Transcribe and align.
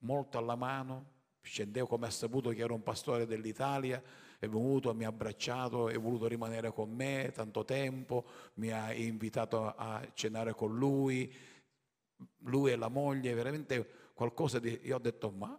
molto 0.00 0.38
alla 0.38 0.56
mano, 0.56 1.16
scendevo 1.40 1.86
come 1.86 2.06
ha 2.06 2.10
saputo 2.10 2.50
che 2.50 2.62
ero 2.62 2.74
un 2.74 2.82
pastore 2.82 3.26
dell'Italia, 3.26 4.02
è 4.38 4.46
venuto, 4.46 4.94
mi 4.94 5.04
ha 5.04 5.08
abbracciato, 5.08 5.88
è 5.88 5.98
voluto 5.98 6.26
rimanere 6.28 6.72
con 6.72 6.90
me 6.90 7.32
tanto 7.34 7.64
tempo, 7.64 8.24
mi 8.54 8.70
ha 8.70 8.92
invitato 8.92 9.74
a 9.74 10.06
cenare 10.14 10.54
con 10.54 10.76
lui, 10.76 11.32
lui 12.42 12.70
e 12.70 12.76
la 12.76 12.88
moglie, 12.88 13.34
veramente 13.34 13.86
qualcosa 14.14 14.58
di... 14.58 14.78
Io 14.84 14.96
ho 14.96 15.00
detto, 15.00 15.30
ma 15.30 15.58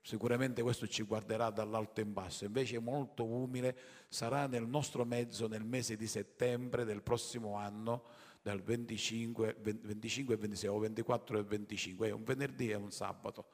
sicuramente 0.00 0.62
questo 0.62 0.86
ci 0.86 1.02
guarderà 1.02 1.50
dall'alto 1.50 2.00
in 2.00 2.12
basso, 2.12 2.44
invece 2.44 2.78
molto 2.78 3.24
umile, 3.24 3.76
sarà 4.08 4.46
nel 4.46 4.66
nostro 4.66 5.04
mezzo 5.04 5.46
nel 5.46 5.64
mese 5.64 5.96
di 5.96 6.06
settembre 6.06 6.84
del 6.84 7.02
prossimo 7.02 7.56
anno, 7.56 8.04
dal 8.40 8.60
25, 8.60 9.56
25 9.60 10.34
e 10.34 10.36
26 10.36 10.68
o 10.68 10.78
24 10.78 11.38
e 11.38 11.42
25, 11.42 12.08
è 12.08 12.10
un 12.10 12.24
venerdì 12.24 12.68
e 12.68 12.74
un 12.74 12.90
sabato, 12.90 13.46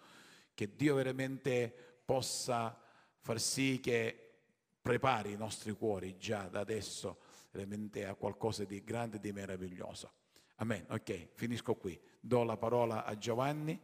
che 0.61 0.77
Dio 0.77 0.95
veramente 0.95 1.73
possa 2.05 2.79
far 3.21 3.41
sì 3.41 3.81
che 3.81 4.41
prepari 4.83 5.33
i 5.33 5.37
nostri 5.37 5.73
cuori 5.73 6.19
già 6.19 6.49
da 6.49 6.61
adesso 6.61 7.23
veramente 7.51 8.05
a 8.05 8.15
qualcosa 8.15 8.65
di 8.67 8.85
grande 8.85 9.17
e 9.17 9.21
di 9.21 9.33
meraviglioso. 9.33 10.13
Amen. 10.57 10.85
Ok, 10.91 11.31
finisco 11.33 11.77
qui. 11.77 11.99
Do 12.21 12.45
la 12.45 12.59
parola 12.59 13.07
a 13.07 13.17
Giovanni. 13.17 13.81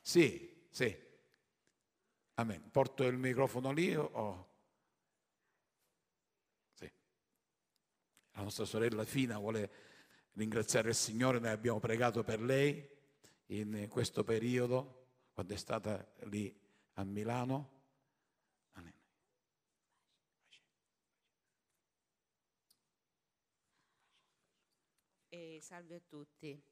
Sì, 0.00 0.66
sì. 0.70 0.98
Amen. 2.36 2.70
Porto 2.70 3.04
il 3.04 3.18
microfono 3.18 3.72
lì 3.72 3.94
o... 3.94 4.48
Sì. 6.72 6.90
La 8.32 8.40
nostra 8.40 8.64
sorella 8.64 9.04
Fina 9.04 9.36
vuole 9.36 9.70
ringraziare 10.32 10.88
il 10.88 10.94
Signore, 10.94 11.40
noi 11.40 11.50
abbiamo 11.50 11.78
pregato 11.78 12.24
per 12.24 12.40
lei 12.40 12.92
in 13.46 13.86
questo 13.88 14.24
periodo, 14.24 15.28
quando 15.32 15.54
è 15.54 15.56
stata 15.56 16.06
lì 16.24 16.54
a 16.94 17.04
Milano. 17.04 17.72
E 25.28 25.58
salve 25.60 25.96
a 25.96 26.00
tutti, 26.00 26.62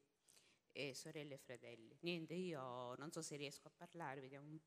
e 0.71 0.93
sorelle 0.95 1.33
e 1.33 1.37
fratelli. 1.37 1.97
Niente, 2.01 2.33
io 2.33 2.95
non 2.95 3.11
so 3.11 3.21
se 3.21 3.35
riesco 3.35 3.67
a 3.67 3.71
parlare, 3.71 4.21
vediamo. 4.21 4.57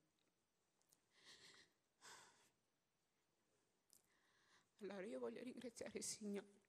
Allora 4.81 5.07
io 5.07 5.19
voglio 5.19 5.43
ringraziare 5.43 5.97
il 5.97 6.05
Signore 6.05 6.65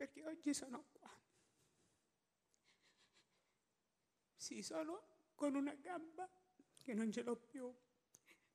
perché 0.00 0.24
oggi 0.24 0.54
sono 0.54 0.84
qua. 0.92 1.19
Sì, 4.40 4.62
sono 4.62 5.02
con 5.34 5.54
una 5.54 5.74
gamba 5.74 6.26
che 6.80 6.94
non 6.94 7.12
ce 7.12 7.22
l'ho 7.22 7.36
più, 7.36 7.70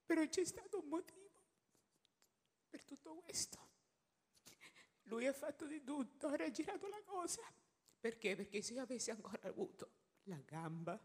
però 0.03 0.27
c'è 0.27 0.43
stato 0.43 0.79
un 0.79 0.87
motivo 0.87 1.29
per 2.67 2.83
tutto 2.83 3.13
questo. 3.17 3.59
Lui 5.03 5.27
ha 5.27 5.31
fatto 5.31 5.67
di 5.67 5.83
tutto, 5.83 6.25
ha 6.25 6.35
raggirato 6.35 6.87
la 6.87 7.03
cosa. 7.03 7.43
Perché? 7.99 8.35
Perché 8.35 8.63
se 8.63 8.73
io 8.73 8.81
avessi 8.81 9.11
ancora 9.11 9.47
avuto 9.47 9.91
la 10.23 10.41
gamba, 10.43 10.99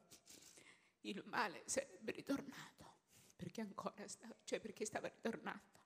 il 1.02 1.22
male 1.26 1.62
sarebbe 1.66 2.12
ritornato. 2.12 2.94
Perché 3.36 3.60
ancora 3.60 4.08
stava, 4.08 4.34
cioè 4.44 4.60
perché 4.60 4.86
stava 4.86 5.08
ritornando. 5.08 5.78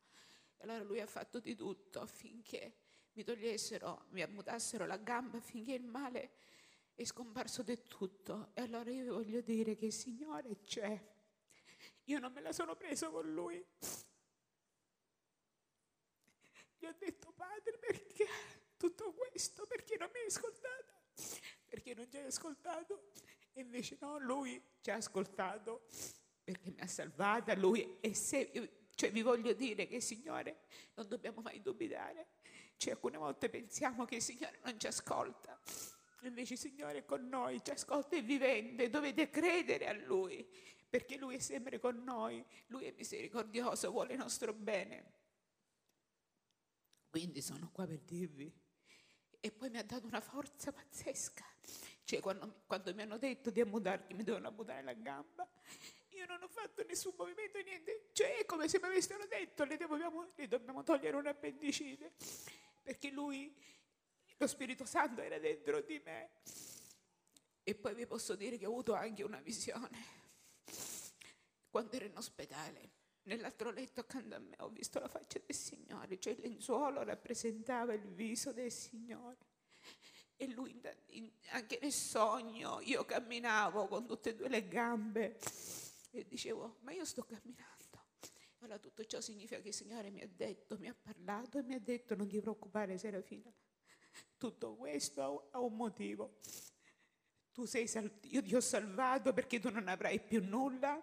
E 0.56 0.62
allora 0.62 0.84
lui 0.84 1.00
ha 1.00 1.06
fatto 1.08 1.40
di 1.40 1.56
tutto 1.56 2.00
affinché 2.00 2.76
mi 3.14 3.24
togliessero, 3.24 4.06
mi 4.10 4.22
ammutassero 4.22 4.86
la 4.86 4.98
gamba, 4.98 5.38
affinché 5.38 5.72
il 5.72 5.84
male 5.84 6.30
è 6.94 7.04
scomparso 7.04 7.62
del 7.62 7.82
tutto. 7.82 8.50
E 8.54 8.62
allora 8.62 8.90
io 8.90 9.02
vi 9.02 9.08
voglio 9.08 9.40
dire 9.40 9.74
che 9.74 9.86
il 9.86 9.92
Signore 9.92 10.62
c'è. 10.64 11.12
Io 12.04 12.18
non 12.18 12.32
me 12.32 12.40
la 12.40 12.52
sono 12.52 12.76
preso 12.76 13.10
con 13.10 13.32
lui. 13.32 13.64
Gli 16.78 16.86
ho 16.86 16.94
detto, 16.98 17.32
padre, 17.32 17.78
perché 17.78 18.26
tutto 18.76 19.12
questo? 19.12 19.66
Perché 19.66 19.96
non 19.96 20.10
mi 20.12 20.20
hai 20.20 20.26
ascoltata? 20.26 20.92
Perché 21.64 21.94
non 21.94 22.10
ci 22.10 22.16
hai 22.18 22.26
ascoltato? 22.26 23.10
E 23.52 23.60
invece 23.60 23.96
no, 24.00 24.18
lui 24.18 24.62
ci 24.80 24.90
ha 24.90 24.96
ascoltato 24.96 25.86
perché 26.42 26.70
mi 26.70 26.80
ha 26.80 26.86
salvata, 26.86 27.54
lui 27.54 27.98
e 28.00 28.14
se... 28.14 28.82
Cioè 28.96 29.10
vi 29.10 29.22
voglio 29.22 29.54
dire 29.54 29.88
che 29.88 30.00
Signore 30.00 30.66
non 30.94 31.08
dobbiamo 31.08 31.40
mai 31.40 31.60
dubitare. 31.60 32.28
Cioè 32.76 32.92
alcune 32.92 33.16
volte 33.16 33.48
pensiamo 33.48 34.04
che 34.04 34.16
il 34.16 34.22
Signore 34.22 34.60
non 34.62 34.78
ci 34.78 34.86
ascolta. 34.86 35.58
Invece 36.28 36.54
il 36.54 36.58
Signore 36.58 36.98
è 36.98 37.04
con 37.04 37.28
noi, 37.28 37.62
ci 37.62 37.70
ascolta 37.70 38.16
e 38.16 38.22
vivente, 38.22 38.88
dovete 38.88 39.30
credere 39.30 39.88
a 39.88 39.92
Lui, 39.92 40.46
perché 40.88 41.16
Lui 41.16 41.36
è 41.36 41.38
sempre 41.38 41.78
con 41.78 42.02
noi, 42.02 42.44
Lui 42.68 42.84
è 42.84 42.92
misericordioso, 42.96 43.90
vuole 43.90 44.12
il 44.12 44.18
nostro 44.18 44.52
bene. 44.52 45.12
Quindi 47.10 47.42
sono 47.42 47.70
qua 47.70 47.86
per 47.86 48.00
dirvi. 48.00 48.52
E 49.38 49.52
poi 49.52 49.70
mi 49.70 49.78
ha 49.78 49.84
dato 49.84 50.06
una 50.06 50.20
forza 50.20 50.72
pazzesca. 50.72 51.44
Cioè, 52.04 52.20
quando, 52.20 52.62
quando 52.66 52.94
mi 52.94 53.02
hanno 53.02 53.18
detto 53.18 53.50
di 53.50 53.60
ammutarmi, 53.60 54.14
mi 54.14 54.24
devono 54.24 54.48
ammutare 54.48 54.82
la 54.82 54.94
gamba, 54.94 55.48
io 56.10 56.26
non 56.26 56.42
ho 56.42 56.48
fatto 56.48 56.84
nessun 56.84 57.12
movimento, 57.16 57.60
niente. 57.60 58.08
Cioè, 58.12 58.38
è 58.38 58.44
come 58.44 58.68
se 58.68 58.78
mi 58.78 58.86
avessero 58.86 59.26
detto, 59.26 59.64
le 59.64 59.76
dobbiamo, 59.76 60.32
le 60.34 60.48
dobbiamo 60.48 60.82
togliere 60.82 61.16
un 61.16 61.26
appendicite. 61.26 62.12
Perché 62.82 63.10
lui, 63.10 63.54
lo 64.36 64.46
Spirito 64.46 64.84
Santo 64.84 65.20
era 65.20 65.38
dentro 65.38 65.80
di 65.80 66.00
me. 66.04 66.30
E 67.62 67.74
poi 67.74 67.94
vi 67.94 68.06
posso 68.06 68.34
dire 68.34 68.58
che 68.58 68.66
ho 68.66 68.70
avuto 68.70 68.92
anche 68.94 69.22
una 69.22 69.40
visione. 69.40 70.22
Quando 71.70 71.96
ero 71.96 72.04
in 72.04 72.16
ospedale, 72.16 72.92
Nell'altro 73.24 73.70
letto 73.70 74.00
accanto 74.00 74.34
a 74.34 74.38
me 74.38 74.54
ho 74.58 74.68
visto 74.68 75.00
la 75.00 75.08
faccia 75.08 75.40
del 75.44 75.56
Signore, 75.56 76.18
cioè 76.18 76.34
il 76.34 76.40
lenzuolo 76.40 77.02
rappresentava 77.02 77.94
il 77.94 78.06
viso 78.06 78.52
del 78.52 78.70
Signore. 78.70 79.38
E 80.36 80.46
lui, 80.48 80.78
anche 81.52 81.78
nel 81.80 81.92
sogno, 81.92 82.80
io 82.82 83.04
camminavo 83.06 83.86
con 83.86 84.04
tutte 84.04 84.30
e 84.30 84.34
due 84.34 84.48
le 84.48 84.68
gambe 84.68 85.38
e 86.10 86.26
dicevo, 86.26 86.80
ma 86.80 86.92
io 86.92 87.06
sto 87.06 87.22
camminando. 87.22 87.72
Allora 88.58 88.78
tutto 88.78 89.04
ciò 89.04 89.22
significa 89.22 89.60
che 89.60 89.68
il 89.68 89.74
Signore 89.74 90.10
mi 90.10 90.20
ha 90.20 90.28
detto, 90.28 90.76
mi 90.78 90.88
ha 90.88 90.94
parlato 90.94 91.58
e 91.58 91.62
mi 91.62 91.74
ha 91.74 91.80
detto 91.80 92.14
non 92.14 92.28
ti 92.28 92.40
preoccupare 92.40 92.98
Serafina, 92.98 93.50
tutto 94.36 94.74
questo 94.76 95.48
ha 95.52 95.58
un 95.60 95.74
motivo. 95.74 96.38
Tu 97.52 97.64
sei 97.64 97.86
sal- 97.86 98.18
io 98.22 98.42
ti 98.42 98.54
ho 98.54 98.60
salvato 98.60 99.32
perché 99.32 99.60
tu 99.60 99.70
non 99.70 99.88
avrai 99.88 100.20
più 100.20 100.44
nulla, 100.44 101.02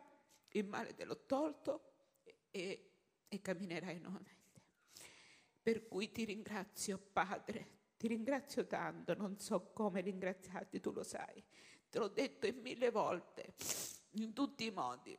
il 0.50 0.66
male 0.66 0.94
te 0.94 1.06
l'ho 1.06 1.26
tolto 1.26 1.94
e, 2.52 2.92
e 3.28 3.42
camminerai 3.42 4.00
nuovamente. 4.00 4.40
Per 5.62 5.88
cui 5.88 6.12
ti 6.12 6.26
ringrazio, 6.26 6.98
Padre, 6.98 7.80
ti 7.98 8.08
ringrazio 8.08 8.66
tanto, 8.66 9.14
non 9.14 9.38
so 9.38 9.72
come 9.74 10.02
ringraziarti, 10.02 10.80
tu 10.80 10.92
lo 10.92 11.04
sai. 11.04 11.44
Te 11.90 12.00
l'ho 12.00 12.08
detto 12.08 12.48
in 12.48 12.60
mille 12.60 12.90
volte, 12.90 13.54
in 14.12 14.34
tutti 14.34 14.66
i 14.66 14.72
modi. 14.72 15.18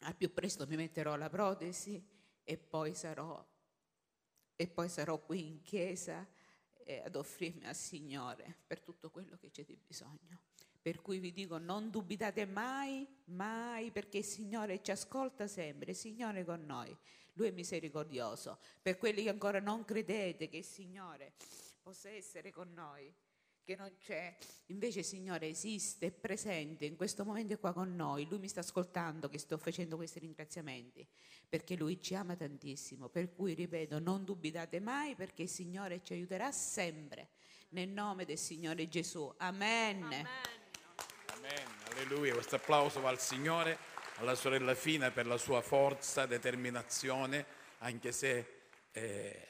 Al 0.00 0.14
più 0.14 0.32
presto 0.32 0.66
mi 0.66 0.76
metterò 0.76 1.16
la 1.16 1.28
protesi 1.28 2.00
e 2.44 2.56
poi 2.56 2.94
sarò, 2.94 3.44
e 4.60 4.66
poi 4.66 4.88
sarò 4.88 5.18
qui 5.20 5.46
in 5.46 5.62
chiesa 5.62 6.26
eh, 6.82 7.02
ad 7.04 7.14
offrirmi 7.14 7.64
al 7.64 7.76
Signore 7.76 8.56
per 8.66 8.80
tutto 8.80 9.08
quello 9.08 9.36
che 9.36 9.52
c'è 9.52 9.64
di 9.64 9.78
bisogno. 9.86 10.40
Per 10.82 11.00
cui 11.00 11.20
vi 11.20 11.30
dico 11.30 11.58
non 11.58 11.90
dubitate 11.90 12.44
mai, 12.44 13.06
mai, 13.26 13.92
perché 13.92 14.18
il 14.18 14.24
Signore 14.24 14.82
ci 14.82 14.90
ascolta 14.90 15.46
sempre, 15.46 15.92
il 15.92 15.96
Signore 15.96 16.40
è 16.40 16.44
con 16.44 16.66
noi, 16.66 16.96
Lui 17.34 17.46
è 17.46 17.50
misericordioso. 17.52 18.58
Per 18.82 18.98
quelli 18.98 19.22
che 19.22 19.28
ancora 19.28 19.60
non 19.60 19.84
credete 19.84 20.48
che 20.48 20.56
il 20.56 20.64
Signore 20.64 21.34
possa 21.80 22.10
essere 22.10 22.50
con 22.50 22.72
noi, 22.72 23.14
che 23.68 23.76
non 23.76 23.92
c'è, 23.98 24.34
invece 24.68 25.00
il 25.00 25.04
Signore 25.04 25.46
esiste, 25.46 26.06
è 26.06 26.10
presente, 26.10 26.86
in 26.86 26.96
questo 26.96 27.22
momento 27.22 27.52
è 27.52 27.58
qua 27.58 27.74
con 27.74 27.94
noi, 27.94 28.26
Lui 28.26 28.38
mi 28.38 28.48
sta 28.48 28.60
ascoltando 28.60 29.28
che 29.28 29.36
sto 29.36 29.58
facendo 29.58 29.96
questi 29.96 30.20
ringraziamenti, 30.20 31.06
perché 31.46 31.76
Lui 31.76 32.00
ci 32.00 32.14
ama 32.14 32.34
tantissimo. 32.34 33.10
Per 33.10 33.30
cui, 33.34 33.52
ripeto, 33.52 33.98
non 33.98 34.24
dubitate 34.24 34.80
mai, 34.80 35.14
perché 35.16 35.42
il 35.42 35.50
Signore 35.50 36.02
ci 36.02 36.14
aiuterà 36.14 36.50
sempre. 36.50 37.28
Nel 37.70 37.90
nome 37.90 38.24
del 38.24 38.38
Signore 38.38 38.88
Gesù. 38.88 39.30
Amen. 39.36 40.02
Amen. 40.02 40.26
Amen, 41.34 41.66
alleluia. 41.90 42.32
Questo 42.32 42.56
applauso 42.56 43.02
va 43.02 43.10
al 43.10 43.20
Signore, 43.20 43.76
alla 44.14 44.34
sorella 44.34 44.74
Fina 44.74 45.10
per 45.10 45.26
la 45.26 45.36
sua 45.36 45.60
forza, 45.60 46.24
determinazione, 46.24 47.44
anche 47.80 48.12
se 48.12 48.46
eh, 48.92 49.46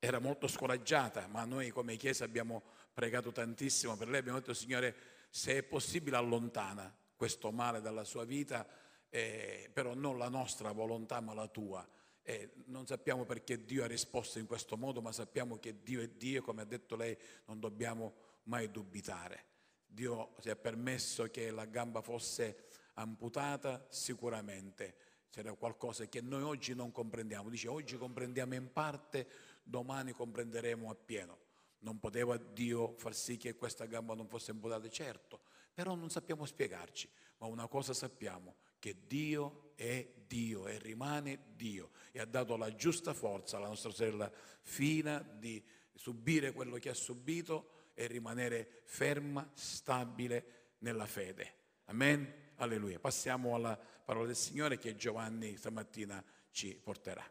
era 0.00 0.18
molto 0.18 0.48
scoraggiata, 0.48 1.28
ma 1.28 1.44
noi 1.44 1.70
come 1.70 1.94
Chiesa 1.94 2.24
abbiamo 2.24 2.74
pregato 2.96 3.30
tantissimo 3.30 3.94
per 3.94 4.08
lei, 4.08 4.20
abbiamo 4.20 4.38
detto 4.38 4.54
Signore, 4.54 4.96
se 5.28 5.58
è 5.58 5.62
possibile 5.62 6.16
allontana 6.16 6.90
questo 7.14 7.52
male 7.52 7.82
dalla 7.82 8.04
sua 8.04 8.24
vita, 8.24 8.66
eh, 9.10 9.68
però 9.70 9.92
non 9.92 10.16
la 10.16 10.30
nostra 10.30 10.72
volontà 10.72 11.20
ma 11.20 11.34
la 11.34 11.46
tua. 11.46 11.86
Eh, 12.22 12.52
non 12.68 12.86
sappiamo 12.86 13.26
perché 13.26 13.66
Dio 13.66 13.84
ha 13.84 13.86
risposto 13.86 14.38
in 14.38 14.46
questo 14.46 14.78
modo, 14.78 15.02
ma 15.02 15.12
sappiamo 15.12 15.58
che 15.58 15.82
Dio 15.82 16.00
è 16.00 16.08
Dio, 16.08 16.40
come 16.40 16.62
ha 16.62 16.64
detto 16.64 16.96
lei, 16.96 17.14
non 17.44 17.60
dobbiamo 17.60 18.14
mai 18.44 18.70
dubitare. 18.70 19.44
Dio 19.86 20.34
si 20.38 20.48
è 20.48 20.56
permesso 20.56 21.24
che 21.24 21.50
la 21.50 21.66
gamba 21.66 22.00
fosse 22.00 22.68
amputata, 22.94 23.86
sicuramente 23.90 24.96
c'era 25.28 25.52
qualcosa 25.52 26.06
che 26.06 26.22
noi 26.22 26.40
oggi 26.40 26.74
non 26.74 26.90
comprendiamo. 26.92 27.50
Dice 27.50 27.68
oggi 27.68 27.98
comprendiamo 27.98 28.54
in 28.54 28.72
parte, 28.72 29.28
domani 29.62 30.12
comprenderemo 30.12 30.88
appieno. 30.88 31.44
Non 31.86 32.00
poteva 32.00 32.36
Dio 32.36 32.96
far 32.96 33.14
sì 33.14 33.36
che 33.36 33.54
questa 33.54 33.86
gamba 33.86 34.14
non 34.14 34.26
fosse 34.26 34.50
amputata, 34.50 34.88
certo, 34.88 35.38
però 35.72 35.94
non 35.94 36.10
sappiamo 36.10 36.44
spiegarci, 36.44 37.08
ma 37.38 37.46
una 37.46 37.68
cosa 37.68 37.94
sappiamo, 37.94 38.56
che 38.80 39.06
Dio 39.06 39.70
è 39.76 40.04
Dio 40.26 40.66
e 40.66 40.78
rimane 40.78 41.52
Dio 41.54 41.90
e 42.10 42.18
ha 42.18 42.24
dato 42.24 42.56
la 42.56 42.74
giusta 42.74 43.14
forza 43.14 43.56
alla 43.56 43.68
nostra 43.68 43.92
sorella 43.92 44.28
Fina 44.62 45.20
di 45.20 45.64
subire 45.94 46.52
quello 46.52 46.76
che 46.78 46.88
ha 46.88 46.94
subito 46.94 47.90
e 47.94 48.08
rimanere 48.08 48.82
ferma, 48.84 49.48
stabile 49.54 50.74
nella 50.78 51.06
fede. 51.06 51.54
Amen. 51.84 52.44
Alleluia. 52.56 52.98
Passiamo 52.98 53.54
alla 53.54 53.76
parola 53.76 54.26
del 54.26 54.36
Signore 54.36 54.78
che 54.78 54.96
Giovanni 54.96 55.56
stamattina 55.56 56.22
ci 56.50 56.74
porterà. 56.74 57.24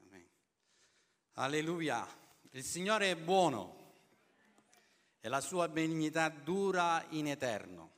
Amen. 0.00 0.26
Alleluia. 1.36 2.06
Il 2.52 2.62
Signore 2.62 3.10
è 3.10 3.16
buono 3.16 3.92
e 5.18 5.28
la 5.28 5.40
sua 5.40 5.68
benignità 5.68 6.28
dura 6.28 7.04
in 7.10 7.26
eterno. 7.26 7.90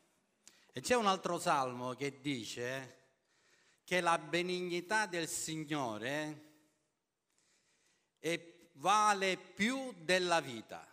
E 0.73 0.81
c'è 0.81 0.95
un 0.95 1.07
altro 1.07 1.39
salmo 1.39 1.93
che 1.93 2.23
dice 2.23 2.95
che 3.85 4.01
la 4.01 4.17
benignità 4.17 5.05
del 5.05 5.29
Signore 5.29 6.45
è, 8.19 8.55
vale 8.73 9.37
più 9.37 9.93
della 9.99 10.41
vita. 10.41 10.87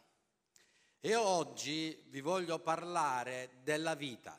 E 0.99 1.15
oggi 1.15 1.97
vi 2.09 2.19
voglio 2.19 2.59
parlare 2.59 3.59
della 3.63 3.95
vita. 3.95 4.37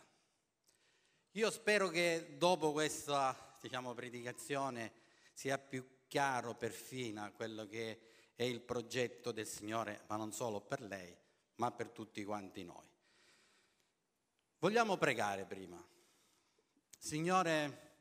Io 1.32 1.50
spero 1.50 1.88
che 1.88 2.34
dopo 2.36 2.72
questa 2.72 3.34
diciamo, 3.62 3.94
predicazione 3.94 4.92
sia 5.32 5.56
più 5.56 5.93
chiaro 6.14 6.54
per 6.54 6.70
Fina 6.70 7.32
quello 7.32 7.66
che 7.66 7.98
è 8.36 8.44
il 8.44 8.60
progetto 8.60 9.32
del 9.32 9.48
Signore, 9.48 10.04
ma 10.06 10.14
non 10.14 10.30
solo 10.30 10.60
per 10.60 10.80
lei, 10.80 11.12
ma 11.56 11.72
per 11.72 11.90
tutti 11.90 12.22
quanti 12.22 12.62
noi. 12.62 12.88
Vogliamo 14.60 14.96
pregare 14.96 15.44
prima. 15.44 15.84
Signore, 16.96 17.96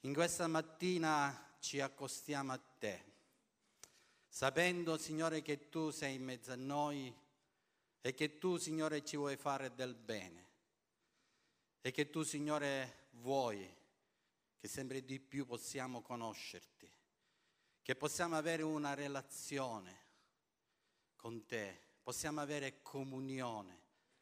in 0.00 0.12
questa 0.12 0.48
mattina 0.48 1.54
ci 1.60 1.78
accostiamo 1.78 2.50
a 2.50 2.58
te, 2.58 3.04
sapendo, 4.26 4.98
Signore, 4.98 5.42
che 5.42 5.68
tu 5.68 5.90
sei 5.90 6.16
in 6.16 6.24
mezzo 6.24 6.50
a 6.50 6.56
noi 6.56 7.14
e 8.00 8.14
che 8.14 8.38
tu, 8.38 8.56
Signore, 8.56 9.04
ci 9.04 9.16
vuoi 9.16 9.36
fare 9.36 9.72
del 9.76 9.94
bene 9.94 10.48
e 11.82 11.92
che 11.92 12.10
tu, 12.10 12.24
Signore, 12.24 13.10
vuoi 13.10 13.72
che 14.58 14.66
sempre 14.66 15.04
di 15.04 15.20
più 15.20 15.46
possiamo 15.46 16.02
conoscerti, 16.02 16.91
che 17.82 17.96
possiamo 17.96 18.36
avere 18.36 18.62
una 18.62 18.94
relazione 18.94 20.00
con 21.16 21.44
te, 21.46 21.78
possiamo 22.02 22.40
avere 22.40 22.80
comunione 22.82 23.80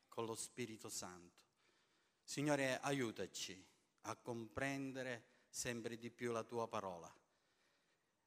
con 0.08 0.24
lo 0.24 0.34
Spirito 0.34 0.88
Santo. 0.88 1.44
Signore, 2.22 2.78
aiutaci 2.80 3.62
a 4.02 4.16
comprendere 4.16 5.24
sempre 5.48 5.98
di 5.98 6.10
più 6.10 6.32
la 6.32 6.44
tua 6.44 6.68
parola 6.68 7.12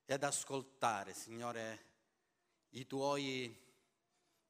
e 0.06 0.14
ad 0.14 0.24
ascoltare, 0.24 1.14
Signore, 1.14 1.92
i 2.70 2.86
tuoi, 2.86 3.56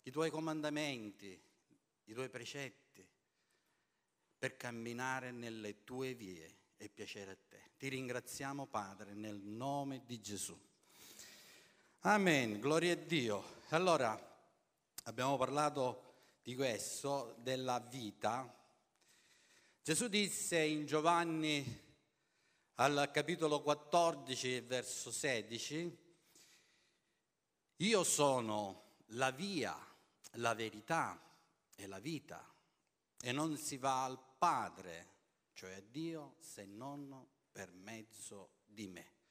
i 0.02 0.12
tuoi 0.12 0.30
comandamenti, 0.30 1.42
i 2.06 2.14
tuoi 2.14 2.30
precetti, 2.30 3.08
per 4.38 4.58
camminare 4.58 5.32
nelle 5.32 5.84
tue 5.84 6.14
vie 6.16 6.58
e 6.76 6.90
piacere 6.90 7.32
a 7.32 7.38
te. 7.48 7.72
Ti 7.78 7.88
ringraziamo, 7.88 8.66
Padre, 8.68 9.14
nel 9.14 9.40
nome 9.40 10.04
di 10.04 10.20
Gesù. 10.20 10.60
Amen, 12.06 12.60
gloria 12.60 12.92
a 12.92 12.96
Dio. 12.98 13.62
Allora, 13.70 14.14
abbiamo 15.06 15.38
parlato 15.38 16.40
di 16.44 16.54
questo, 16.54 17.34
della 17.40 17.80
vita. 17.80 18.54
Gesù 19.82 20.10
disse 20.10 20.60
in 20.60 20.86
Giovanni 20.86 21.64
al 22.76 23.10
capitolo 23.10 23.62
14, 23.62 24.60
verso 24.60 25.12
16, 25.12 25.98
io 27.78 28.04
sono 28.04 28.98
la 29.12 29.32
via, 29.32 29.74
la 30.32 30.54
verità 30.54 31.18
e 31.74 31.88
la 31.88 32.00
vita 32.00 32.46
e 33.18 33.32
non 33.32 33.56
si 33.56 33.78
va 33.78 34.04
al 34.04 34.20
Padre, 34.38 35.12
cioè 35.54 35.76
a 35.76 35.84
Dio, 35.90 36.36
se 36.40 36.66
non 36.66 37.26
per 37.50 37.72
mezzo 37.72 38.56
di 38.66 38.90
me. 38.90 39.23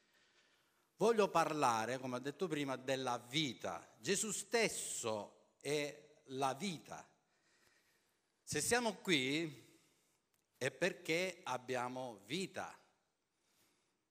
Voglio 1.03 1.29
parlare, 1.29 1.99
come 1.99 2.15
ho 2.15 2.21
detto 2.21 2.47
prima, 2.47 2.77
della 2.77 3.19
vita. 3.19 3.93
Gesù 3.99 4.31
stesso 4.31 5.57
è 5.59 6.21
la 6.27 6.55
vita. 6.55 7.05
Se 8.41 8.61
siamo 8.61 8.95
qui 8.95 9.81
è 10.57 10.71
perché 10.71 11.41
abbiamo 11.43 12.21
vita. 12.27 12.73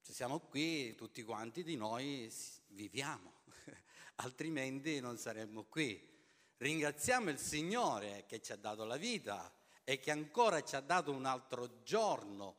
Se 0.01 0.11
siamo 0.11 0.41
qui, 0.41 0.93
tutti 0.95 1.23
quanti 1.23 1.63
di 1.63 1.77
noi 1.77 2.29
viviamo, 2.67 3.43
altrimenti 4.15 4.99
non 4.99 5.17
saremmo 5.17 5.63
qui. 5.63 6.25
Ringraziamo 6.57 7.29
il 7.29 7.39
Signore 7.39 8.25
che 8.27 8.41
ci 8.41 8.51
ha 8.51 8.57
dato 8.57 8.83
la 8.83 8.97
vita 8.97 9.49
e 9.85 9.97
che 9.97 10.11
ancora 10.11 10.61
ci 10.61 10.75
ha 10.75 10.81
dato 10.81 11.13
un 11.13 11.23
altro 11.23 11.83
giorno 11.83 12.57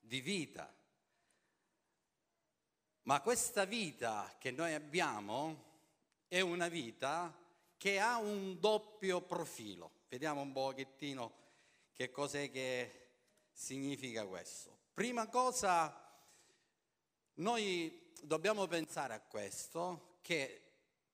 di 0.00 0.22
vita. 0.22 0.74
Ma 3.04 3.20
questa 3.20 3.64
vita 3.64 4.34
che 4.38 4.50
noi 4.50 4.72
abbiamo 4.72 5.72
è 6.26 6.40
una 6.40 6.68
vita 6.68 7.36
che 7.76 7.98
ha 8.00 8.16
un 8.16 8.58
doppio 8.58 9.20
profilo. 9.20 9.90
Vediamo 10.08 10.40
un 10.40 10.52
pochettino 10.52 11.32
che 11.92 12.10
cos'è 12.10 12.50
che 12.50 13.08
significa 13.52 14.26
questo. 14.26 14.76
Prima 14.94 15.28
cosa 15.28 16.02
noi 17.34 18.12
dobbiamo 18.22 18.66
pensare 18.66 19.12
a 19.12 19.20
questo, 19.20 20.16
che 20.22 20.62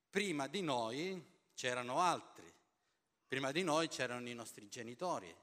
prima 0.09 0.47
di 0.47 0.61
noi 0.63 1.23
c'erano 1.55 2.01
altri, 2.01 2.53
prima 3.27 3.51
di 3.51 3.65
noi 3.65 3.89
c'erano 3.89 4.29
i 4.29 4.35
nostri 4.35 4.69
genitori, 4.69 5.35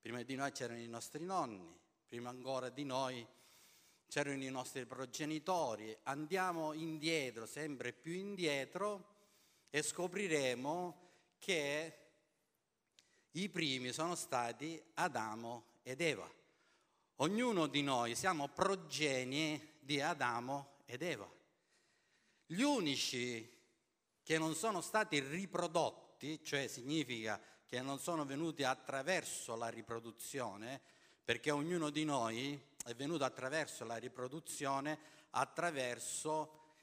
prima 0.00 0.22
di 0.22 0.34
noi 0.34 0.50
c'erano 0.52 0.80
i 0.80 0.88
nostri 0.88 1.24
nonni, 1.24 1.78
prima 2.06 2.30
ancora 2.30 2.70
di 2.70 2.84
noi 2.84 3.26
c'erano 4.08 4.42
i 4.42 4.50
nostri 4.50 4.86
progenitori. 4.86 5.96
Andiamo 6.04 6.72
indietro, 6.72 7.46
sempre 7.46 7.92
più 7.92 8.12
indietro, 8.12 9.16
e 9.70 9.82
scopriremo 9.82 11.06
che 11.38 11.98
i 13.32 13.48
primi 13.48 13.92
sono 13.92 14.14
stati 14.14 14.82
Adamo 14.94 15.64
ed 15.82 16.00
Eva. 16.00 16.28
Ognuno 17.16 17.66
di 17.66 17.82
noi 17.82 18.14
siamo 18.14 18.48
progenie 18.48 19.74
di 19.80 20.00
Adamo 20.00 20.76
ed 20.86 21.02
Eva. 21.02 21.30
Gli 22.46 22.62
unici 22.62 23.56
che 24.22 24.38
non 24.38 24.54
sono 24.54 24.80
stati 24.80 25.20
riprodotti, 25.20 26.42
cioè 26.42 26.66
significa 26.66 27.40
che 27.66 27.82
non 27.82 27.98
sono 27.98 28.24
venuti 28.24 28.64
attraverso 28.64 29.54
la 29.54 29.68
riproduzione, 29.68 30.80
perché 31.22 31.50
ognuno 31.50 31.90
di 31.90 32.04
noi 32.04 32.58
è 32.84 32.94
venuto 32.94 33.24
attraverso 33.24 33.84
la 33.84 33.96
riproduzione, 33.96 34.98
attraverso 35.30 36.74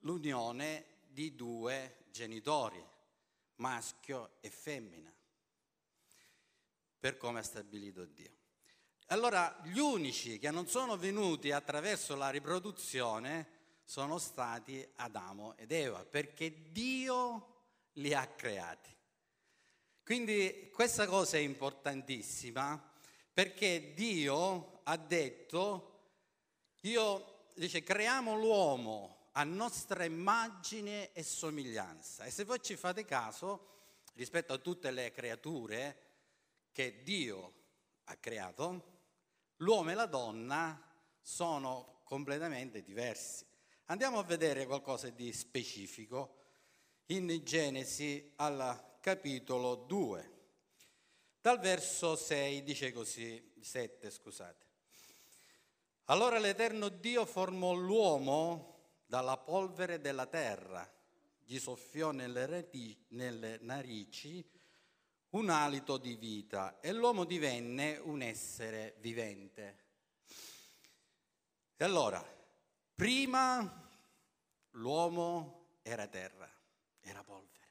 l'unione 0.00 0.86
di 1.06 1.34
due 1.34 2.04
genitori, 2.10 2.84
maschio 3.56 4.36
e 4.40 4.50
femmina, 4.50 5.12
per 6.98 7.16
come 7.16 7.40
ha 7.40 7.42
stabilito 7.42 8.04
Dio. 8.04 8.34
Allora 9.06 9.60
gli 9.64 9.78
unici 9.78 10.38
che 10.38 10.50
non 10.50 10.66
sono 10.66 10.96
venuti 10.96 11.52
attraverso 11.52 12.16
la 12.16 12.30
riproduzione 12.30 13.54
sono 13.84 14.18
stati 14.18 14.86
Adamo 14.96 15.56
ed 15.56 15.70
Eva, 15.70 16.04
perché 16.04 16.72
Dio 16.72 17.54
li 17.94 18.12
ha 18.12 18.26
creati. 18.26 18.94
Quindi 20.02 20.70
questa 20.72 21.06
cosa 21.06 21.36
è 21.36 21.40
importantissima 21.40 22.94
perché 23.36 23.92
Dio 23.92 24.80
ha 24.84 24.96
detto, 24.96 25.98
io 26.80 27.50
dice, 27.54 27.82
creiamo 27.82 28.34
l'uomo 28.34 29.28
a 29.32 29.44
nostra 29.44 30.04
immagine 30.04 31.12
e 31.12 31.22
somiglianza. 31.22 32.24
E 32.24 32.30
se 32.30 32.44
voi 32.44 32.62
ci 32.62 32.76
fate 32.76 33.04
caso, 33.04 33.74
rispetto 34.14 34.54
a 34.54 34.58
tutte 34.58 34.90
le 34.90 35.12
creature 35.12 36.04
che 36.72 37.02
Dio 37.02 37.52
ha 38.04 38.16
creato, 38.16 39.00
l'uomo 39.56 39.90
e 39.90 39.94
la 39.94 40.06
donna 40.06 40.82
sono 41.20 42.00
completamente 42.04 42.82
diversi. 42.82 43.44
Andiamo 43.88 44.18
a 44.18 44.24
vedere 44.24 44.64
qualcosa 44.64 45.10
di 45.10 45.30
specifico 45.34 46.36
in 47.08 47.38
Genesi 47.44 48.32
al 48.36 48.96
capitolo 48.98 49.74
2. 49.74 50.35
Dal 51.46 51.60
verso 51.60 52.16
6 52.16 52.64
dice 52.64 52.90
così, 52.90 53.52
7 53.60 54.10
scusate. 54.10 54.66
Allora 56.06 56.40
l'Eterno 56.40 56.88
Dio 56.88 57.24
formò 57.24 57.72
l'uomo 57.72 59.04
dalla 59.06 59.36
polvere 59.36 60.00
della 60.00 60.26
terra, 60.26 60.92
gli 61.44 61.60
soffiò 61.60 62.10
nelle, 62.10 62.46
reti, 62.46 63.00
nelle 63.10 63.58
narici 63.60 64.44
un 65.30 65.48
alito 65.48 65.98
di 65.98 66.16
vita 66.16 66.80
e 66.80 66.92
l'uomo 66.92 67.22
divenne 67.22 67.96
un 67.98 68.22
essere 68.22 68.96
vivente. 68.98 69.84
E 71.76 71.84
allora, 71.84 72.26
prima 72.92 73.88
l'uomo 74.70 75.78
era 75.82 76.08
terra, 76.08 76.50
era 77.02 77.22
polvere, 77.22 77.68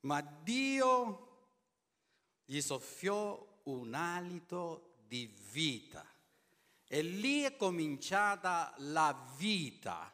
ma 0.00 0.20
Dio 0.20 1.32
gli 2.44 2.60
soffiò 2.60 3.60
un 3.64 3.94
alito 3.94 4.96
di 5.06 5.32
vita 5.52 6.06
e 6.86 7.02
lì 7.02 7.42
è 7.42 7.56
cominciata 7.56 8.74
la 8.78 9.34
vita 9.36 10.12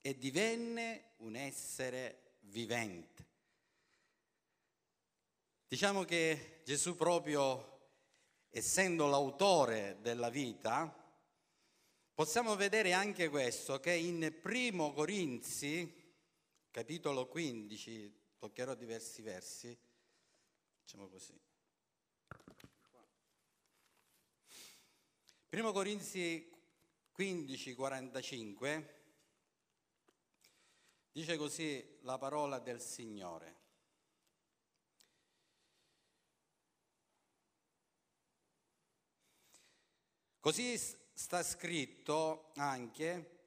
e 0.00 0.16
divenne 0.18 1.14
un 1.18 1.34
essere 1.34 2.36
vivente. 2.42 3.24
Diciamo 5.66 6.04
che 6.04 6.60
Gesù 6.64 6.94
proprio, 6.94 7.88
essendo 8.50 9.08
l'autore 9.08 9.98
della 10.00 10.30
vita, 10.30 10.94
possiamo 12.14 12.54
vedere 12.54 12.92
anche 12.92 13.28
questo, 13.28 13.80
che 13.80 13.92
in 13.92 14.38
Primo 14.40 14.92
Corinzi, 14.92 16.14
capitolo 16.70 17.26
15, 17.26 18.36
toccherò 18.38 18.74
diversi 18.74 19.22
versi, 19.22 19.76
Facciamo 20.86 21.08
così. 21.08 21.36
Primo 25.48 25.72
Corinzi 25.72 26.48
15, 27.10 27.74
45 27.74 29.02
dice 31.10 31.36
così 31.36 31.98
la 32.02 32.18
parola 32.18 32.60
del 32.60 32.80
Signore. 32.80 33.56
Così 40.38 40.78
sta 40.78 41.42
scritto 41.42 42.52
anche, 42.54 43.38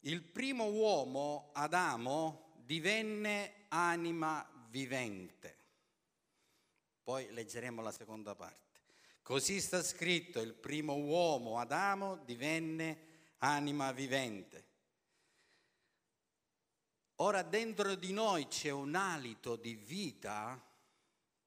il 0.00 0.24
primo 0.24 0.64
uomo, 0.64 1.52
Adamo, 1.54 2.54
divenne 2.64 3.66
anima 3.68 4.66
vivente. 4.68 5.57
Poi 7.08 7.32
leggeremo 7.32 7.80
la 7.80 7.90
seconda 7.90 8.34
parte. 8.34 8.80
Così 9.22 9.62
sta 9.62 9.82
scritto, 9.82 10.40
il 10.40 10.52
primo 10.52 10.92
uomo, 10.92 11.58
Adamo, 11.58 12.18
divenne 12.18 12.98
anima 13.38 13.92
vivente. 13.92 14.66
Ora 17.14 17.40
dentro 17.40 17.94
di 17.94 18.12
noi 18.12 18.46
c'è 18.48 18.68
un 18.68 18.94
alito 18.94 19.56
di 19.56 19.74
vita 19.74 20.62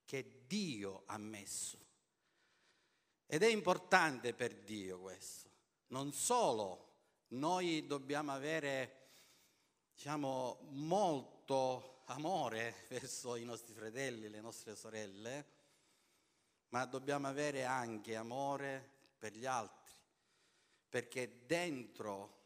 che 0.03 0.46
Dio 0.48 1.03
ha 1.06 1.20
messo. 1.20 1.77
Ed 3.27 3.44
è 3.44 3.48
importante 3.48 4.34
per 4.34 4.56
Dio 4.56 5.00
questo. 5.00 5.48
Non 5.89 6.12
solo 6.12 6.94
noi 7.27 7.86
dobbiamo 7.86 8.32
avere, 8.32 9.10
diciamo, 9.94 10.58
molto 10.72 11.90
amore 12.05 12.86
verso 12.89 13.36
i 13.36 13.43
nostri 13.43 13.74
fratelli, 13.74 14.29
le 14.29 14.41
nostre 14.41 14.75
sorelle, 14.75 15.46
ma 16.70 16.86
dobbiamo 16.86 17.27
avere 17.27 17.63
anche 17.65 18.15
amore 18.15 18.89
per 19.17 19.36
gli 19.36 19.46
altri, 19.46 19.93
perché 20.89 21.46
dentro 21.46 22.39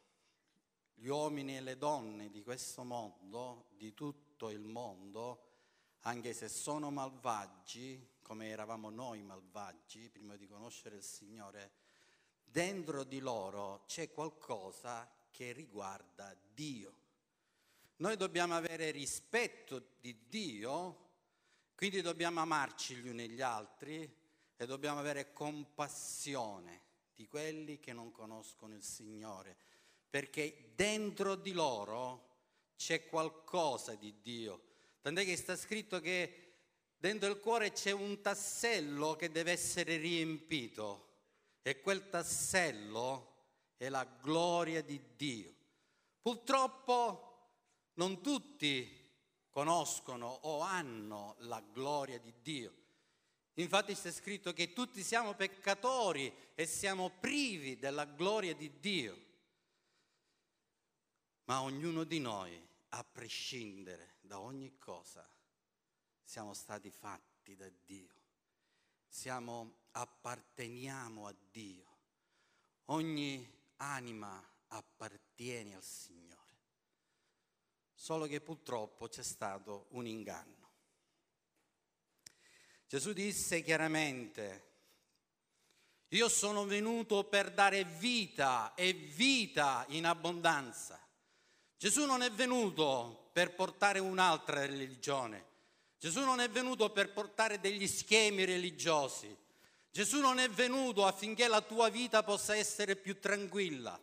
gli 0.95 1.07
uomini 1.07 1.57
e 1.57 1.61
le 1.61 1.77
donne 1.77 2.29
di 2.29 2.41
questo 2.41 2.83
mondo, 2.83 3.67
di 3.71 3.93
tutto 3.93 4.49
il 4.49 4.65
mondo, 4.65 5.43
anche 6.01 6.33
se 6.33 6.49
sono 6.49 6.91
malvagi, 6.91 8.13
come 8.21 8.49
eravamo 8.49 8.89
noi 8.89 9.21
malvagi 9.21 10.09
prima 10.09 10.35
di 10.35 10.47
conoscere 10.47 10.97
il 10.97 11.03
Signore, 11.03 11.71
dentro 12.43 13.03
di 13.03 13.19
loro 13.19 13.83
c'è 13.85 14.11
qualcosa 14.11 15.11
che 15.29 15.51
riguarda 15.51 16.35
Dio. 16.53 17.03
Noi 17.97 18.17
dobbiamo 18.17 18.55
avere 18.55 18.91
rispetto 18.91 19.81
di 20.01 20.27
Dio, 20.27 21.03
quindi 21.75 22.01
dobbiamo 22.01 22.41
amarci 22.41 22.95
gli 22.95 23.07
uni 23.07 23.29
gli 23.29 23.41
altri 23.41 24.13
e 24.57 24.65
dobbiamo 24.65 24.99
avere 24.99 25.31
compassione 25.31 26.81
di 27.13 27.25
quelli 27.27 27.79
che 27.79 27.93
non 27.93 28.11
conoscono 28.11 28.75
il 28.75 28.83
Signore, 28.83 29.55
perché 30.09 30.71
dentro 30.75 31.35
di 31.35 31.53
loro 31.53 32.33
c'è 32.75 33.05
qualcosa 33.05 33.95
di 33.95 34.13
Dio. 34.21 34.61
Tant'è 35.01 35.23
che 35.23 35.37
sta 35.37 35.55
scritto 35.55 36.01
che 36.01 36.53
dentro 36.97 37.29
il 37.29 37.39
cuore 37.39 37.71
c'è 37.71 37.91
un 37.91 38.19
tassello 38.19 39.15
che 39.15 39.31
deve 39.31 39.53
essere 39.53 39.95
riempito 39.95 41.13
e 41.61 41.79
quel 41.79 42.09
tassello 42.09 43.35
è 43.77 43.87
la 43.87 44.03
gloria 44.03 44.81
di 44.81 45.01
Dio. 45.15 45.53
Purtroppo 46.21 47.24
non 47.95 48.21
tutti 48.21 49.03
conoscono 49.49 50.27
o 50.27 50.59
hanno 50.61 51.35
la 51.39 51.61
gloria 51.61 52.19
di 52.19 52.33
Dio. 52.41 52.83
Infatti 53.55 53.93
c'è 53.95 54.11
scritto 54.11 54.51
che 54.51 54.73
tutti 54.73 55.01
siamo 55.01 55.33
peccatori 55.33 56.33
e 56.55 56.65
siamo 56.65 57.09
privi 57.09 57.77
della 57.77 58.05
gloria 58.05 58.53
di 58.53 58.79
Dio. 58.79 59.23
Ma 61.45 61.61
ognuno 61.61 62.03
di 62.03 62.19
noi, 62.19 62.59
a 62.89 63.03
prescindere 63.03 64.15
da 64.21 64.39
ogni 64.39 64.77
cosa, 64.77 65.25
siamo 66.23 66.53
stati 66.53 66.89
fatti 66.89 67.55
da 67.55 67.69
Dio. 67.85 68.13
Siamo, 69.07 69.75
apparteniamo 69.91 71.27
a 71.27 71.35
Dio. 71.51 71.85
Ogni 72.85 73.49
anima 73.77 74.43
appartiene 74.67 75.75
al 75.75 75.83
Signore 75.83 76.34
solo 78.05 78.27
che 78.27 78.39
purtroppo 78.39 79.07
c'è 79.07 79.23
stato 79.23 79.87
un 79.93 80.05
inganno. 80.05 80.69
Gesù 82.87 83.13
disse 83.13 83.63
chiaramente, 83.63 84.65
io 86.09 86.29
sono 86.29 86.65
venuto 86.65 87.23
per 87.23 87.51
dare 87.51 87.83
vita 87.83 88.75
e 88.75 88.93
vita 88.93 89.85
in 89.89 90.05
abbondanza. 90.05 91.03
Gesù 91.75 92.05
non 92.05 92.21
è 92.21 92.29
venuto 92.29 93.31
per 93.33 93.55
portare 93.55 93.97
un'altra 93.97 94.63
religione. 94.67 95.43
Gesù 95.97 96.19
non 96.19 96.39
è 96.39 96.47
venuto 96.47 96.91
per 96.91 97.11
portare 97.11 97.59
degli 97.59 97.87
schemi 97.87 98.45
religiosi. 98.45 99.35
Gesù 99.89 100.19
non 100.19 100.37
è 100.37 100.47
venuto 100.47 101.07
affinché 101.07 101.47
la 101.47 101.61
tua 101.61 101.89
vita 101.89 102.21
possa 102.21 102.55
essere 102.55 102.95
più 102.95 103.19
tranquilla. 103.19 103.99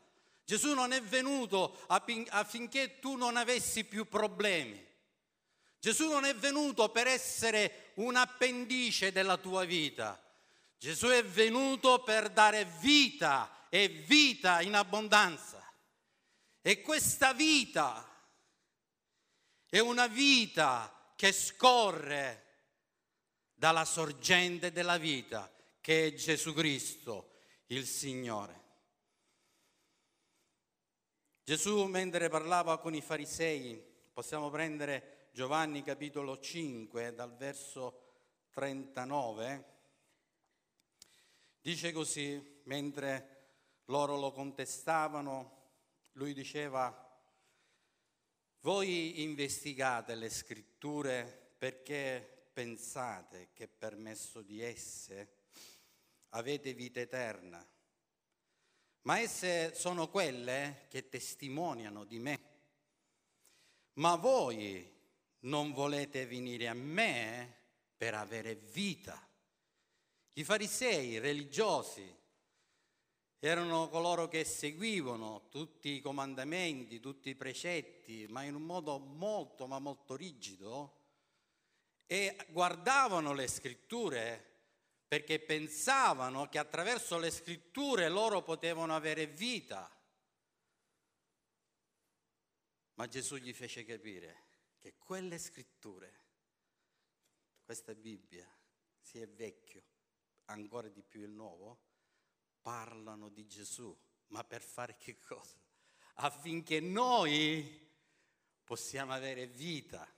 Gesù 0.53 0.75
non 0.75 0.93
è 0.93 1.01
venuto 1.01 1.79
affinché 1.87 2.99
tu 2.99 3.17
non 3.17 3.39
avessi 3.39 3.85
più 3.85 4.07
problemi. 4.07 4.87
Gesù 5.79 6.11
non 6.11 6.27
è 6.27 6.35
venuto 6.35 6.91
per 6.91 7.07
essere 7.07 7.93
un 7.95 8.17
appendice 8.17 9.13
della 9.13 9.39
tua 9.39 9.65
vita. 9.65 10.23
Gesù 10.77 11.07
è 11.07 11.25
venuto 11.25 12.03
per 12.03 12.29
dare 12.29 12.67
vita 12.81 13.67
e 13.71 13.89
vita 13.89 14.61
in 14.61 14.75
abbondanza. 14.75 15.67
E 16.61 16.83
questa 16.83 17.33
vita 17.33 18.07
è 19.71 19.79
una 19.79 20.07
vita 20.07 21.15
che 21.17 21.33
scorre 21.33 22.45
dalla 23.55 23.87
sorgente 23.87 24.71
della 24.71 24.99
vita, 24.99 25.51
che 25.81 26.09
è 26.09 26.13
Gesù 26.13 26.53
Cristo, 26.53 27.31
il 27.69 27.87
Signore. 27.87 28.62
Gesù 31.45 31.87
mentre 31.87 32.29
parlava 32.29 32.79
con 32.79 32.95
i 32.95 33.01
farisei, 33.01 33.85
possiamo 34.13 34.49
prendere 34.49 35.31
Giovanni 35.33 35.83
capitolo 35.83 36.39
5 36.39 37.15
dal 37.15 37.35
verso 37.35 38.47
39, 38.51 39.65
dice 41.61 41.91
così, 41.91 42.61
mentre 42.67 43.47
loro 43.87 44.17
lo 44.17 44.31
contestavano, 44.31 45.71
lui 46.13 46.33
diceva, 46.33 47.21
voi 48.61 49.23
investigate 49.23 50.15
le 50.15 50.31
scritture 50.31 51.55
perché 51.59 52.51
pensate 52.53 53.49
che 53.53 53.67
per 53.67 53.97
messo 53.97 54.43
di 54.43 54.63
esse 54.63 55.39
avete 56.29 56.73
vita 56.73 57.01
eterna 57.01 57.67
ma 59.03 59.19
esse 59.19 59.75
sono 59.75 60.09
quelle 60.09 60.87
che 60.89 61.09
testimoniano 61.09 62.05
di 62.05 62.19
me. 62.19 62.41
Ma 63.95 64.17
voi 64.17 64.91
non 65.41 65.73
volete 65.73 66.27
venire 66.27 66.69
a 66.69 66.75
me 66.75 67.57
per 67.97 68.15
avere 68.15 68.55
vita. 68.55 69.21
I 70.35 70.45
farisei 70.45 71.19
religiosi 71.19 72.21
erano 73.39 73.89
coloro 73.89 74.29
che 74.29 74.45
seguivano 74.45 75.49
tutti 75.49 75.91
i 75.91 76.01
comandamenti, 76.01 77.01
tutti 77.01 77.31
i 77.31 77.35
precetti, 77.35 78.27
ma 78.29 78.45
in 78.45 78.55
un 78.55 78.63
modo 78.63 78.99
molto, 78.99 79.67
ma 79.67 79.81
molto 79.81 80.15
rigido, 80.15 81.01
e 82.07 82.37
guardavano 82.51 83.33
le 83.33 83.49
scritture 83.49 84.52
perché 85.13 85.41
pensavano 85.41 86.49
che 86.49 86.57
attraverso 86.57 87.19
le 87.19 87.31
scritture 87.31 88.09
loro 88.09 88.41
potevano 88.41 88.97
avere 88.97 89.27
vita. 89.27 89.87
Ma 92.95 93.07
Gesù 93.07 93.37
gli 93.37 93.53
fece 93.53 93.85
capire 93.85 94.45
che 94.79 94.97
quelle 94.97 95.39
scritture, 95.39 96.21
questa 97.63 97.95
Bibbia, 97.95 98.51
sia 99.03 99.27
vecchio, 99.27 99.83
ancora 100.47 100.89
di 100.89 101.03
più 101.03 101.21
il 101.21 101.33
nuovo, 101.33 101.79
parlano 102.63 103.29
di 103.29 103.47
Gesù, 103.47 103.95
ma 104.29 104.43
per 104.45 104.63
fare 104.63 104.97
che 104.97 105.19
cosa? 105.21 105.59
Affinché 106.15 106.81
noi 106.81 107.87
possiamo 108.65 109.13
avere 109.13 109.47
vita. 109.47 110.11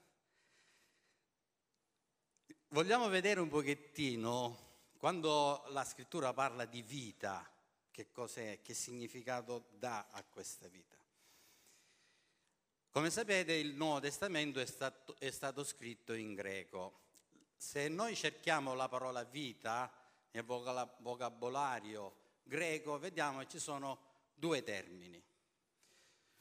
Vogliamo 2.69 3.09
vedere 3.09 3.41
un 3.41 3.49
pochettino 3.49 4.64
quando 4.97 5.63
la 5.69 5.83
scrittura 5.83 6.33
parla 6.33 6.65
di 6.65 6.81
vita, 6.81 7.49
che 7.91 8.11
cos'è, 8.11 8.61
che 8.61 8.73
significato 8.73 9.67
dà 9.77 10.07
a 10.11 10.23
questa 10.23 10.67
vita. 10.67 10.97
Come 12.91 13.09
sapete 13.09 13.53
il 13.53 13.75
Nuovo 13.75 13.99
Testamento 13.99 14.59
è 14.59 14.65
stato, 14.65 15.15
è 15.19 15.29
stato 15.29 15.63
scritto 15.63 16.13
in 16.13 16.33
greco. 16.33 17.03
Se 17.57 17.87
noi 17.87 18.15
cerchiamo 18.15 18.73
la 18.73 18.87
parola 18.87 19.23
vita 19.23 19.91
nel 20.31 20.43
vocabolario 20.43 22.15
greco, 22.43 22.97
vediamo 22.97 23.39
che 23.39 23.47
ci 23.47 23.59
sono 23.59 23.99
due 24.33 24.63
termini. 24.63 25.21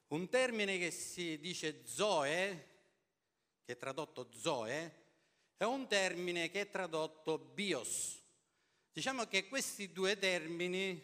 Un 0.09 0.29
termine 0.29 0.79
che 0.79 0.91
si 0.91 1.39
dice 1.39 1.87
zoe, 1.87 2.69
che 3.65 3.73
è 3.73 3.77
tradotto 3.77 4.29
zoe, 4.33 5.03
e 5.57 5.65
un 5.65 5.87
termine 5.89 6.51
che 6.51 6.63
è 6.63 6.71
tradotto 6.71 7.39
bios. 7.39 8.23
Diciamo 8.95 9.27
che 9.27 9.49
questi 9.49 9.91
due 9.91 10.17
termini 10.17 11.03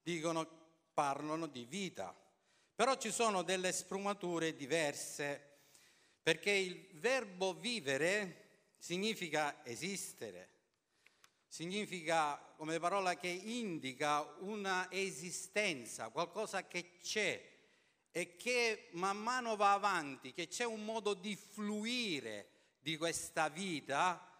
dicono, 0.00 0.48
parlano 0.94 1.48
di 1.48 1.64
vita, 1.64 2.16
però 2.76 2.96
ci 2.96 3.10
sono 3.10 3.42
delle 3.42 3.72
sfumature 3.72 4.54
diverse, 4.54 5.56
perché 6.22 6.52
il 6.52 6.86
verbo 6.92 7.52
vivere 7.54 8.76
significa 8.78 9.64
esistere, 9.64 10.48
significa 11.48 12.36
come 12.56 12.78
parola 12.78 13.16
che 13.16 13.26
indica 13.26 14.22
una 14.38 14.88
esistenza, 14.92 16.10
qualcosa 16.10 16.68
che 16.68 16.98
c'è 17.02 17.52
e 18.12 18.36
che 18.36 18.90
man 18.92 19.18
mano 19.18 19.56
va 19.56 19.72
avanti, 19.72 20.32
che 20.32 20.46
c'è 20.46 20.64
un 20.64 20.84
modo 20.84 21.14
di 21.14 21.34
fluire 21.34 22.46
di 22.78 22.96
questa 22.96 23.48
vita 23.48 24.33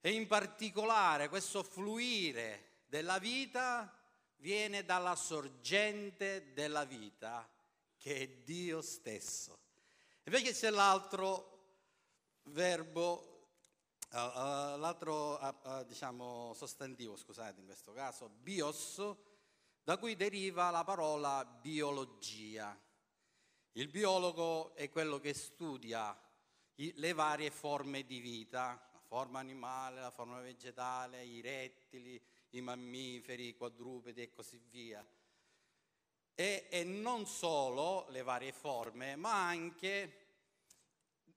e 0.00 0.12
in 0.12 0.26
particolare 0.26 1.28
questo 1.28 1.62
fluire 1.62 2.82
della 2.86 3.18
vita 3.18 3.92
viene 4.36 4.84
dalla 4.84 5.16
sorgente 5.16 6.52
della 6.52 6.84
vita 6.84 7.48
che 7.96 8.16
è 8.16 8.28
Dio 8.28 8.80
stesso. 8.80 9.58
Invece 10.24 10.52
c'è 10.52 10.70
l'altro 10.70 11.56
verbo 12.44 13.28
Uh, 14.10 14.78
l'altro 14.78 15.38
uh, 15.38 15.84
diciamo, 15.84 16.54
sostantivo, 16.54 17.14
scusate 17.14 17.60
in 17.60 17.66
questo 17.66 17.92
caso, 17.92 18.30
bios, 18.30 19.02
da 19.82 19.98
cui 19.98 20.16
deriva 20.16 20.70
la 20.70 20.82
parola 20.82 21.44
biologia. 21.44 22.74
Il 23.72 23.88
biologo 23.88 24.74
è 24.74 24.88
quello 24.88 25.20
che 25.20 25.34
studia 25.34 26.18
le 26.74 27.12
varie 27.12 27.50
forme 27.50 28.06
di 28.06 28.18
vita, 28.20 28.87
forma 29.08 29.38
animale, 29.38 30.02
la 30.02 30.10
forma 30.10 30.38
vegetale, 30.40 31.24
i 31.24 31.40
rettili, 31.40 32.20
i 32.50 32.60
mammiferi, 32.60 33.48
i 33.48 33.56
quadrupedi 33.56 34.20
e 34.20 34.30
così 34.30 34.60
via. 34.68 35.04
E, 36.34 36.66
e 36.68 36.84
non 36.84 37.26
solo 37.26 38.06
le 38.10 38.22
varie 38.22 38.52
forme, 38.52 39.16
ma 39.16 39.46
anche 39.46 40.26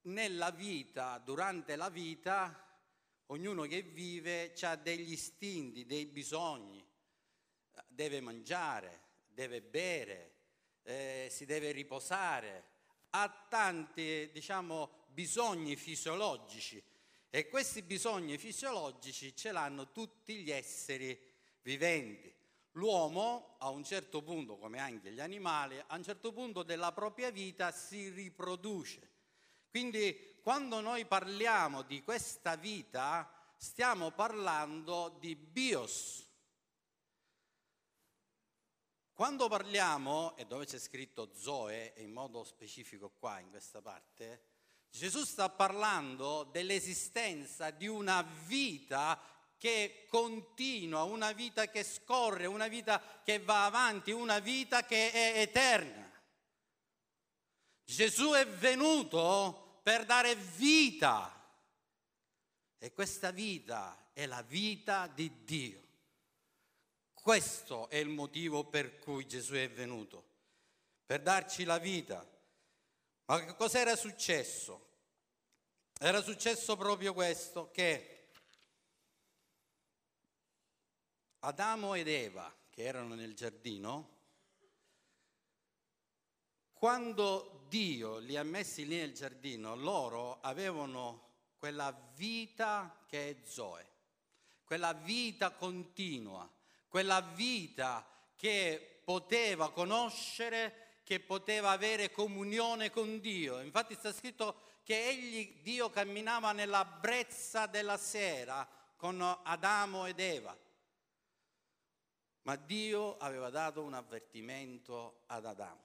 nella 0.02 0.52
vita, 0.52 1.18
durante 1.20 1.78
la 1.78 1.90
vita, 1.90 2.68
ognuno 3.28 3.64
che 3.64 3.84
vive 3.84 4.54
ha 4.64 4.76
degli 4.76 5.14
istinti, 5.14 5.86
dei 5.86 6.08
bisogni, 6.08 6.86
deve 7.88 8.20
mangiare, 8.20 9.00
deve 9.28 9.62
bere, 9.62 10.34
eh, 10.84 11.30
si 11.32 11.46
deve 11.46 11.72
riposare, 11.72 12.66
ha 13.12 13.30
tanti, 13.48 14.30
diciamo, 14.34 15.06
bisogni 15.08 15.78
fisiologici 15.78 16.91
e 17.32 17.50
questi 17.50 17.82
bisogni 17.82 18.38
fisiologici 18.38 19.36
ce 19.36 19.52
l'hanno 19.52 19.92
tutti 19.92 20.36
gli 20.44 20.52
esseri 20.52 21.20
viventi. 21.64 22.32
L'uomo 22.74 23.56
a 23.58 23.70
un 23.70 23.84
certo 23.84 24.22
punto, 24.22 24.58
come 24.58 24.78
anche 24.78 25.12
gli 25.12 25.20
animali, 25.20 25.82
a 25.88 25.96
un 25.96 26.04
certo 26.04 26.32
punto 26.32 26.62
della 26.62 26.92
propria 26.92 27.32
vita 27.32 27.72
si 27.72 28.10
riproduce 28.10 29.12
quindi 29.72 30.36
quando 30.42 30.82
noi 30.82 31.06
parliamo 31.06 31.84
di 31.84 32.04
questa 32.04 32.58
vita 32.58 33.32
stiamo 33.56 34.12
parlando 34.12 35.16
di 35.18 35.34
bios. 35.34 36.28
Quando 39.14 39.48
parliamo, 39.48 40.36
e 40.36 40.46
dove 40.46 40.66
c'è 40.66 40.78
scritto 40.78 41.32
Zoe, 41.34 41.94
e 41.94 42.02
in 42.02 42.12
modo 42.12 42.44
specifico 42.44 43.12
qua 43.18 43.40
in 43.40 43.50
questa 43.50 43.82
parte, 43.82 44.51
Gesù 44.92 45.24
sta 45.24 45.50
parlando 45.50 46.44
dell'esistenza 46.44 47.72
di 47.72 47.88
una 47.88 48.22
vita 48.46 49.20
che 49.58 50.06
continua, 50.10 51.04
una 51.04 51.32
vita 51.32 51.68
che 51.68 51.84
scorre, 51.84 52.46
una 52.46 52.68
vita 52.68 53.02
che 53.24 53.40
va 53.40 53.66
avanti, 53.66 54.12
una 54.12 54.40
vita 54.40 54.86
che 54.86 55.12
è 55.12 55.40
eterna. 55.40 56.12
Gesù 57.86 58.32
è 58.32 58.46
venuto 58.46 59.80
per 59.82 60.06
dare 60.06 60.36
vita 60.36 61.42
e 62.78 62.92
questa 62.92 63.32
vita 63.32 64.10
è 64.14 64.26
la 64.26 64.42
vita 64.42 65.08
di 65.08 65.44
Dio. 65.46 65.80
Questo 67.14 67.88
è 67.90 67.98
il 67.98 68.10
motivo 68.10 68.66
per 68.66 68.98
cui 68.98 69.28
Gesù 69.28 69.54
è 69.54 69.70
venuto, 69.70 70.26
per 71.06 71.22
darci 71.22 71.64
la 71.64 71.78
vita. 71.78 72.28
Ma 73.32 73.40
che 73.46 73.56
cos'era 73.56 73.96
successo? 73.96 74.90
Era 75.98 76.22
successo 76.22 76.76
proprio 76.76 77.14
questo, 77.14 77.72
che 77.72 78.28
Adamo 81.40 81.94
ed 81.94 82.10
Eva, 82.10 82.54
che 82.70 82.84
erano 82.84 83.16
nel 83.16 83.34
giardino, 83.34 84.18
quando 86.74 87.68
Dio 87.70 88.18
li 88.18 88.36
ha 88.36 88.44
messi 88.44 88.86
lì 88.86 88.98
nel 88.98 89.14
giardino, 89.14 89.76
loro 89.78 90.42
avevano 90.42 91.30
quella 91.58 91.98
vita 92.16 93.02
che 93.08 93.30
è 93.30 93.36
Zoe, 93.46 93.88
quella 94.66 94.92
vita 94.92 95.52
continua, 95.52 96.52
quella 96.90 97.22
vita 97.22 98.06
che 98.36 99.00
poteva 99.06 99.72
conoscere, 99.72 100.81
che 101.12 101.20
poteva 101.20 101.72
avere 101.72 102.10
comunione 102.10 102.90
con 102.90 103.20
Dio. 103.20 103.60
Infatti 103.60 103.96
sta 103.96 104.14
scritto 104.14 104.80
che 104.82 105.10
egli, 105.10 105.60
Dio, 105.62 105.90
camminava 105.90 106.54
nella 106.54 106.86
brezza 106.86 107.66
della 107.66 107.98
sera 107.98 108.66
con 108.96 109.22
Adamo 109.22 110.06
ed 110.06 110.22
Eva. 110.22 110.58
Ma 112.44 112.56
Dio 112.56 113.18
aveva 113.18 113.50
dato 113.50 113.82
un 113.82 113.94
avvertimento 113.94 115.24
ad 115.26 115.46
Adamo 115.46 115.84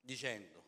dicendo, 0.00 0.64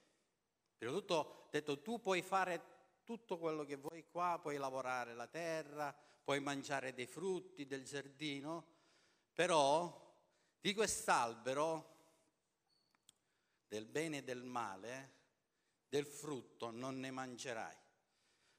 prima 0.76 0.92
di 0.92 0.98
tutto 1.00 1.48
detto 1.50 1.82
tu 1.82 2.00
puoi 2.00 2.22
fare 2.22 3.00
tutto 3.02 3.36
quello 3.36 3.64
che 3.64 3.74
vuoi 3.74 4.04
qua, 4.08 4.38
puoi 4.40 4.58
lavorare 4.58 5.12
la 5.12 5.26
terra, 5.26 5.92
puoi 6.22 6.38
mangiare 6.38 6.94
dei 6.94 7.06
frutti 7.06 7.66
del 7.66 7.82
giardino, 7.82 8.64
però 9.32 10.14
di 10.60 10.72
quest'albero 10.72 11.96
del 13.68 13.86
bene 13.86 14.18
e 14.18 14.22
del 14.24 14.42
male, 14.42 15.16
del 15.88 16.06
frutto 16.06 16.70
non 16.70 16.98
ne 16.98 17.10
mangerai, 17.10 17.76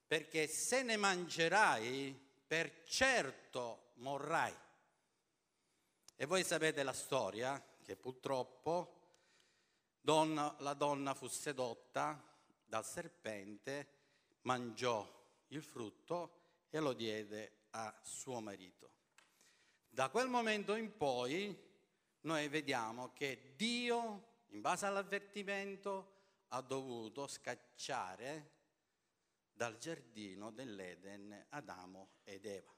perché 0.07 0.47
se 0.47 0.83
ne 0.83 0.95
mangerai 0.97 2.27
per 2.47 2.83
certo 2.85 3.91
morrai. 3.95 4.55
E 6.15 6.25
voi 6.25 6.43
sapete 6.43 6.83
la 6.83 6.93
storia, 6.93 7.61
che 7.83 7.95
purtroppo 7.95 8.97
donna, 9.99 10.55
la 10.59 10.73
donna 10.73 11.13
fu 11.13 11.27
sedotta 11.27 12.23
dal 12.65 12.85
serpente, 12.85 13.97
mangiò 14.41 15.07
il 15.47 15.63
frutto 15.63 16.65
e 16.69 16.79
lo 16.79 16.93
diede 16.93 17.65
a 17.71 17.99
suo 18.03 18.39
marito. 18.39 18.91
Da 19.87 20.09
quel 20.09 20.27
momento 20.27 20.75
in 20.75 20.95
poi 20.95 21.67
noi 22.21 22.47
vediamo 22.47 23.11
che 23.13 23.53
Dio, 23.55 24.28
in 24.49 24.61
base 24.61 24.85
all'avvertimento, 24.85 26.17
ha 26.49 26.61
dovuto 26.61 27.27
scacciare 27.27 28.57
dal 29.51 29.77
giardino 29.77 30.51
dell'Eden 30.51 31.45
Adamo 31.49 32.09
ed 32.23 32.45
Eva. 32.45 32.73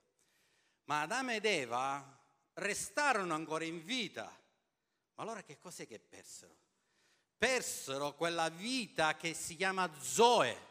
Ma 0.85 1.01
Adamo 1.01 1.31
ed 1.31 1.45
Eva 1.45 2.19
restarono 2.53 3.33
ancora 3.33 3.63
in 3.63 3.83
vita. 3.83 4.23
Ma 5.15 5.23
allora 5.23 5.43
che 5.43 5.59
cos'è 5.59 5.87
che 5.87 5.99
persero? 5.99 6.57
Persero 7.37 8.15
quella 8.15 8.49
vita 8.49 9.15
che 9.15 9.33
si 9.33 9.55
chiama 9.55 9.89
Zoe. 9.99 10.69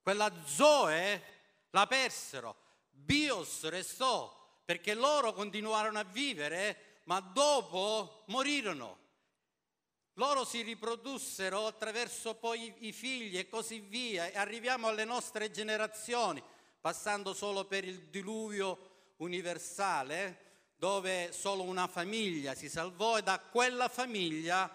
Quella 0.00 0.32
Zoe 0.44 1.22
la 1.70 1.86
persero. 1.86 2.56
Bios 2.90 3.68
restò 3.68 4.34
perché 4.64 4.94
loro 4.94 5.32
continuarono 5.32 5.98
a 5.98 6.04
vivere, 6.04 7.00
ma 7.04 7.20
dopo 7.20 8.24
morirono. 8.26 9.06
Loro 10.18 10.44
si 10.44 10.62
riprodussero 10.62 11.66
attraverso 11.66 12.34
poi 12.34 12.74
i 12.80 12.92
figli 12.92 13.38
e 13.38 13.48
così 13.48 13.78
via, 13.78 14.26
e 14.26 14.36
arriviamo 14.36 14.88
alle 14.88 15.04
nostre 15.04 15.52
generazioni, 15.52 16.42
passando 16.80 17.32
solo 17.32 17.66
per 17.66 17.84
il 17.84 18.08
diluvio 18.08 19.12
universale, 19.18 20.72
dove 20.76 21.30
solo 21.30 21.62
una 21.62 21.86
famiglia 21.86 22.56
si 22.56 22.68
salvò 22.68 23.16
e 23.16 23.22
da 23.22 23.38
quella 23.38 23.88
famiglia 23.88 24.68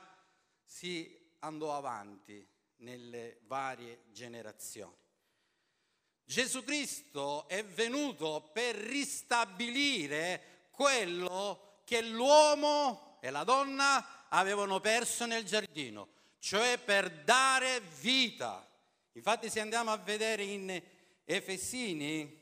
si 0.64 1.14
andò 1.40 1.76
avanti 1.76 2.48
nelle 2.78 3.42
varie 3.42 4.04
generazioni. 4.14 4.96
Gesù 6.24 6.64
Cristo 6.64 7.50
è 7.50 7.66
venuto 7.66 8.50
per 8.54 8.76
ristabilire 8.76 10.68
quello 10.72 11.82
che 11.84 12.02
l'uomo 12.02 13.18
e 13.20 13.30
la 13.30 13.44
donna 13.44 14.13
avevano 14.36 14.80
perso 14.80 15.26
nel 15.26 15.44
giardino, 15.46 16.10
cioè 16.40 16.80
per 16.80 17.24
dare 17.24 17.80
vita. 17.80 18.68
Infatti 19.14 19.50
se 19.50 19.60
andiamo 19.60 19.92
a 19.92 19.98
vedere 19.98 20.44
in 20.44 20.82
Efesini, 21.24 22.42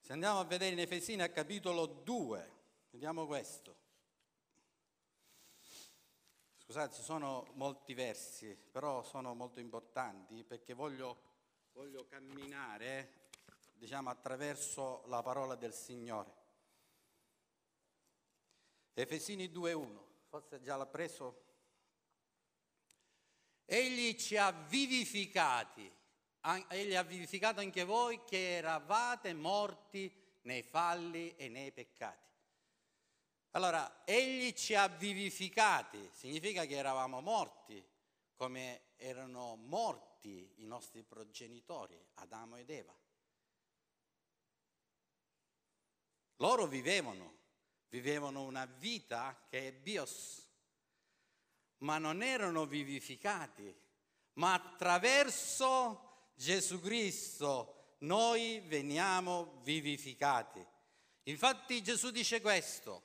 se 0.00 0.12
andiamo 0.12 0.40
a 0.40 0.44
vedere 0.44 0.72
in 0.72 0.80
Efesini 0.80 1.22
a 1.22 1.30
capitolo 1.30 1.86
2, 1.86 2.52
vediamo 2.90 3.26
questo. 3.26 3.82
Scusate, 6.56 6.94
ci 6.94 7.02
sono 7.02 7.46
molti 7.54 7.94
versi, 7.94 8.56
però 8.56 9.02
sono 9.04 9.34
molto 9.34 9.60
importanti 9.60 10.42
perché 10.42 10.72
voglio, 10.74 11.20
voglio 11.72 12.04
camminare, 12.06 13.28
diciamo, 13.74 14.10
attraverso 14.10 15.04
la 15.06 15.22
parola 15.22 15.54
del 15.54 15.72
Signore. 15.72 16.43
Efesini 18.94 19.48
2.1, 19.48 20.00
forse 20.28 20.60
già 20.60 20.76
l'ha 20.76 20.86
preso. 20.86 21.42
Egli 23.64 24.16
ci 24.16 24.36
ha 24.36 24.52
vivificati, 24.52 25.90
egli 26.68 26.94
ha 26.94 27.02
vivificato 27.02 27.60
anche 27.60 27.84
voi 27.84 28.22
che 28.24 28.56
eravate 28.56 29.32
morti 29.34 30.12
nei 30.42 30.62
falli 30.62 31.34
e 31.36 31.48
nei 31.48 31.72
peccati. 31.72 32.22
Allora, 33.52 34.04
egli 34.04 34.52
ci 34.52 34.74
ha 34.74 34.88
vivificati, 34.88 36.10
significa 36.12 36.64
che 36.64 36.74
eravamo 36.74 37.20
morti, 37.20 37.84
come 38.34 38.94
erano 38.96 39.56
morti 39.56 40.54
i 40.56 40.66
nostri 40.66 41.02
progenitori, 41.02 41.96
Adamo 42.14 42.56
ed 42.56 42.70
Eva. 42.70 42.94
Loro 46.36 46.66
vivevano, 46.66 47.33
vivevano 47.94 48.42
una 48.42 48.64
vita 48.64 49.38
che 49.48 49.68
è 49.68 49.72
bios, 49.72 50.44
ma 51.78 51.98
non 51.98 52.24
erano 52.24 52.66
vivificati, 52.66 53.72
ma 54.32 54.54
attraverso 54.54 56.32
Gesù 56.34 56.80
Cristo 56.80 57.94
noi 57.98 58.60
veniamo 58.66 59.60
vivificati. 59.62 60.66
Infatti 61.24 61.84
Gesù 61.84 62.10
dice 62.10 62.40
questo, 62.40 63.02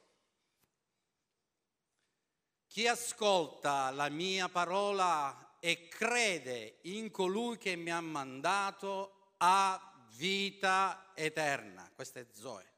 chi 2.66 2.88
ascolta 2.88 3.92
la 3.92 4.10
mia 4.10 4.50
parola 4.50 5.58
e 5.60 5.88
crede 5.88 6.80
in 6.84 7.12
colui 7.12 7.60
che 7.60 7.76
mi 7.76 7.92
ha 7.92 8.02
mandato 8.02 9.34
ha 9.38 10.08
vita 10.16 11.12
eterna. 11.14 11.92
Questa 11.94 12.20
è 12.20 12.26
Zoe 12.32 12.78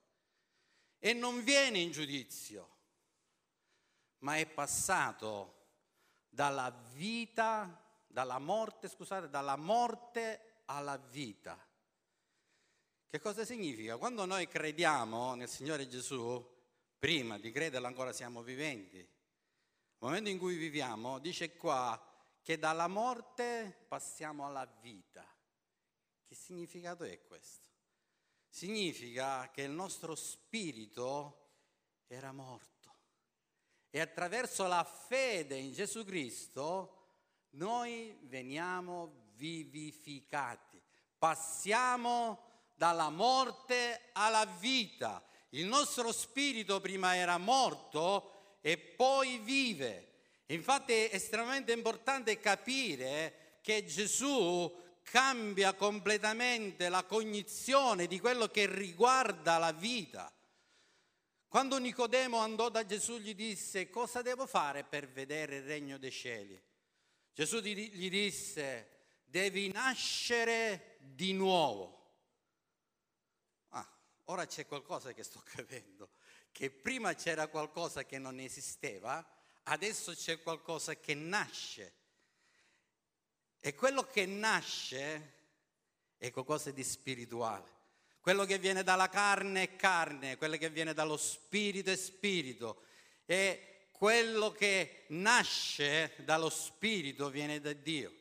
e 1.04 1.14
non 1.14 1.44
viene 1.44 1.80
in 1.80 1.92
giudizio, 1.92 2.70
ma 4.20 4.38
è 4.38 4.46
passato 4.46 5.70
dalla 6.30 6.70
vita, 6.94 7.84
dalla 8.06 8.38
morte, 8.38 8.88
scusate, 8.88 9.28
dalla 9.28 9.56
morte 9.56 10.62
alla 10.66 10.98
vita. 10.98 11.58
Che 13.10 13.20
cosa 13.20 13.44
significa? 13.44 13.98
Quando 13.98 14.26
noi 14.26 14.48
crediamo 14.48 15.34
nel 15.34 15.50
Signore 15.50 15.88
Gesù, 15.88 16.48
prima 17.00 17.40
di 17.40 17.52
crederlo 17.52 17.88
ancora 17.88 18.14
siamo 18.14 18.44
viventi. 18.44 18.98
Nel 18.98 19.10
momento 19.98 20.30
in 20.30 20.38
cui 20.38 20.56
viviamo, 20.56 21.18
dice 21.18 21.58
qua 21.58 22.00
che 22.44 22.60
dalla 22.60 22.88
morte 22.88 23.86
passiamo 23.88 24.46
alla 24.46 24.66
vita. 24.82 25.26
Che 26.24 26.36
significato 26.36 27.06
è 27.06 27.20
questo? 27.24 27.71
Significa 28.52 29.50
che 29.50 29.62
il 29.62 29.72
nostro 29.72 30.14
spirito 30.14 31.38
era 32.08 32.34
morto 32.34 32.70
e 33.90 34.02
attraverso 34.02 34.68
la 34.68 34.84
fede 34.84 35.56
in 35.56 35.72
Gesù 35.72 36.04
Cristo 36.04 36.98
noi 37.52 38.16
veniamo 38.24 39.30
vivificati, 39.36 40.82
passiamo 41.18 42.40
dalla 42.76 43.10
morte 43.10 44.10
alla 44.14 44.46
vita. 44.46 45.24
Il 45.50 45.66
nostro 45.66 46.12
spirito 46.12 46.80
prima 46.80 47.16
era 47.16 47.38
morto 47.38 48.58
e 48.62 48.78
poi 48.78 49.38
vive. 49.40 50.08
Infatti 50.48 50.94
è 50.94 51.10
estremamente 51.14 51.72
importante 51.72 52.40
capire 52.40 53.60
che 53.62 53.86
Gesù 53.86 54.81
cambia 55.04 55.74
completamente 55.74 56.90
la 56.90 57.04
cognizione 57.04 58.08
di 58.08 58.20
quello 58.20 58.48
che 58.48 58.66
riguarda 58.66 59.58
la 59.58 59.72
vita. 59.72 60.32
Quando 61.48 61.78
Nicodemo 61.78 62.38
andò 62.38 62.70
da 62.70 62.86
Gesù 62.86 63.18
gli 63.18 63.36
disse 63.36 63.90
cosa 63.90 64.22
devo 64.22 64.46
fare 64.46 64.84
per 64.84 65.10
vedere 65.10 65.58
il 65.58 65.64
regno 65.64 65.98
dei 65.98 66.12
cieli? 66.12 66.62
Gesù 67.34 67.60
gli 67.60 68.10
disse 68.10 69.00
devi 69.26 69.70
nascere 69.72 70.98
di 71.00 71.34
nuovo. 71.34 72.00
Ah, 73.70 73.88
ora 74.26 74.46
c'è 74.46 74.66
qualcosa 74.66 75.14
che 75.14 75.24
sto 75.24 75.42
capendo, 75.48 76.12
che 76.52 76.70
prima 76.70 77.14
c'era 77.16 77.48
qualcosa 77.48 78.06
che 78.06 78.18
non 78.18 78.40
esisteva, 78.40 79.26
adesso 79.64 80.14
c'è 80.14 80.42
qualcosa 80.42 80.96
che 80.96 81.14
nasce 81.16 82.01
e 83.62 83.76
quello 83.76 84.04
che 84.04 84.26
nasce 84.26 85.34
è 86.18 86.32
qualcosa 86.32 86.72
di 86.72 86.84
spirituale. 86.84 87.80
Quello 88.20 88.44
che 88.46 88.58
viene 88.58 88.84
dalla 88.84 89.08
carne 89.08 89.64
è 89.64 89.76
carne, 89.76 90.36
quello 90.36 90.58
che 90.58 90.70
viene 90.70 90.94
dallo 90.94 91.16
spirito 91.16 91.92
è 91.92 91.96
spirito. 91.96 92.84
E 93.26 93.88
quello 93.92 94.52
che 94.52 95.06
nasce 95.10 96.14
dallo 96.18 96.50
spirito 96.50 97.30
viene 97.30 97.60
da 97.60 97.72
Dio. 97.72 98.12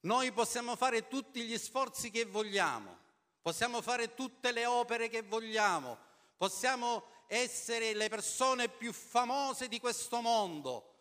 Noi 0.00 0.30
possiamo 0.30 0.76
fare 0.76 1.08
tutti 1.08 1.42
gli 1.42 1.58
sforzi 1.58 2.10
che 2.10 2.24
vogliamo, 2.24 2.96
possiamo 3.42 3.82
fare 3.82 4.14
tutte 4.14 4.52
le 4.52 4.66
opere 4.66 5.08
che 5.08 5.22
vogliamo, 5.22 5.98
possiamo 6.36 7.04
essere 7.26 7.92
le 7.92 8.08
persone 8.08 8.68
più 8.68 8.92
famose 8.92 9.66
di 9.66 9.80
questo 9.80 10.20
mondo, 10.20 10.95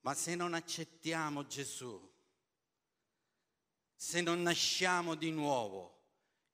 ma 0.00 0.14
se 0.14 0.34
non 0.34 0.54
accettiamo 0.54 1.46
Gesù, 1.46 2.08
se 3.94 4.20
non 4.20 4.42
nasciamo 4.42 5.14
di 5.14 5.30
nuovo, 5.30 5.98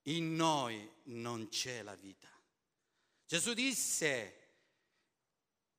in 0.05 0.35
noi 0.35 0.91
non 1.05 1.49
c'è 1.49 1.83
la 1.83 1.95
vita. 1.95 2.29
Gesù 3.25 3.55
disse, 3.55 4.47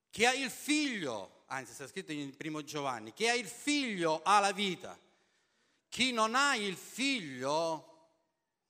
chi 0.09 0.25
ha 0.25 0.33
il 0.33 0.49
figlio, 0.49 1.43
anzi 1.47 1.73
sta 1.73 1.87
scritto 1.87 2.11
in 2.11 2.35
primo 2.35 2.63
Giovanni, 2.63 3.13
chi 3.13 3.27
ha 3.27 3.33
il 3.33 3.47
figlio 3.47 4.21
ha 4.23 4.39
la 4.39 4.51
vita, 4.51 4.97
chi 5.89 6.11
non 6.11 6.35
ha 6.35 6.55
il 6.55 6.75
figlio 6.75 7.95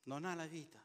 non 0.04 0.26
ha 0.26 0.34
la 0.34 0.46
vita. 0.46 0.84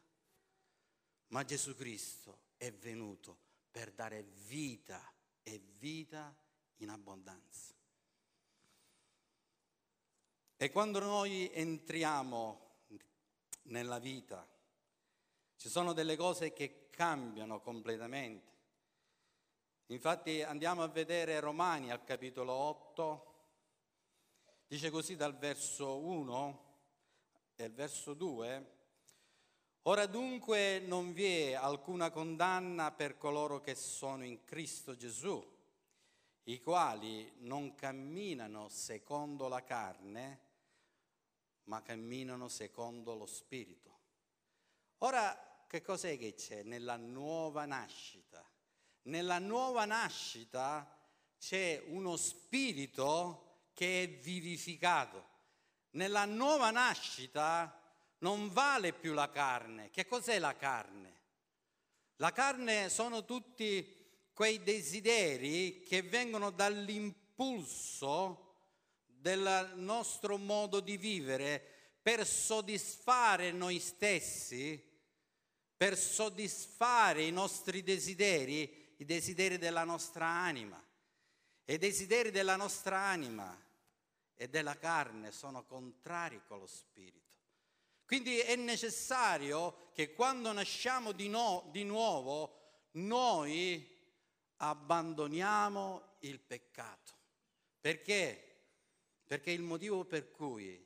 Ma 1.27 1.43
Gesù 1.43 1.75
Cristo 1.75 2.41
è 2.57 2.71
venuto 2.71 3.39
per 3.71 3.91
dare 3.91 4.23
vita 4.45 5.13
e 5.41 5.59
vita 5.77 6.35
in 6.77 6.89
abbondanza. 6.89 7.72
E 10.55 10.71
quando 10.71 10.99
noi 10.99 11.51
entriamo 11.53 12.61
nella 13.63 13.99
vita, 13.99 14.47
ci 15.57 15.69
sono 15.69 15.93
delle 15.93 16.15
cose 16.15 16.53
che 16.53 16.89
cambiano 16.89 17.59
completamente. 17.61 18.51
Infatti 19.87 20.41
andiamo 20.41 20.83
a 20.83 20.87
vedere 20.87 21.39
Romani 21.39 21.91
al 21.91 22.03
capitolo 22.03 22.53
8, 22.53 23.33
dice 24.67 24.89
così 24.89 25.15
dal 25.15 25.37
verso 25.37 25.97
1 25.97 26.75
e 27.55 27.65
il 27.65 27.73
verso 27.73 28.13
2, 28.13 28.81
Ora 29.85 30.05
dunque 30.05 30.79
non 30.79 31.11
vi 31.11 31.25
è 31.25 31.53
alcuna 31.53 32.09
condanna 32.09 32.93
per 32.93 33.17
coloro 33.17 33.59
che 33.59 33.75
sono 33.75 34.23
in 34.23 34.45
Cristo 34.45 34.95
Gesù, 34.95 35.45
i 36.43 36.59
quali 36.59 37.31
non 37.39 37.75
camminano 37.75 38.67
secondo 38.69 39.47
la 39.47 39.63
carne, 39.63 40.39
ma 41.65 41.81
camminano 41.81 42.47
secondo 42.47 43.15
lo 43.15 43.25
Spirito. 43.25 43.99
Ora, 44.99 45.65
che 45.67 45.81
cos'è 45.81 46.17
che 46.17 46.35
c'è 46.35 46.63
nella 46.63 46.97
nuova 46.97 47.65
nascita? 47.65 48.43
Nella 49.03 49.39
nuova 49.39 49.85
nascita 49.85 50.97
c'è 51.37 51.81
uno 51.87 52.15
spirito 52.15 53.67
che 53.73 54.03
è 54.03 54.09
vivificato. 54.09 55.31
Nella 55.91 56.25
nuova 56.25 56.71
nascita 56.71 57.81
non 58.19 58.49
vale 58.53 58.93
più 58.93 59.13
la 59.13 59.29
carne. 59.29 59.89
Che 59.89 60.05
cos'è 60.05 60.39
la 60.39 60.55
carne? 60.55 61.21
La 62.17 62.31
carne 62.31 62.89
sono 62.89 63.25
tutti 63.25 64.02
quei 64.33 64.63
desideri 64.63 65.83
che 65.83 66.01
vengono 66.01 66.49
dall'impulso 66.49 68.39
del 69.05 69.73
nostro 69.75 70.37
modo 70.37 70.79
di 70.79 70.97
vivere 70.97 71.63
per 72.01 72.27
soddisfare 72.27 73.51
noi 73.51 73.79
stessi, 73.79 74.91
per 75.77 75.97
soddisfare 75.97 77.23
i 77.23 77.31
nostri 77.31 77.83
desideri, 77.83 78.95
i 78.97 79.05
desideri 79.05 79.57
della 79.57 79.83
nostra 79.83 80.27
anima. 80.27 80.83
E 81.63 81.75
i 81.75 81.77
desideri 81.77 82.29
della 82.31 82.57
nostra 82.57 82.99
anima 82.99 83.57
e 84.35 84.49
della 84.49 84.77
carne 84.77 85.31
sono 85.31 85.63
contrari 85.63 86.41
con 86.45 86.59
lo 86.59 86.67
spirito. 86.67 87.21
Quindi 88.05 88.39
è 88.39 88.55
necessario 88.57 89.89
che 89.93 90.13
quando 90.13 90.51
nasciamo 90.51 91.13
di, 91.13 91.29
no, 91.29 91.69
di 91.71 91.85
nuovo 91.85 92.89
noi 92.91 93.92
abbandoniamo 94.57 96.17
il 96.19 96.39
peccato. 96.39 97.13
Perché? 97.79 98.49
Perché 99.25 99.51
il 99.51 99.61
motivo 99.61 100.05
per 100.05 100.31
cui 100.31 100.85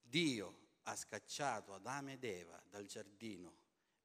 Dio 0.00 0.68
ha 0.84 0.96
scacciato 0.96 1.74
Adamo 1.74 2.10
ed 2.10 2.24
Eva 2.24 2.60
dal 2.68 2.86
giardino 2.86 3.56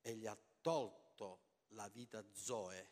e 0.01 0.15
gli 0.15 0.27
ha 0.27 0.38
tolto 0.61 1.41
la 1.69 1.88
vita 1.88 2.23
Zoe, 2.31 2.89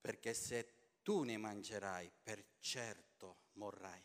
perché 0.00 0.34
se 0.34 0.98
tu 1.02 1.22
ne 1.22 1.36
mangerai, 1.36 2.10
per 2.22 2.44
certo 2.60 3.48
morrai. 3.54 4.02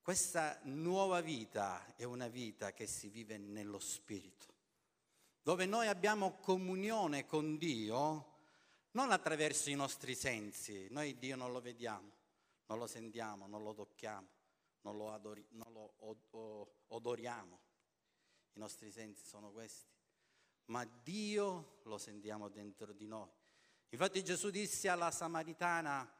Questa 0.00 0.60
nuova 0.64 1.20
vita 1.20 1.96
è 1.96 2.04
una 2.04 2.28
vita 2.28 2.72
che 2.72 2.86
si 2.86 3.08
vive 3.08 3.38
nello 3.38 3.80
Spirito, 3.80 4.54
dove 5.46 5.64
noi 5.64 5.86
abbiamo 5.86 6.38
comunione 6.40 7.24
con 7.24 7.56
Dio 7.56 8.34
non 8.90 9.12
attraverso 9.12 9.70
i 9.70 9.76
nostri 9.76 10.16
sensi, 10.16 10.88
noi 10.90 11.16
Dio 11.18 11.36
non 11.36 11.52
lo 11.52 11.60
vediamo, 11.60 12.10
non 12.66 12.78
lo 12.78 12.88
sentiamo, 12.88 13.46
non 13.46 13.62
lo 13.62 13.72
tocchiamo, 13.72 14.26
non 14.80 14.96
lo, 14.96 15.12
adori, 15.12 15.46
non 15.50 15.72
lo 15.72 15.94
od- 15.98 16.68
odoriamo, 16.88 17.60
i 18.54 18.58
nostri 18.58 18.90
sensi 18.90 19.24
sono 19.24 19.52
questi, 19.52 19.88
ma 20.64 20.84
Dio 21.04 21.78
lo 21.84 21.96
sentiamo 21.96 22.48
dentro 22.48 22.92
di 22.92 23.06
noi. 23.06 23.30
Infatti 23.90 24.24
Gesù 24.24 24.50
disse 24.50 24.88
alla 24.88 25.12
Samaritana 25.12 26.12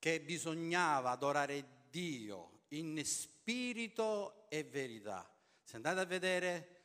che 0.00 0.20
bisognava 0.20 1.10
adorare 1.10 1.84
Dio 1.90 2.62
in 2.70 3.00
spirito 3.04 4.48
e 4.48 4.64
verità. 4.64 5.32
Se 5.62 5.76
andate 5.76 6.00
a 6.00 6.04
vedere 6.06 6.77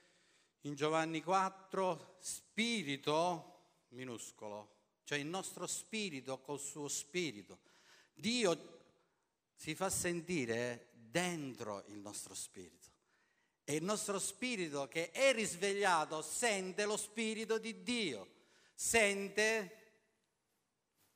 in 0.63 0.75
Giovanni 0.75 1.21
4, 1.21 2.17
spirito 2.19 3.85
minuscolo, 3.89 4.75
cioè 5.03 5.17
il 5.17 5.25
nostro 5.25 5.67
spirito 5.67 6.39
col 6.39 6.59
suo 6.59 6.87
spirito. 6.87 7.59
Dio 8.13 8.81
si 9.55 9.75
fa 9.75 9.89
sentire 9.89 10.89
dentro 10.91 11.83
il 11.87 11.99
nostro 11.99 12.33
spirito. 12.33 12.91
E 13.65 13.75
il 13.75 13.83
nostro 13.83 14.19
spirito 14.19 14.87
che 14.87 15.11
è 15.11 15.31
risvegliato 15.33 16.21
sente 16.21 16.85
lo 16.85 16.97
spirito 16.97 17.57
di 17.57 17.81
Dio, 17.81 18.27
sente 18.73 19.77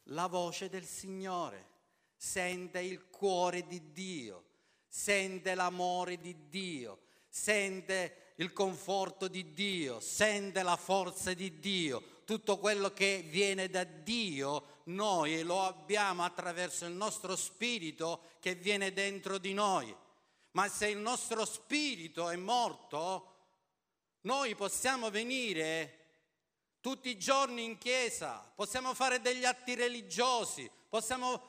la 0.03 0.27
voce 0.27 0.69
del 0.69 0.85
Signore 0.85 1.75
sente 2.17 2.79
il 2.79 3.09
cuore 3.09 3.67
di 3.67 3.91
Dio, 3.93 4.43
sente 4.87 5.53
l'amore 5.53 6.17
di 6.17 6.49
Dio, 6.49 7.03
sente 7.29 8.26
il 8.39 8.53
conforto 8.53 9.27
di 9.27 9.53
Dio, 9.53 9.99
sente 9.99 10.63
la 10.63 10.75
forza 10.75 11.33
di 11.33 11.59
Dio. 11.59 12.15
Tutto 12.25 12.57
quello 12.57 12.91
che 12.91 13.23
viene 13.27 13.69
da 13.69 13.83
Dio 13.83 14.81
noi 14.85 15.43
lo 15.43 15.63
abbiamo 15.63 16.23
attraverso 16.23 16.85
il 16.85 16.91
nostro 16.91 17.35
spirito 17.35 18.21
che 18.39 18.55
viene 18.55 18.93
dentro 18.93 19.37
di 19.37 19.53
noi. 19.53 19.95
Ma 20.51 20.67
se 20.67 20.87
il 20.87 20.97
nostro 20.97 21.45
spirito 21.45 22.29
è 22.29 22.35
morto, 22.35 23.35
noi 24.21 24.55
possiamo 24.55 25.09
venire 25.09 25.93
tutti 26.81 27.09
i 27.09 27.17
giorni 27.17 27.63
in 27.63 27.77
chiesa, 27.77 28.51
possiamo 28.55 28.93
fare 28.93 29.21
degli 29.21 29.45
atti 29.45 29.73
religiosi, 29.75 30.69
possiamo 30.89 31.41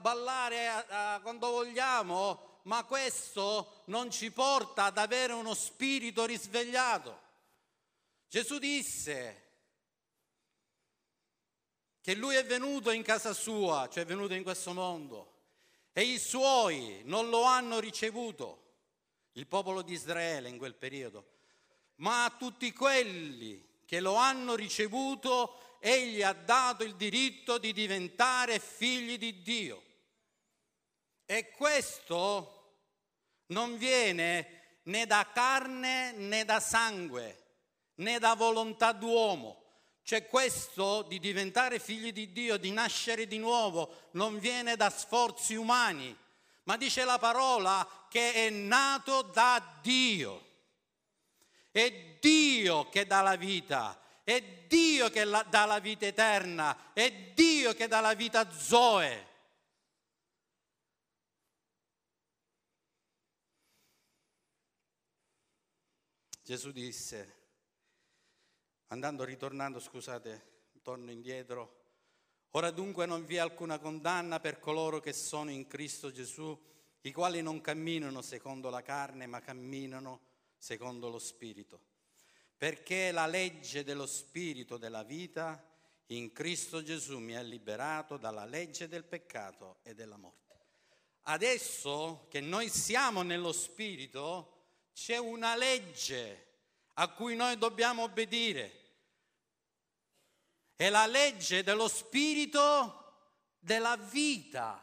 ballare 0.00 1.20
quando 1.22 1.50
vogliamo, 1.50 2.53
ma 2.64 2.84
questo 2.84 3.82
non 3.86 4.10
ci 4.10 4.30
porta 4.30 4.84
ad 4.84 4.98
avere 4.98 5.32
uno 5.32 5.54
spirito 5.54 6.24
risvegliato. 6.24 7.22
Gesù 8.28 8.58
disse 8.58 9.42
che 12.00 12.14
lui 12.14 12.36
è 12.36 12.44
venuto 12.44 12.90
in 12.90 13.02
casa 13.02 13.32
sua, 13.32 13.88
cioè 13.90 14.02
è 14.02 14.06
venuto 14.06 14.34
in 14.34 14.42
questo 14.42 14.72
mondo, 14.72 15.32
e 15.92 16.02
i 16.02 16.18
suoi 16.18 17.02
non 17.04 17.28
lo 17.28 17.44
hanno 17.44 17.78
ricevuto, 17.78 18.62
il 19.32 19.46
popolo 19.46 19.82
di 19.82 19.92
Israele 19.92 20.48
in 20.48 20.58
quel 20.58 20.74
periodo, 20.74 21.32
ma 21.96 22.24
a 22.24 22.30
tutti 22.30 22.72
quelli 22.72 23.82
che 23.84 24.00
lo 24.00 24.14
hanno 24.14 24.54
ricevuto 24.54 25.78
egli 25.80 26.22
ha 26.22 26.32
dato 26.32 26.82
il 26.82 26.96
diritto 26.96 27.58
di 27.58 27.72
diventare 27.72 28.58
figli 28.58 29.18
di 29.18 29.42
Dio. 29.42 29.82
E 31.26 31.50
questo 31.50 32.53
non 33.46 33.76
viene 33.76 34.78
né 34.84 35.06
da 35.06 35.26
carne 35.32 36.12
né 36.12 36.44
da 36.44 36.60
sangue, 36.60 37.42
né 37.96 38.18
da 38.18 38.34
volontà 38.34 38.92
d'uomo. 38.92 39.62
Cioè 40.02 40.26
questo 40.26 41.02
di 41.02 41.18
diventare 41.18 41.78
figli 41.78 42.12
di 42.12 42.30
Dio, 42.30 42.58
di 42.58 42.70
nascere 42.70 43.26
di 43.26 43.38
nuovo, 43.38 44.08
non 44.12 44.38
viene 44.38 44.76
da 44.76 44.90
sforzi 44.90 45.54
umani, 45.54 46.14
ma 46.64 46.76
dice 46.76 47.04
la 47.04 47.18
parola 47.18 48.06
che 48.10 48.34
è 48.34 48.50
nato 48.50 49.22
da 49.22 49.62
Dio. 49.80 50.42
È 51.70 52.18
Dio 52.20 52.88
che 52.90 53.06
dà 53.06 53.22
la 53.22 53.36
vita, 53.36 53.98
è 54.22 54.42
Dio 54.68 55.08
che 55.08 55.24
la, 55.24 55.42
dà 55.48 55.64
la 55.64 55.78
vita 55.78 56.06
eterna, 56.06 56.92
è 56.92 57.10
Dio 57.34 57.72
che 57.74 57.88
dà 57.88 58.00
la 58.00 58.14
vita 58.14 58.50
Zoe. 58.50 59.32
Gesù 66.44 66.70
disse, 66.70 67.34
andando, 68.88 69.24
ritornando, 69.24 69.80
scusate, 69.80 70.52
torno 70.82 71.10
indietro, 71.10 71.82
ora 72.50 72.70
dunque 72.70 73.06
non 73.06 73.24
vi 73.24 73.36
è 73.36 73.38
alcuna 73.38 73.80
condanna 73.80 74.38
per 74.38 74.60
coloro 74.60 75.00
che 75.00 75.12
sono 75.12 75.50
in 75.50 75.66
Cristo 75.66 76.12
Gesù, 76.12 76.56
i 77.00 77.12
quali 77.12 77.42
non 77.42 77.60
camminano 77.60 78.22
secondo 78.22 78.70
la 78.70 78.82
carne, 78.82 79.26
ma 79.26 79.40
camminano 79.40 80.20
secondo 80.56 81.08
lo 81.08 81.18
Spirito 81.18 81.92
perché 82.56 83.10
la 83.12 83.26
legge 83.26 83.84
dello 83.84 84.06
Spirito 84.06 84.78
della 84.78 85.02
vita 85.02 85.62
in 86.06 86.32
Cristo 86.32 86.82
Gesù 86.82 87.18
mi 87.18 87.36
ha 87.36 87.42
liberato 87.42 88.16
dalla 88.16 88.46
legge 88.46 88.88
del 88.88 89.04
peccato 89.04 89.80
e 89.82 89.94
della 89.94 90.16
morte. 90.16 90.42
Adesso 91.24 92.26
che 92.30 92.40
noi 92.40 92.68
siamo 92.68 93.22
nello 93.22 93.52
Spirito, 93.52 94.53
c'è 94.94 95.18
una 95.18 95.56
legge 95.56 96.52
a 96.94 97.12
cui 97.12 97.34
noi 97.34 97.58
dobbiamo 97.58 98.04
obbedire. 98.04 98.82
È 100.76 100.88
la 100.88 101.06
legge 101.06 101.62
dello 101.62 101.88
spirito 101.88 103.02
della 103.58 103.96
vita. 103.96 104.80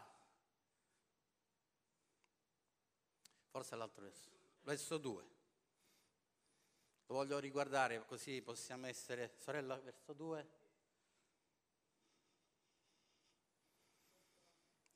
Forse 3.49 3.75
l'altro 3.75 4.03
verso, 4.03 4.29
verso 4.61 4.97
2. 4.97 5.29
Lo 7.07 7.15
voglio 7.15 7.39
riguardare 7.39 8.05
così 8.05 8.41
possiamo 8.41 8.87
essere, 8.87 9.33
sorella, 9.37 9.77
verso 9.77 10.13
2. 10.13 10.49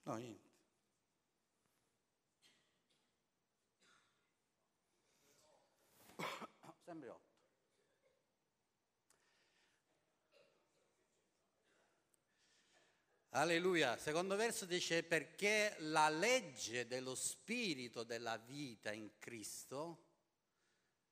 No, 0.04 0.16
niente. 0.16 0.45
Sempre 6.96 7.10
8. 7.10 7.22
Alleluia. 13.32 13.98
Secondo 13.98 14.38
verso 14.38 14.66
dice 14.66 15.04
perché 15.04 15.76
la 15.80 16.08
legge 16.08 16.88
dello 16.88 17.16
spirito 17.16 18.04
della 18.04 18.38
vita 18.38 18.94
in 18.94 19.18
Cristo, 19.20 20.04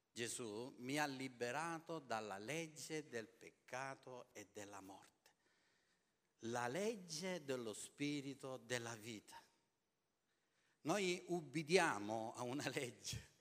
Gesù, 0.09 0.73
mi 0.77 0.97
ha 0.97 1.05
liberato 1.05 1.99
dalla 1.99 2.37
legge 2.37 3.09
del 3.09 3.27
peccato 3.27 4.29
e 4.31 4.47
della 4.53 4.79
morte. 4.79 5.11
La 6.45 6.69
legge 6.69 7.43
dello 7.43 7.73
spirito 7.73 8.55
della 8.55 8.95
vita. 8.95 9.37
Noi 10.83 11.21
ubbidiamo 11.27 12.33
a 12.35 12.43
una 12.43 12.69
legge, 12.69 13.32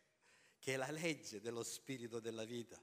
che 0.62 0.74
è 0.74 0.76
la 0.76 0.92
legge 0.92 1.40
dello 1.40 1.64
spirito 1.64 2.20
della 2.20 2.44
vita. 2.44 2.80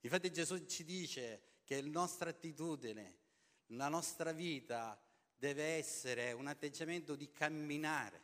Infatti 0.00 0.32
Gesù 0.32 0.66
ci 0.66 0.82
dice 0.82 1.60
che 1.62 1.80
la 1.80 1.88
nostra 1.88 2.30
attitudine, 2.30 3.18
la 3.66 3.86
nostra 3.86 4.32
vita, 4.32 5.00
deve 5.36 5.62
essere 5.76 6.32
un 6.32 6.48
atteggiamento 6.48 7.14
di 7.14 7.30
camminare, 7.30 8.20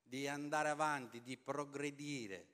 di 0.00 0.28
andare 0.28 0.68
avanti, 0.68 1.20
di 1.20 1.36
progredire. 1.36 2.52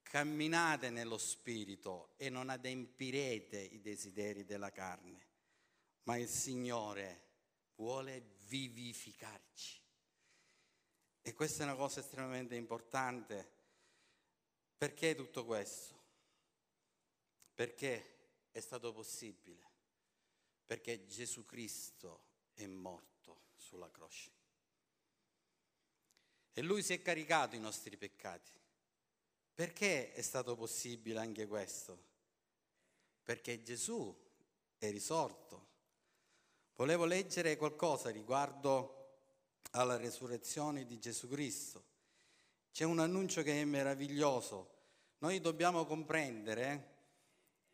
Camminate 0.00 0.88
nello 0.88 1.18
spirito 1.18 2.14
e 2.16 2.30
non 2.30 2.48
adempirete 2.48 3.60
i 3.60 3.82
desideri 3.82 4.46
della 4.46 4.72
carne, 4.72 5.26
ma 6.04 6.16
il 6.16 6.28
Signore 6.28 7.26
vuole 7.74 8.36
vivificarci. 8.46 9.78
E 11.20 11.34
questa 11.34 11.64
è 11.64 11.66
una 11.66 11.76
cosa 11.76 12.00
estremamente 12.00 12.54
importante. 12.54 13.56
Perché 14.78 15.14
tutto 15.14 15.44
questo? 15.44 15.96
Perché 17.52 18.16
è 18.52 18.60
stato 18.60 18.92
possibile 18.94 19.68
perché 20.68 21.06
Gesù 21.06 21.46
Cristo 21.46 22.24
è 22.52 22.66
morto 22.66 23.44
sulla 23.56 23.90
croce. 23.90 24.30
E 26.52 26.60
lui 26.60 26.82
si 26.82 26.92
è 26.92 27.00
caricato 27.00 27.56
i 27.56 27.58
nostri 27.58 27.96
peccati. 27.96 28.52
Perché 29.54 30.12
è 30.12 30.20
stato 30.20 30.56
possibile 30.56 31.20
anche 31.20 31.46
questo? 31.46 31.98
Perché 33.22 33.62
Gesù 33.62 34.14
è 34.76 34.90
risorto. 34.90 35.68
Volevo 36.74 37.06
leggere 37.06 37.56
qualcosa 37.56 38.10
riguardo 38.10 39.20
alla 39.70 39.96
resurrezione 39.96 40.84
di 40.84 40.98
Gesù 40.98 41.28
Cristo. 41.28 41.82
C'è 42.78 42.84
un 42.84 43.00
annuncio 43.00 43.42
che 43.42 43.60
è 43.60 43.64
meraviglioso. 43.64 44.68
Noi 45.18 45.40
dobbiamo 45.40 45.84
comprendere 45.84 46.94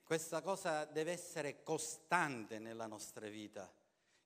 questa 0.03 0.41
cosa 0.41 0.87
deve 0.87 1.13
essere 1.13 1.63
costante 1.63 2.59
nella 2.59 2.87
nostra 2.87 3.29
vita, 3.29 3.71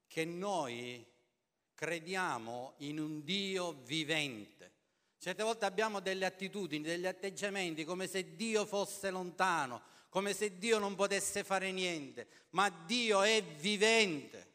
che 0.07 0.25
noi 0.25 1.05
crediamo 1.75 2.75
in 2.77 3.01
un 3.01 3.25
Dio 3.25 3.73
vivente. 3.83 4.71
Certe 5.19 5.43
volte 5.43 5.65
abbiamo 5.65 5.99
delle 5.99 6.27
attitudini, 6.27 6.85
degli 6.85 7.07
atteggiamenti 7.07 7.85
come 7.85 8.07
se 8.07 8.37
Dio 8.37 8.65
fosse 8.65 9.11
lontano, 9.11 9.83
come 10.11 10.33
se 10.33 10.59
Dio 10.59 10.79
non 10.79 10.95
potesse 10.95 11.43
fare 11.43 11.73
niente, 11.73 12.29
ma 12.51 12.71
Dio 12.71 13.23
è 13.23 13.43
vivente. 13.43 14.48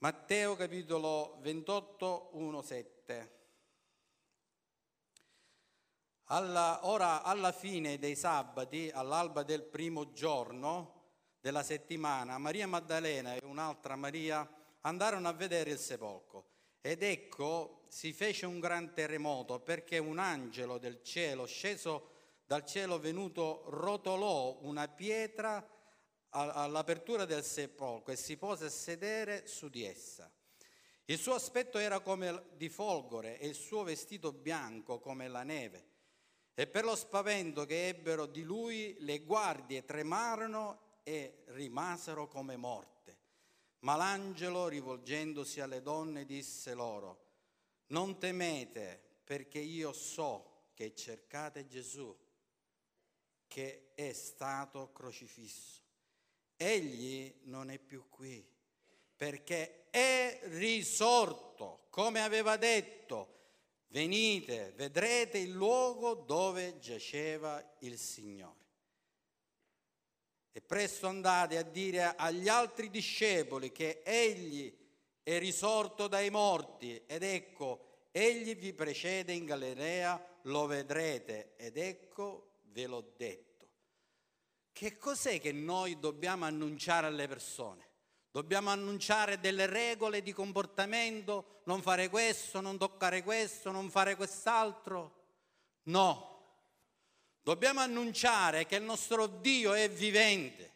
Matteo 0.00 0.54
capitolo 0.54 1.38
28, 1.40 2.30
1, 2.34 2.62
7. 2.62 3.36
Alla, 6.26 6.86
ora, 6.86 7.24
alla 7.24 7.50
fine 7.50 7.98
dei 7.98 8.14
sabati, 8.14 8.92
all'alba 8.94 9.42
del 9.42 9.64
primo 9.64 10.12
giorno 10.12 11.06
della 11.40 11.64
settimana, 11.64 12.38
Maria 12.38 12.68
Maddalena 12.68 13.34
e 13.34 13.44
un'altra 13.44 13.96
Maria 13.96 14.48
andarono 14.82 15.26
a 15.26 15.32
vedere 15.32 15.72
il 15.72 15.78
sepolcro. 15.78 16.46
Ed 16.80 17.02
ecco, 17.02 17.82
si 17.88 18.12
fece 18.12 18.46
un 18.46 18.60
gran 18.60 18.94
terremoto 18.94 19.58
perché 19.58 19.98
un 19.98 20.20
angelo 20.20 20.78
del 20.78 21.02
cielo, 21.02 21.44
sceso 21.44 22.10
dal 22.46 22.64
cielo 22.64 23.00
venuto, 23.00 23.64
rotolò 23.66 24.58
una 24.60 24.86
pietra 24.86 25.68
all'apertura 26.30 27.24
del 27.24 27.44
sepolcro 27.44 28.12
e 28.12 28.16
si 28.16 28.36
pose 28.36 28.66
a 28.66 28.70
sedere 28.70 29.46
su 29.46 29.68
di 29.68 29.84
essa. 29.84 30.30
Il 31.06 31.18
suo 31.18 31.34
aspetto 31.34 31.78
era 31.78 32.00
come 32.00 32.44
di 32.56 32.68
folgore 32.68 33.38
e 33.38 33.46
il 33.46 33.54
suo 33.54 33.82
vestito 33.82 34.30
bianco 34.32 34.98
come 34.98 35.26
la 35.28 35.42
neve. 35.42 35.86
E 36.54 36.66
per 36.66 36.84
lo 36.84 36.96
spavento 36.96 37.64
che 37.64 37.88
ebbero 37.88 38.26
di 38.26 38.42
lui, 38.42 38.96
le 39.00 39.20
guardie 39.20 39.84
tremarono 39.84 41.00
e 41.04 41.44
rimasero 41.46 42.28
come 42.28 42.56
morte. 42.56 43.16
Ma 43.80 43.96
l'angelo, 43.96 44.68
rivolgendosi 44.68 45.60
alle 45.60 45.80
donne, 45.80 46.26
disse 46.26 46.74
loro, 46.74 47.26
non 47.86 48.18
temete, 48.18 49.00
perché 49.24 49.60
io 49.60 49.92
so 49.92 50.70
che 50.74 50.94
cercate 50.94 51.66
Gesù, 51.66 52.14
che 53.46 53.92
è 53.94 54.12
stato 54.12 54.92
crocifisso. 54.92 55.87
Egli 56.60 57.32
non 57.44 57.70
è 57.70 57.78
più 57.78 58.08
qui, 58.08 58.44
perché 59.16 59.88
è 59.90 60.40
risorto, 60.42 61.86
come 61.88 62.20
aveva 62.20 62.56
detto 62.56 63.36
venite, 63.88 64.72
vedrete 64.76 65.38
il 65.38 65.52
luogo 65.52 66.14
dove 66.14 66.78
giaceva 66.78 67.64
il 67.80 67.96
Signore. 67.96 68.66
E 70.50 70.60
presto 70.60 71.06
andate 71.06 71.56
a 71.56 71.62
dire 71.62 72.14
agli 72.16 72.48
altri 72.48 72.90
discepoli 72.90 73.70
che 73.70 74.02
egli 74.04 74.76
è 75.22 75.38
risorto 75.38 76.08
dai 76.08 76.30
morti 76.30 77.00
ed 77.06 77.22
ecco, 77.22 78.06
egli 78.10 78.56
vi 78.56 78.72
precede 78.72 79.32
in 79.32 79.44
Galilea, 79.44 80.40
lo 80.42 80.66
vedrete 80.66 81.52
ed 81.56 81.76
ecco, 81.76 82.62
ve 82.62 82.86
l'ho 82.86 83.12
detto. 83.16 83.47
Che 84.78 84.96
cos'è 84.96 85.40
che 85.40 85.50
noi 85.50 85.98
dobbiamo 85.98 86.44
annunciare 86.44 87.08
alle 87.08 87.26
persone? 87.26 87.84
Dobbiamo 88.30 88.70
annunciare 88.70 89.40
delle 89.40 89.66
regole 89.66 90.22
di 90.22 90.32
comportamento, 90.32 91.62
non 91.64 91.82
fare 91.82 92.08
questo, 92.08 92.60
non 92.60 92.78
toccare 92.78 93.24
questo, 93.24 93.72
non 93.72 93.90
fare 93.90 94.14
quest'altro. 94.14 95.24
No. 95.86 96.42
Dobbiamo 97.42 97.80
annunciare 97.80 98.66
che 98.66 98.76
il 98.76 98.84
nostro 98.84 99.26
Dio 99.26 99.72
è 99.72 99.90
vivente. 99.90 100.70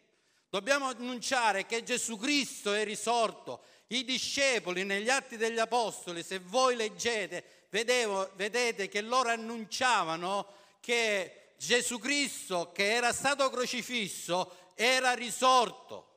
Dobbiamo 0.49 0.87
annunciare 0.87 1.65
che 1.65 1.81
Gesù 1.83 2.17
Cristo 2.17 2.73
è 2.73 2.83
risorto. 2.83 3.61
I 3.87 4.03
discepoli 4.03 4.83
negli 4.83 5.07
atti 5.07 5.37
degli 5.37 5.59
apostoli, 5.59 6.23
se 6.23 6.39
voi 6.39 6.75
leggete, 6.75 7.67
vedevo, 7.69 8.29
vedete 8.35 8.89
che 8.89 8.99
loro 8.99 9.29
annunciavano 9.29 10.45
che 10.81 11.42
Gesù 11.65 11.97
Cristo, 11.97 12.71
che 12.71 12.93
era 12.93 13.13
stato 13.13 13.49
crocifisso, 13.49 14.71
era 14.75 15.13
risorto. 15.13 16.09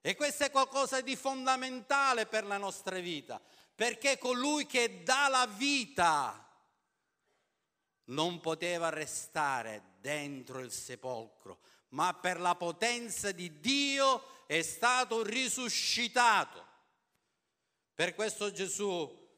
E 0.00 0.16
questo 0.16 0.44
è 0.44 0.50
qualcosa 0.50 1.02
di 1.02 1.16
fondamentale 1.16 2.24
per 2.26 2.44
la 2.44 2.56
nostra 2.56 2.98
vita, 2.98 3.40
perché 3.74 4.16
colui 4.16 4.64
che 4.64 5.02
dà 5.02 5.28
la 5.28 5.46
vita 5.46 6.46
non 8.04 8.40
poteva 8.40 8.88
restare 8.88 9.96
dentro 10.00 10.60
il 10.60 10.72
sepolcro, 10.72 11.60
ma 11.88 12.14
per 12.14 12.40
la 12.40 12.54
potenza 12.54 13.32
di 13.32 13.60
Dio 13.60 14.46
è 14.46 14.62
stato 14.62 15.22
risuscitato. 15.22 16.66
Per 17.94 18.14
questo 18.14 18.50
Gesù 18.50 19.28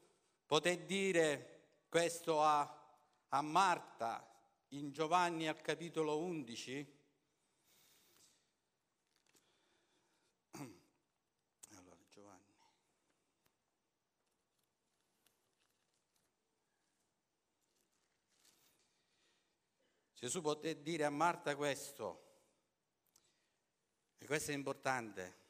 poté 0.46 0.86
dire 0.86 1.64
questo 1.88 2.40
a, 2.42 2.80
a 3.28 3.42
Marta 3.42 4.31
in 4.74 4.90
Giovanni 4.90 5.48
al 5.48 5.60
capitolo 5.60 6.18
11 6.18 7.00
Gesù 20.14 20.40
poté 20.40 20.80
dire 20.80 21.04
a 21.04 21.10
Marta 21.10 21.56
questo, 21.56 22.30
e 24.16 24.24
questo 24.24 24.52
è 24.52 24.54
importante, 24.54 25.40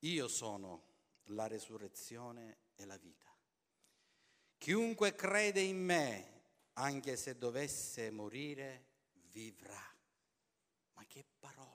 io 0.00 0.28
sono 0.28 0.84
la 1.30 1.46
resurrezione 1.46 2.58
e 2.76 2.84
la 2.84 2.98
vita. 2.98 3.34
Chiunque 4.58 5.14
crede 5.14 5.62
in 5.62 5.82
me, 5.82 6.35
anche 6.78 7.16
se 7.16 7.38
dovesse 7.38 8.10
morire, 8.10 8.84
vivrà. 9.30 9.94
Ma 10.94 11.04
che 11.06 11.24
parole! 11.38 11.74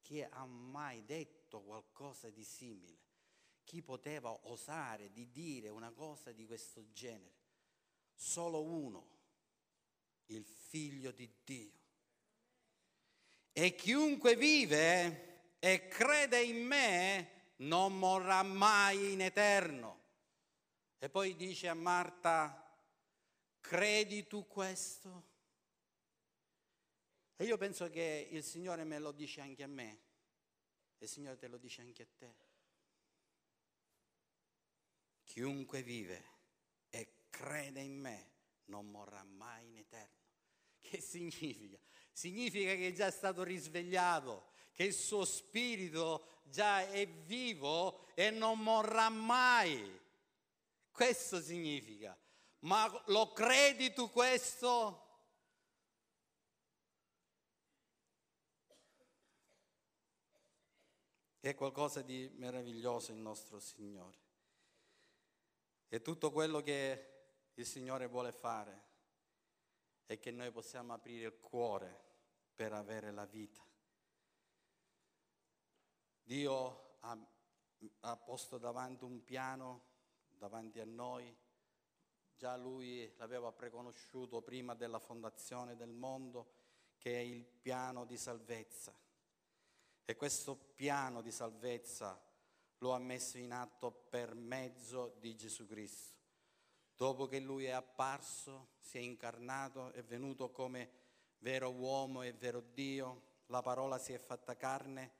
Chi 0.00 0.22
ha 0.22 0.44
mai 0.44 1.04
detto 1.04 1.62
qualcosa 1.62 2.28
di 2.30 2.44
simile? 2.44 2.98
Chi 3.64 3.82
poteva 3.82 4.30
osare 4.48 5.12
di 5.12 5.30
dire 5.30 5.68
una 5.68 5.92
cosa 5.92 6.32
di 6.32 6.46
questo 6.46 6.90
genere? 6.92 7.40
Solo 8.14 8.62
uno, 8.62 9.18
il 10.26 10.44
figlio 10.44 11.12
di 11.12 11.32
Dio. 11.44 11.80
E 13.52 13.74
chiunque 13.74 14.34
vive 14.34 15.56
e 15.58 15.86
crede 15.88 16.42
in 16.42 16.66
me 16.66 17.54
non 17.58 17.96
morrà 17.98 18.42
mai 18.42 19.12
in 19.12 19.20
eterno. 19.20 20.00
E 20.98 21.08
poi 21.08 21.36
dice 21.36 21.68
a 21.68 21.74
Marta, 21.74 22.61
credi 23.62 24.26
tu 24.26 24.46
questo? 24.46 25.30
E 27.36 27.44
io 27.44 27.56
penso 27.56 27.88
che 27.88 28.28
il 28.30 28.44
Signore 28.44 28.84
me 28.84 28.98
lo 28.98 29.12
dice 29.12 29.40
anche 29.40 29.62
a 29.62 29.66
me 29.66 30.02
e 30.98 31.04
il 31.06 31.08
Signore 31.08 31.38
te 31.38 31.48
lo 31.48 31.56
dice 31.56 31.80
anche 31.80 32.02
a 32.02 32.06
te. 32.18 32.34
Chiunque 35.24 35.82
vive 35.82 36.24
e 36.90 37.24
crede 37.30 37.80
in 37.80 37.98
me 37.98 38.30
non 38.66 38.90
morrà 38.90 39.24
mai 39.24 39.66
in 39.66 39.78
eterno. 39.78 40.20
Che 40.78 41.00
significa? 41.00 41.78
Significa 42.12 42.74
che 42.74 42.88
è 42.88 42.92
già 42.92 43.10
stato 43.10 43.42
risvegliato, 43.42 44.50
che 44.72 44.84
il 44.84 44.92
suo 44.92 45.24
spirito 45.24 46.40
già 46.44 46.86
è 46.86 47.06
vivo 47.08 48.14
e 48.14 48.30
non 48.30 48.58
morrà 48.58 49.08
mai. 49.08 50.00
Questo 50.90 51.40
significa. 51.40 52.16
Ma 52.62 52.88
lo 53.06 53.32
credi 53.32 53.92
tu 53.92 54.10
questo? 54.10 55.00
È 61.40 61.54
qualcosa 61.56 62.02
di 62.02 62.30
meraviglioso 62.36 63.10
il 63.10 63.18
nostro 63.18 63.58
Signore. 63.58 64.18
E 65.88 66.00
tutto 66.02 66.30
quello 66.30 66.60
che 66.60 67.50
il 67.54 67.66
Signore 67.66 68.06
vuole 68.06 68.30
fare 68.30 68.90
è 70.06 70.20
che 70.20 70.30
noi 70.30 70.52
possiamo 70.52 70.92
aprire 70.92 71.26
il 71.26 71.40
cuore 71.40 72.00
per 72.54 72.72
avere 72.72 73.10
la 73.10 73.26
vita. 73.26 73.60
Dio 76.22 76.96
ha, 77.00 77.18
ha 78.00 78.16
posto 78.16 78.56
davanti 78.58 79.02
un 79.02 79.24
piano 79.24 79.90
davanti 80.38 80.78
a 80.80 80.84
noi, 80.84 81.36
già 82.42 82.56
Lui 82.56 83.08
l'aveva 83.18 83.52
preconosciuto 83.52 84.42
prima 84.42 84.74
della 84.74 84.98
fondazione 84.98 85.76
del 85.76 85.92
mondo, 85.92 86.54
che 86.98 87.14
è 87.14 87.20
il 87.20 87.44
piano 87.44 88.04
di 88.04 88.16
salvezza. 88.16 88.92
E 90.04 90.16
questo 90.16 90.56
piano 90.56 91.20
di 91.20 91.30
salvezza 91.30 92.20
lo 92.78 92.90
ha 92.90 92.98
messo 92.98 93.38
in 93.38 93.52
atto 93.52 93.92
per 93.92 94.34
mezzo 94.34 95.14
di 95.20 95.36
Gesù 95.36 95.68
Cristo. 95.68 96.18
Dopo 96.96 97.28
che 97.28 97.38
Lui 97.38 97.66
è 97.66 97.70
apparso, 97.70 98.70
si 98.80 98.98
è 98.98 99.00
incarnato, 99.00 99.92
è 99.92 100.02
venuto 100.02 100.50
come 100.50 100.90
vero 101.38 101.70
uomo 101.70 102.22
e 102.22 102.32
vero 102.32 102.60
Dio, 102.60 103.22
la 103.46 103.62
parola 103.62 103.98
si 103.98 104.14
è 104.14 104.18
fatta 104.18 104.56
carne, 104.56 105.12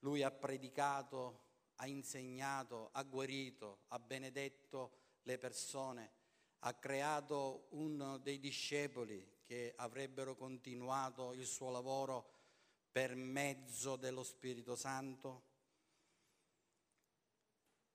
Lui 0.00 0.22
ha 0.22 0.30
predicato, 0.30 1.44
ha 1.76 1.86
insegnato, 1.86 2.90
ha 2.92 3.02
guarito, 3.04 3.84
ha 3.88 3.98
benedetto 3.98 4.96
le 5.22 5.38
persone, 5.38 6.16
ha 6.60 6.74
creato 6.74 7.66
uno 7.70 8.18
dei 8.18 8.38
discepoli 8.38 9.36
che 9.44 9.72
avrebbero 9.76 10.34
continuato 10.34 11.32
il 11.32 11.46
suo 11.46 11.70
lavoro 11.70 12.36
per 12.90 13.14
mezzo 13.14 13.96
dello 13.96 14.22
Spirito 14.22 14.74
Santo. 14.74 15.46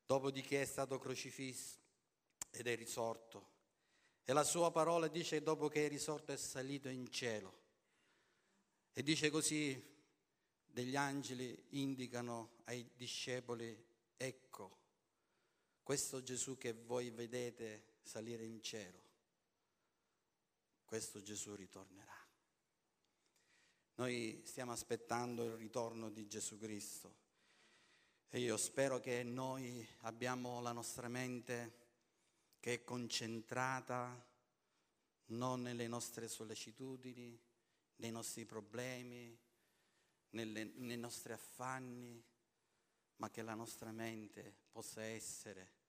Dopodiché 0.06 0.62
è 0.62 0.66
stato 0.66 0.98
crocifisso 0.98 1.80
ed 2.50 2.68
è 2.68 2.76
risorto. 2.76 3.52
E 4.24 4.32
la 4.32 4.44
sua 4.44 4.72
parola 4.72 5.08
dice 5.08 5.42
dopo 5.42 5.68
che 5.68 5.86
è 5.86 5.90
risorto 5.90 6.32
è 6.32 6.38
salito 6.38 6.88
in 6.88 7.12
cielo. 7.12 7.62
E 8.94 9.04
dice 9.04 9.30
così 9.30 9.92
degli 10.66 10.96
angeli 10.96 11.66
indicano 11.72 12.62
ai 12.66 12.90
discepoli, 12.96 13.78
ecco, 14.16 14.78
questo 15.84 16.24
Gesù 16.24 16.58
che 16.58 16.74
voi 16.74 17.10
vedete 17.10 17.93
salire 18.04 18.46
in 18.46 18.62
cielo, 18.62 19.02
questo 20.86 21.22
Gesù 21.22 21.56
ritornerà. 21.56 22.16
Noi 23.96 24.42
stiamo 24.46 24.72
aspettando 24.72 25.46
il 25.46 25.54
ritorno 25.54 26.10
di 26.10 26.28
Gesù 26.28 26.58
Cristo 26.58 27.22
e 28.30 28.40
io 28.40 28.58
spero 28.58 29.00
che 29.00 29.24
noi 29.24 29.88
abbiamo 30.02 30.60
la 30.62 30.72
nostra 30.72 31.08
mente 31.08 31.82
che 32.60 32.74
è 32.74 32.84
concentrata 32.84 34.32
non 35.28 35.62
nelle 35.62 35.88
nostre 35.88 36.28
sollecitudini, 36.28 37.40
nei 37.98 38.12
nostri 38.12 38.46
problemi, 38.46 39.38
nelle, 40.32 40.64
nei 40.76 40.98
nostri 40.98 41.34
affanni, 41.34 42.24
ma 43.18 43.30
che 43.30 43.42
la 43.42 43.54
nostra 43.54 43.92
mente 43.92 44.54
possa 44.72 45.04
essere 45.04 45.83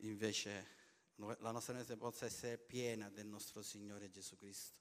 invece 0.00 0.78
la 1.16 1.50
nostra 1.50 1.74
mente 1.74 1.96
possa 1.96 2.26
essere 2.26 2.58
piena 2.58 3.10
del 3.10 3.26
nostro 3.26 3.62
Signore 3.62 4.10
Gesù 4.10 4.36
Cristo. 4.36 4.78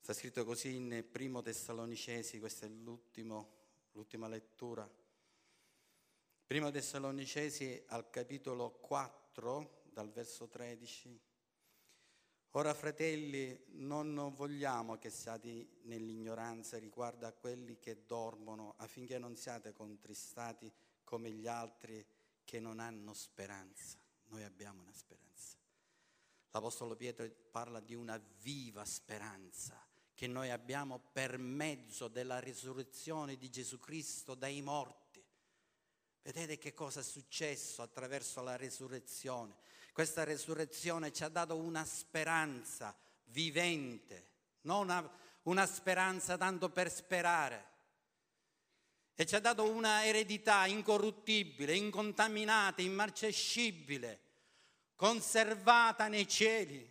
Sta 0.00 0.12
scritto 0.12 0.44
così 0.44 0.74
in 0.74 1.06
Primo 1.10 1.42
Tessalonicesi, 1.42 2.38
questa 2.38 2.66
è 2.66 2.68
l'ultima 2.68 4.28
lettura. 4.28 4.88
Primo 6.46 6.70
Tessalonicesi 6.70 7.82
al 7.88 8.08
capitolo 8.10 8.72
4, 8.72 9.82
dal 9.90 10.12
verso 10.12 10.46
13. 10.46 11.20
Ora 12.50 12.72
fratelli, 12.72 13.64
non 13.72 14.32
vogliamo 14.34 14.96
che 14.96 15.10
siate 15.10 15.80
nell'ignoranza 15.82 16.78
riguardo 16.78 17.26
a 17.26 17.32
quelli 17.32 17.78
che 17.78 18.04
dormono, 18.06 18.74
affinché 18.76 19.18
non 19.18 19.36
siate 19.36 19.72
contristati 19.72 20.72
come 21.02 21.30
gli 21.30 21.46
altri 21.46 22.06
che 22.46 22.60
non 22.60 22.80
hanno 22.80 23.12
speranza. 23.12 23.98
Noi 24.28 24.44
abbiamo 24.44 24.80
una 24.80 24.94
speranza. 24.94 25.58
L'Apostolo 26.52 26.96
Pietro 26.96 27.28
parla 27.50 27.80
di 27.80 27.94
una 27.94 28.16
viva 28.40 28.82
speranza 28.86 29.78
che 30.14 30.26
noi 30.26 30.50
abbiamo 30.50 30.98
per 31.12 31.36
mezzo 31.36 32.08
della 32.08 32.38
risurrezione 32.38 33.36
di 33.36 33.50
Gesù 33.50 33.78
Cristo 33.78 34.34
dai 34.34 34.62
morti. 34.62 35.22
Vedete 36.22 36.56
che 36.56 36.72
cosa 36.72 37.00
è 37.00 37.02
successo 37.02 37.82
attraverso 37.82 38.42
la 38.42 38.56
risurrezione? 38.56 39.54
Questa 39.92 40.24
resurrezione 40.24 41.12
ci 41.12 41.22
ha 41.22 41.28
dato 41.28 41.56
una 41.56 41.84
speranza 41.84 42.96
vivente, 43.24 44.30
non 44.62 45.10
una 45.42 45.66
speranza 45.66 46.38
tanto 46.38 46.70
per 46.70 46.90
sperare. 46.90 47.74
E 49.18 49.24
ci 49.24 49.34
ha 49.34 49.40
dato 49.40 49.64
una 49.64 50.04
eredità 50.04 50.66
incorruttibile, 50.66 51.74
incontaminata, 51.74 52.82
immarcescibile, 52.82 54.20
conservata 54.94 56.06
nei 56.06 56.28
cieli. 56.28 56.86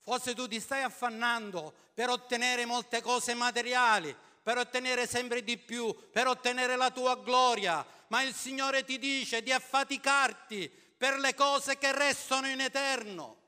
Forse 0.00 0.34
tu 0.34 0.46
ti 0.46 0.60
stai 0.60 0.82
affannando 0.82 1.72
per 1.94 2.10
ottenere 2.10 2.66
molte 2.66 3.00
cose 3.00 3.32
materiali, 3.32 4.14
per 4.42 4.58
ottenere 4.58 5.06
sempre 5.06 5.42
di 5.42 5.56
più, 5.56 6.10
per 6.10 6.26
ottenere 6.26 6.76
la 6.76 6.90
tua 6.90 7.16
gloria, 7.16 7.84
ma 8.08 8.20
il 8.20 8.34
Signore 8.34 8.84
ti 8.84 8.98
dice 8.98 9.42
di 9.42 9.50
affaticarti 9.52 10.68
per 10.68 11.18
le 11.18 11.34
cose 11.34 11.78
che 11.78 11.96
restano 11.96 12.46
in 12.46 12.60
eterno. 12.60 13.40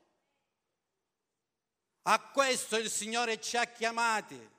A 2.03 2.19
questo 2.19 2.77
il 2.77 2.89
Signore 2.89 3.39
ci 3.39 3.57
ha 3.57 3.65
chiamati. 3.65 4.55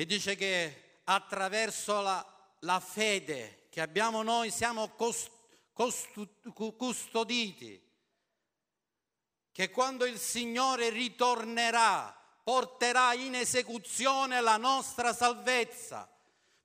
E 0.00 0.06
dice 0.06 0.34
che 0.34 1.00
attraverso 1.04 2.00
la, 2.00 2.54
la 2.60 2.80
fede 2.80 3.66
che 3.68 3.82
abbiamo 3.82 4.22
noi 4.22 4.50
siamo 4.50 4.88
cost, 4.94 5.30
costu, 5.74 6.26
custoditi, 6.74 7.78
che 9.52 9.68
quando 9.68 10.06
il 10.06 10.18
Signore 10.18 10.88
ritornerà 10.88 12.18
porterà 12.42 13.12
in 13.12 13.34
esecuzione 13.34 14.40
la 14.40 14.56
nostra 14.56 15.12
salvezza 15.12 16.10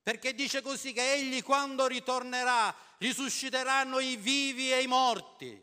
perché 0.02 0.34
dice 0.34 0.62
così 0.62 0.94
che 0.94 1.12
egli 1.12 1.42
quando 1.42 1.86
ritornerà 1.86 2.74
risusciteranno 2.96 3.98
i 3.98 4.16
vivi 4.16 4.72
e 4.72 4.80
i 4.80 4.86
morti. 4.86 5.62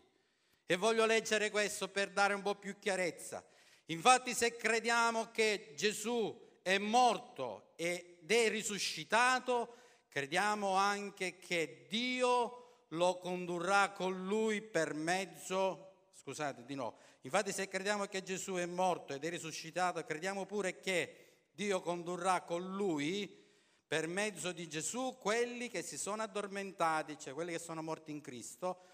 E 0.67 0.75
voglio 0.75 1.07
leggere 1.07 1.49
questo 1.49 1.89
per 1.89 2.11
dare 2.11 2.35
un 2.35 2.43
po' 2.43 2.53
più 2.53 2.77
chiarezza. 2.77 3.43
Infatti 3.87 4.35
se 4.35 4.55
crediamo 4.55 5.31
che 5.31 5.73
Gesù 5.75 6.51
è 6.63 6.77
morto 6.79 7.73
ed 7.75 8.29
è 8.31 8.49
risuscitato, 8.49 9.75
crediamo 10.09 10.73
anche 10.73 11.37
che 11.37 11.85
Dio 11.87 12.85
lo 12.89 13.17
condurrà 13.17 13.91
con 13.91 14.25
lui 14.25 14.61
per 14.61 14.93
mezzo, 14.93 16.09
scusate 16.13 16.63
di 16.63 16.73
no, 16.73 16.97
infatti 17.21 17.51
se 17.51 17.67
crediamo 17.67 18.05
che 18.05 18.23
Gesù 18.23 18.53
è 18.53 18.65
morto 18.65 19.13
ed 19.13 19.23
è 19.23 19.29
risuscitato, 19.29 20.03
crediamo 20.03 20.45
pure 20.45 20.79
che 20.79 21.49
Dio 21.51 21.81
condurrà 21.81 22.41
con 22.41 22.73
lui 22.75 23.41
per 23.85 24.07
mezzo 24.07 24.51
di 24.51 24.67
Gesù 24.67 25.17
quelli 25.19 25.69
che 25.69 25.83
si 25.83 25.97
sono 25.97 26.23
addormentati, 26.23 27.19
cioè 27.19 27.33
quelli 27.33 27.51
che 27.51 27.59
sono 27.59 27.83
morti 27.83 28.09
in 28.09 28.21
Cristo. 28.21 28.85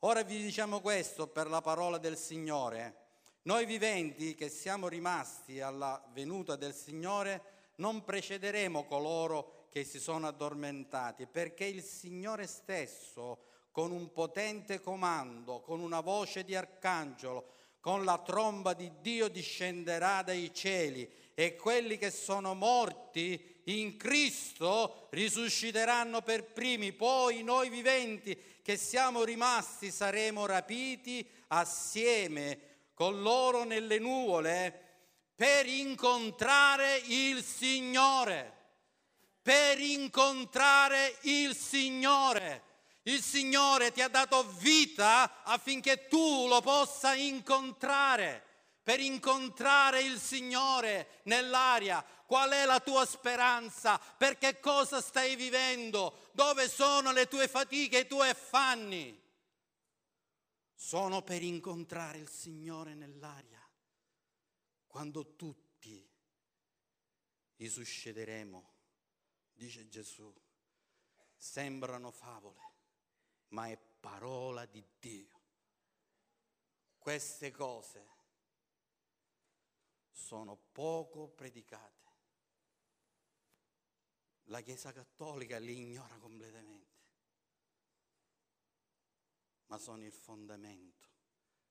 Ora 0.00 0.22
vi 0.22 0.42
diciamo 0.42 0.80
questo 0.80 1.28
per 1.28 1.46
la 1.46 1.60
parola 1.60 1.96
del 1.96 2.18
Signore. 2.18 3.01
Noi 3.44 3.66
viventi 3.66 4.36
che 4.36 4.48
siamo 4.48 4.86
rimasti 4.86 5.60
alla 5.60 6.00
venuta 6.12 6.54
del 6.54 6.72
Signore 6.72 7.42
non 7.76 8.04
precederemo 8.04 8.84
coloro 8.84 9.66
che 9.68 9.82
si 9.82 9.98
sono 9.98 10.28
addormentati, 10.28 11.26
perché 11.26 11.64
il 11.64 11.82
Signore 11.82 12.46
stesso, 12.46 13.38
con 13.72 13.90
un 13.90 14.12
potente 14.12 14.80
comando, 14.80 15.60
con 15.60 15.80
una 15.80 15.98
voce 15.98 16.44
di 16.44 16.54
arcangelo, 16.54 17.54
con 17.80 18.04
la 18.04 18.18
tromba 18.18 18.74
di 18.74 18.92
Dio 19.00 19.26
discenderà 19.26 20.22
dai 20.22 20.54
cieli 20.54 21.10
e 21.34 21.56
quelli 21.56 21.98
che 21.98 22.12
sono 22.12 22.54
morti 22.54 23.60
in 23.64 23.96
Cristo 23.96 25.08
risusciteranno 25.10 26.22
per 26.22 26.44
primi, 26.44 26.92
poi 26.92 27.42
noi 27.42 27.70
viventi 27.70 28.38
che 28.62 28.76
siamo 28.76 29.24
rimasti 29.24 29.90
saremo 29.90 30.46
rapiti 30.46 31.26
assieme 31.48 32.71
con 33.02 33.20
loro 33.20 33.64
nelle 33.64 33.98
nuvole 33.98 34.80
per 35.34 35.66
incontrare 35.66 37.02
il 37.06 37.42
Signore, 37.42 38.52
per 39.42 39.80
incontrare 39.80 41.16
il 41.22 41.56
Signore. 41.56 42.62
Il 43.02 43.20
Signore 43.20 43.90
ti 43.90 44.02
ha 44.02 44.06
dato 44.06 44.46
vita 44.58 45.42
affinché 45.42 46.06
tu 46.06 46.46
lo 46.46 46.60
possa 46.60 47.14
incontrare, 47.14 48.40
per 48.84 49.00
incontrare 49.00 50.02
il 50.02 50.20
Signore 50.20 51.22
nell'aria. 51.24 52.04
Qual 52.24 52.50
è 52.50 52.64
la 52.64 52.78
tua 52.78 53.04
speranza? 53.04 54.00
Per 54.16 54.38
che 54.38 54.60
cosa 54.60 55.00
stai 55.00 55.34
vivendo? 55.34 56.28
Dove 56.30 56.68
sono 56.68 57.10
le 57.10 57.26
tue 57.26 57.48
fatiche, 57.48 57.98
i 57.98 58.06
tuoi 58.06 58.28
affanni? 58.28 59.21
Sono 60.82 61.22
per 61.22 61.44
incontrare 61.44 62.18
il 62.18 62.28
Signore 62.28 62.94
nell'aria. 62.94 63.64
Quando 64.84 65.36
tutti 65.36 66.04
risusciteremo, 67.54 68.74
dice 69.52 69.86
Gesù, 69.86 70.34
sembrano 71.36 72.10
favole 72.10 72.70
ma 73.50 73.68
è 73.68 73.78
parola 73.78 74.66
di 74.66 74.84
Dio. 74.98 75.40
Queste 76.98 77.52
cose 77.52 78.06
sono 80.10 80.56
poco 80.72 81.28
predicate. 81.28 82.10
La 84.46 84.60
Chiesa 84.62 84.92
Cattolica 84.92 85.58
li 85.58 85.76
ignora 85.76 86.16
completamente, 86.16 86.91
ma 89.72 89.78
sono 89.78 90.04
il 90.04 90.12
fondamento 90.12 91.08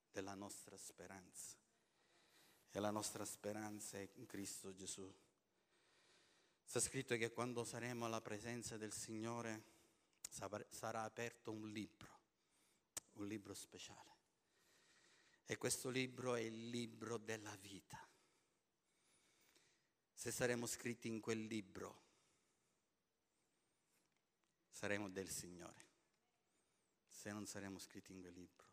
della 0.10 0.34
nostra 0.34 0.76
speranza. 0.76 1.56
E 2.72 2.80
la 2.80 2.89
nostra 2.89 3.26
speranza 3.26 3.99
è 3.99 4.10
in 4.16 4.26
Cristo 4.26 4.74
Gesù. 4.74 5.08
Sta 6.64 6.80
scritto 6.80 7.16
che 7.16 7.32
quando 7.32 7.64
saremo 7.64 8.06
alla 8.06 8.20
presenza 8.20 8.76
del 8.76 8.91
Signore, 8.91 9.66
sarà 10.28 11.04
aperto 11.04 11.52
un 11.52 11.70
libro, 11.70 12.20
un 13.14 13.28
libro 13.28 13.54
speciale. 13.54 14.18
E 15.45 15.58
questo 15.58 15.89
libro 15.89 16.34
è 16.34 16.39
il 16.39 16.70
libro 16.70 17.20
della 17.20 17.56
vita. 17.58 18.04
Se 20.12 20.32
saremo 20.32 20.66
scritti 20.66 21.08
in 21.08 21.20
quel 21.20 21.45
libro, 21.45 22.02
saremo 24.72 25.08
del 25.08 25.30
Signore. 25.30 25.90
Se 27.22 27.32
non 27.32 27.45
saremo 27.45 27.78
scritti 27.78 28.13
in 28.13 28.19
quel 28.19 28.34
libro, 28.34 28.65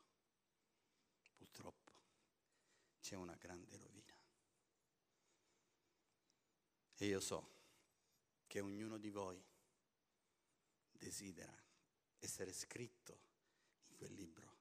purtroppo 1.36 1.92
c'è 2.98 3.14
una 3.14 3.34
grande 3.34 3.76
rovina. 3.76 4.16
E 6.96 7.06
io 7.06 7.20
so 7.20 7.56
che 8.46 8.60
ognuno 8.60 8.96
di 8.96 9.10
voi 9.10 9.38
desidera 10.92 11.54
essere 12.20 12.54
scritto 12.54 13.20
in 13.88 13.96
quel 13.96 14.14
libro, 14.14 14.56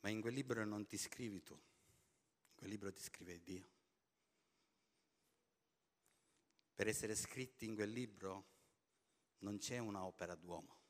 ma 0.00 0.08
in 0.08 0.20
quel 0.20 0.34
libro 0.34 0.64
non 0.64 0.84
ti 0.88 0.98
scrivi 0.98 1.44
tu, 1.44 1.54
in 1.54 2.56
quel 2.56 2.70
libro 2.70 2.92
ti 2.92 3.02
scrive 3.02 3.40
Dio. 3.40 3.70
Per 6.74 6.88
essere 6.88 7.14
scritti 7.14 7.66
in 7.66 7.76
quel 7.76 7.92
libro 7.92 8.46
non 9.38 9.58
c'è 9.58 9.78
un'opera 9.78 10.34
d'uomo, 10.34 10.85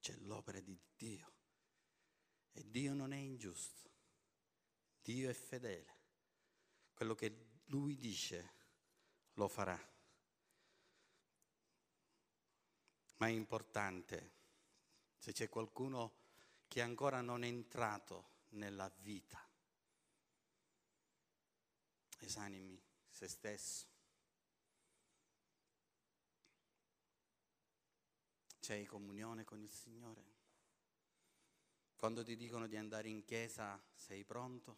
c'è 0.00 0.14
l'opera 0.16 0.60
di 0.60 0.78
Dio. 0.96 1.32
E 2.52 2.68
Dio 2.68 2.94
non 2.94 3.12
è 3.12 3.18
ingiusto, 3.18 3.90
Dio 5.02 5.30
è 5.30 5.34
fedele. 5.34 5.98
Quello 6.92 7.14
che 7.14 7.60
Lui 7.66 7.96
dice 7.96 8.54
lo 9.34 9.48
farà. 9.48 9.90
ma 13.20 13.26
è 13.26 13.30
importante 13.30 14.38
se 15.18 15.32
c'è 15.32 15.48
qualcuno 15.48 16.16
che 16.66 16.80
ancora 16.80 17.20
non 17.20 17.44
è 17.44 17.46
entrato 17.46 18.28
nella 18.50 18.90
vita. 19.00 19.46
Esanimi 22.18 22.82
se 23.08 23.28
stesso. 23.28 23.88
C'hai 28.70 28.86
comunione 28.86 29.42
con 29.42 29.60
il 29.60 29.68
Signore? 29.68 30.24
Quando 31.96 32.22
ti 32.22 32.36
dicono 32.36 32.68
di 32.68 32.76
andare 32.76 33.08
in 33.08 33.24
chiesa 33.24 33.82
sei 33.96 34.22
pronto? 34.22 34.76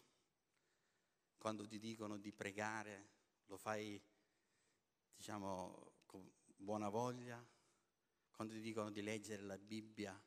Quando 1.37 1.67
ti 1.67 1.79
dicono 1.79 2.17
di 2.17 2.33
pregare 2.33 3.11
lo 3.49 3.59
fai, 3.59 4.03
diciamo, 5.15 5.93
con 6.07 6.27
buona 6.57 6.89
voglia? 6.89 7.47
quando 8.31 8.55
ti 8.55 8.63
dicono 8.63 8.91
di 8.91 9.03
leggere 9.03 9.43
la 9.43 9.59
Bibbia, 9.59 10.19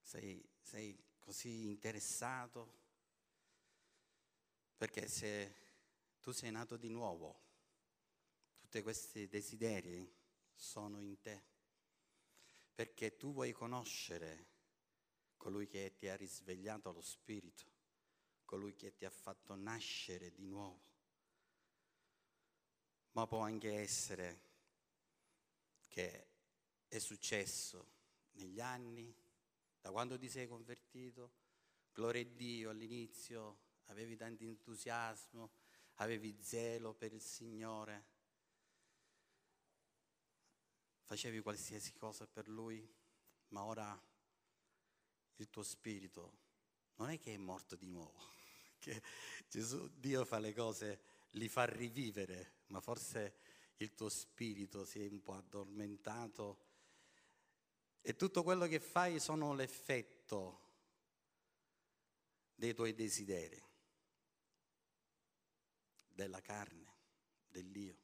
sei, 0.00 0.44
sei 0.60 1.00
così 1.20 1.68
interessato, 1.68 2.80
perché 4.76 5.06
se 5.06 5.54
tu 6.20 6.32
sei 6.32 6.50
nato 6.50 6.76
di 6.76 6.88
nuovo, 6.88 7.44
tutti 8.58 8.82
questi 8.82 9.28
desideri 9.28 10.12
sono 10.52 10.98
in 10.98 11.20
te, 11.20 11.51
perché 12.74 13.16
tu 13.16 13.32
vuoi 13.32 13.52
conoscere 13.52 14.50
colui 15.36 15.66
che 15.66 15.94
ti 15.96 16.08
ha 16.08 16.16
risvegliato 16.16 16.92
lo 16.92 17.02
spirito, 17.02 17.64
colui 18.44 18.74
che 18.74 18.94
ti 18.94 19.04
ha 19.04 19.10
fatto 19.10 19.54
nascere 19.54 20.32
di 20.32 20.46
nuovo. 20.46 20.90
Ma 23.12 23.26
può 23.26 23.40
anche 23.40 23.74
essere 23.74 24.50
che 25.88 26.28
è 26.88 26.98
successo 26.98 27.90
negli 28.32 28.60
anni, 28.60 29.14
da 29.80 29.90
quando 29.90 30.16
ti 30.16 30.28
sei 30.28 30.46
convertito, 30.46 31.32
gloria 31.92 32.22
a 32.22 32.24
Dio, 32.24 32.70
all'inizio 32.70 33.58
avevi 33.86 34.16
tanto 34.16 34.44
entusiasmo, 34.44 35.50
avevi 35.96 36.36
zelo 36.40 36.94
per 36.94 37.12
il 37.12 37.20
Signore, 37.20 38.11
facevi 41.12 41.40
qualsiasi 41.40 41.92
cosa 41.92 42.26
per 42.26 42.48
Lui, 42.48 42.90
ma 43.48 43.64
ora 43.64 44.02
il 45.36 45.50
tuo 45.50 45.62
spirito 45.62 46.38
non 46.94 47.10
è 47.10 47.18
che 47.18 47.34
è 47.34 47.36
morto 47.36 47.76
di 47.76 47.86
nuovo, 47.86 48.18
che 48.80 49.02
Gesù, 49.46 49.90
Dio 49.94 50.24
fa 50.24 50.38
le 50.38 50.54
cose, 50.54 51.00
li 51.32 51.48
fa 51.48 51.66
rivivere, 51.66 52.60
ma 52.68 52.80
forse 52.80 53.34
il 53.76 53.94
tuo 53.94 54.08
spirito 54.08 54.86
si 54.86 55.04
è 55.04 55.08
un 55.10 55.20
po' 55.22 55.34
addormentato 55.34 56.64
e 58.00 58.16
tutto 58.16 58.42
quello 58.42 58.66
che 58.66 58.80
fai 58.80 59.20
sono 59.20 59.52
l'effetto 59.52 60.60
dei 62.54 62.72
tuoi 62.72 62.94
desideri, 62.94 63.62
della 66.08 66.40
carne, 66.40 66.94
dell'io. 67.50 68.01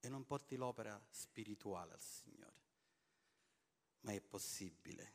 E 0.00 0.08
non 0.08 0.24
porti 0.24 0.56
l'opera 0.56 1.00
spirituale 1.10 1.94
al 1.94 2.02
Signore. 2.02 2.56
Ma 4.00 4.12
è 4.12 4.20
possibile 4.20 5.14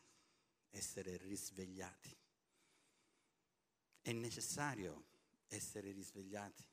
essere 0.71 1.17
risvegliati. 1.17 2.15
È 4.01 4.11
necessario 4.11 5.05
essere 5.47 5.91
risvegliati. 5.91 6.65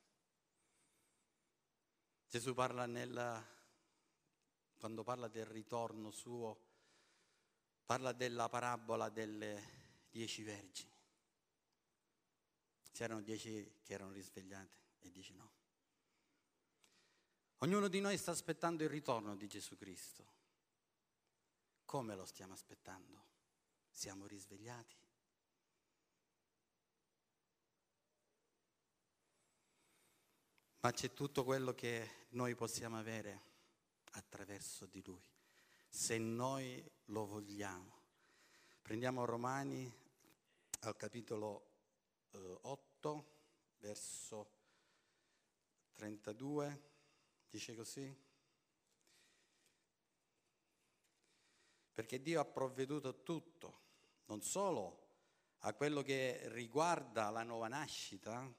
Gesù 2.27 2.53
parla 2.53 2.85
nella, 2.85 3.45
quando 4.77 5.03
parla 5.03 5.27
del 5.27 5.45
ritorno 5.45 6.11
suo, 6.11 6.69
parla 7.85 8.13
della 8.13 8.49
parabola 8.49 9.09
delle 9.09 9.79
dieci 10.09 10.43
vergini. 10.43 10.89
C'erano 12.91 13.21
dieci 13.21 13.79
che 13.83 13.93
erano 13.93 14.11
risvegliate 14.11 14.77
e 14.99 15.11
dieci 15.11 15.33
no. 15.33 15.60
Ognuno 17.63 17.87
di 17.89 17.99
noi 17.99 18.17
sta 18.17 18.31
aspettando 18.31 18.81
il 18.81 18.89
ritorno 18.89 19.35
di 19.35 19.47
Gesù 19.47 19.77
Cristo. 19.77 20.25
Come 21.85 22.15
lo 22.15 22.25
stiamo 22.25 22.53
aspettando? 22.53 23.23
Siamo 23.91 24.25
risvegliati? 24.25 24.97
Ma 30.79 30.91
c'è 30.91 31.13
tutto 31.13 31.43
quello 31.43 31.75
che 31.75 32.25
noi 32.29 32.55
possiamo 32.55 32.97
avere 32.97 33.49
attraverso 34.13 34.87
di 34.87 35.03
Lui, 35.03 35.21
se 35.87 36.17
noi 36.17 36.83
lo 37.05 37.27
vogliamo. 37.27 37.99
Prendiamo 38.81 39.23
Romani 39.25 39.93
al 40.79 40.97
capitolo 40.97 41.69
eh, 42.31 42.57
8, 42.61 43.25
verso 43.77 44.49
32, 45.93 46.89
dice 47.51 47.75
così. 47.75 48.29
Perché 51.93 52.21
Dio 52.21 52.39
ha 52.39 52.45
provveduto 52.45 53.21
tutto, 53.21 53.79
non 54.25 54.41
solo 54.41 54.99
a 55.59 55.73
quello 55.73 56.01
che 56.01 56.41
riguarda 56.49 57.29
la 57.29 57.43
nuova 57.43 57.67
nascita, 57.67 58.51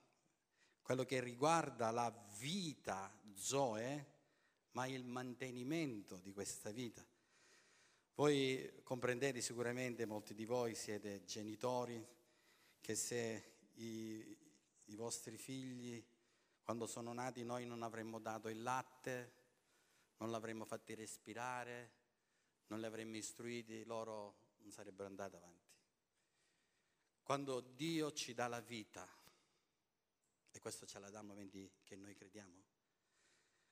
quello 0.83 1.05
che 1.05 1.21
riguarda 1.21 1.91
la 1.91 2.11
vita 2.39 3.19
Zoe, 3.35 4.11
ma 4.73 4.87
il 4.87 5.05
mantenimento 5.05 6.21
di 6.21 6.33
questa 6.33 6.71
vita. 6.71 7.05
Voi 8.15 8.81
comprendete 8.83 9.41
sicuramente, 9.41 10.05
molti 10.05 10.35
di 10.35 10.45
voi 10.45 10.75
siete 10.75 11.25
genitori, 11.25 12.07
che 12.81 12.95
se 12.95 13.55
i, 13.75 14.37
i 14.87 14.95
vostri 14.95 15.39
figli, 15.39 16.05
quando 16.63 16.87
sono 16.87 17.13
nati, 17.13 17.45
noi 17.45 17.67
non 17.67 17.83
avremmo 17.83 18.19
dato 18.19 18.49
il 18.49 18.63
latte, 18.63 19.41
non 20.19 20.31
l'avremmo 20.31 20.65
fatti 20.65 20.95
respirare, 20.95 21.91
non 22.69 22.79
li 22.79 22.87
avremmo 22.87 23.17
istruiti, 23.17 23.85
loro 23.85 24.55
non 24.59 24.71
sarebbero 24.71 25.09
andati 25.09 25.37
avanti. 25.37 25.71
Quando 27.23 27.61
Dio 27.61 28.13
ci 28.13 28.33
dà 28.33 28.47
la 28.47 28.61
vita, 28.61 29.07
e 30.51 30.61
questo 30.61 30.87
ce 30.87 30.99
la 30.99 31.11
dà 31.11 31.19
a 31.19 31.23
momenti 31.23 31.71
che 31.83 31.97
noi 31.97 32.15
crediamo, 32.15 32.71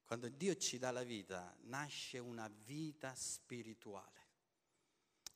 quando 0.05 0.29
Dio 0.29 0.57
ci 0.57 0.79
dà 0.79 0.91
la 0.91 1.05
vita, 1.05 1.57
nasce 1.61 2.19
una 2.19 2.49
vita 2.49 3.15
spirituale, 3.15 4.27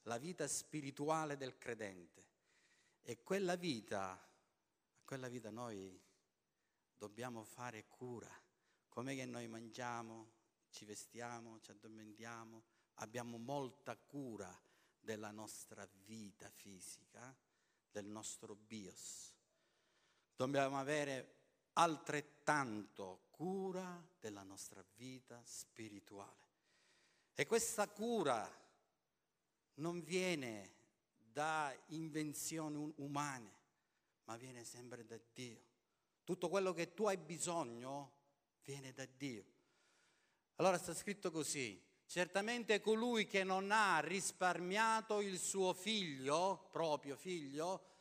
la 0.03 0.19
vita 0.19 0.49
spirituale 0.49 1.37
del 1.37 1.57
credente. 1.59 2.23
E 3.03 3.23
quella 3.23 3.55
vita, 3.55 4.19
quella 5.05 5.29
vita 5.29 5.51
noi 5.51 6.03
dobbiamo 6.97 7.45
fare 7.45 7.87
cura. 7.89 8.31
Com'è 8.89 9.15
che 9.15 9.27
noi 9.27 9.47
mangiamo, 9.49 10.31
ci 10.71 10.85
vestiamo, 10.85 11.61
ci 11.61 11.71
addormentiamo, 11.71 12.63
abbiamo 12.95 13.39
molta 13.39 13.97
cura 13.97 14.57
della 15.01 15.31
nostra 15.31 15.89
vita 16.05 16.49
fisica, 16.51 17.35
del 17.91 18.07
nostro 18.07 18.55
bios. 18.55 19.33
Dobbiamo 20.35 20.79
avere 20.79 21.43
altrettanto 21.75 23.27
cura 23.31 24.05
della 24.19 24.43
nostra 24.43 24.85
vita 24.95 25.41
spirituale. 25.45 26.43
E 27.35 27.47
questa 27.47 27.89
cura 27.89 28.49
non 29.75 30.03
viene 30.03 30.73
da 31.17 31.77
invenzioni 31.87 32.93
umane, 32.97 33.53
ma 34.25 34.37
viene 34.37 34.65
sempre 34.65 35.05
da 35.05 35.19
Dio. 35.33 35.64
Tutto 36.25 36.49
quello 36.49 36.73
che 36.73 36.95
tu 36.95 37.07
hai 37.07 37.19
bisogno 37.19 38.13
viene 38.65 38.93
da 38.93 39.05
Dio. 39.05 39.45
Allora 40.57 40.79
sta 40.79 40.95
scritto 40.95 41.31
così, 41.31 41.81
certamente 42.07 42.81
colui 42.81 43.27
che 43.27 43.45
non 43.45 43.71
ha 43.71 44.01
risparmiato 44.01 45.21
il 45.21 45.39
suo 45.39 45.75
figlio, 45.75 46.69
proprio 46.71 47.17
figlio, 47.17 47.93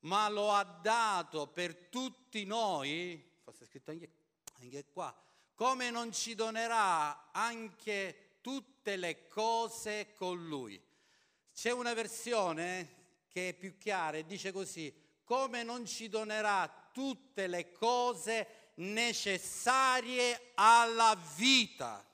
ma 0.00 0.28
lo 0.28 0.52
ha 0.52 0.62
dato 0.64 1.48
per 1.48 1.74
tutti 1.88 2.44
noi, 2.44 3.22
forse 3.42 3.64
è 3.64 3.66
scritto 3.66 3.90
anche, 3.90 4.84
qua, 4.92 5.14
come 5.54 5.90
non 5.90 6.12
ci 6.12 6.34
donerà 6.34 7.32
anche 7.32 8.38
tutte 8.40 8.96
le 8.96 9.26
cose 9.26 10.12
con 10.14 10.46
lui. 10.46 10.80
C'è 11.52 11.72
una 11.72 11.94
versione 11.94 12.96
che 13.28 13.50
è 13.50 13.54
più 13.54 13.76
chiara 13.76 14.16
e 14.16 14.24
dice 14.24 14.52
così, 14.52 14.94
come 15.24 15.64
non 15.64 15.84
ci 15.84 16.08
donerà 16.08 16.77
tutte 16.98 17.46
le 17.46 17.70
cose 17.70 18.72
necessarie 18.74 20.50
alla 20.54 21.16
vita, 21.36 22.04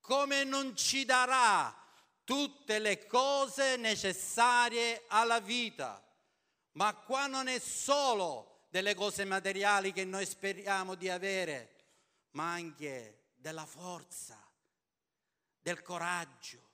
come 0.00 0.42
non 0.44 0.74
ci 0.74 1.04
darà 1.04 1.76
tutte 2.24 2.78
le 2.78 3.06
cose 3.06 3.76
necessarie 3.76 5.04
alla 5.08 5.40
vita. 5.40 6.02
Ma 6.72 6.94
qua 6.94 7.26
non 7.26 7.46
è 7.46 7.58
solo 7.58 8.68
delle 8.70 8.94
cose 8.94 9.26
materiali 9.26 9.92
che 9.92 10.06
noi 10.06 10.24
speriamo 10.24 10.94
di 10.94 11.10
avere, 11.10 11.74
ma 12.30 12.52
anche 12.52 13.32
della 13.34 13.66
forza, 13.66 14.42
del 15.60 15.82
coraggio, 15.82 16.70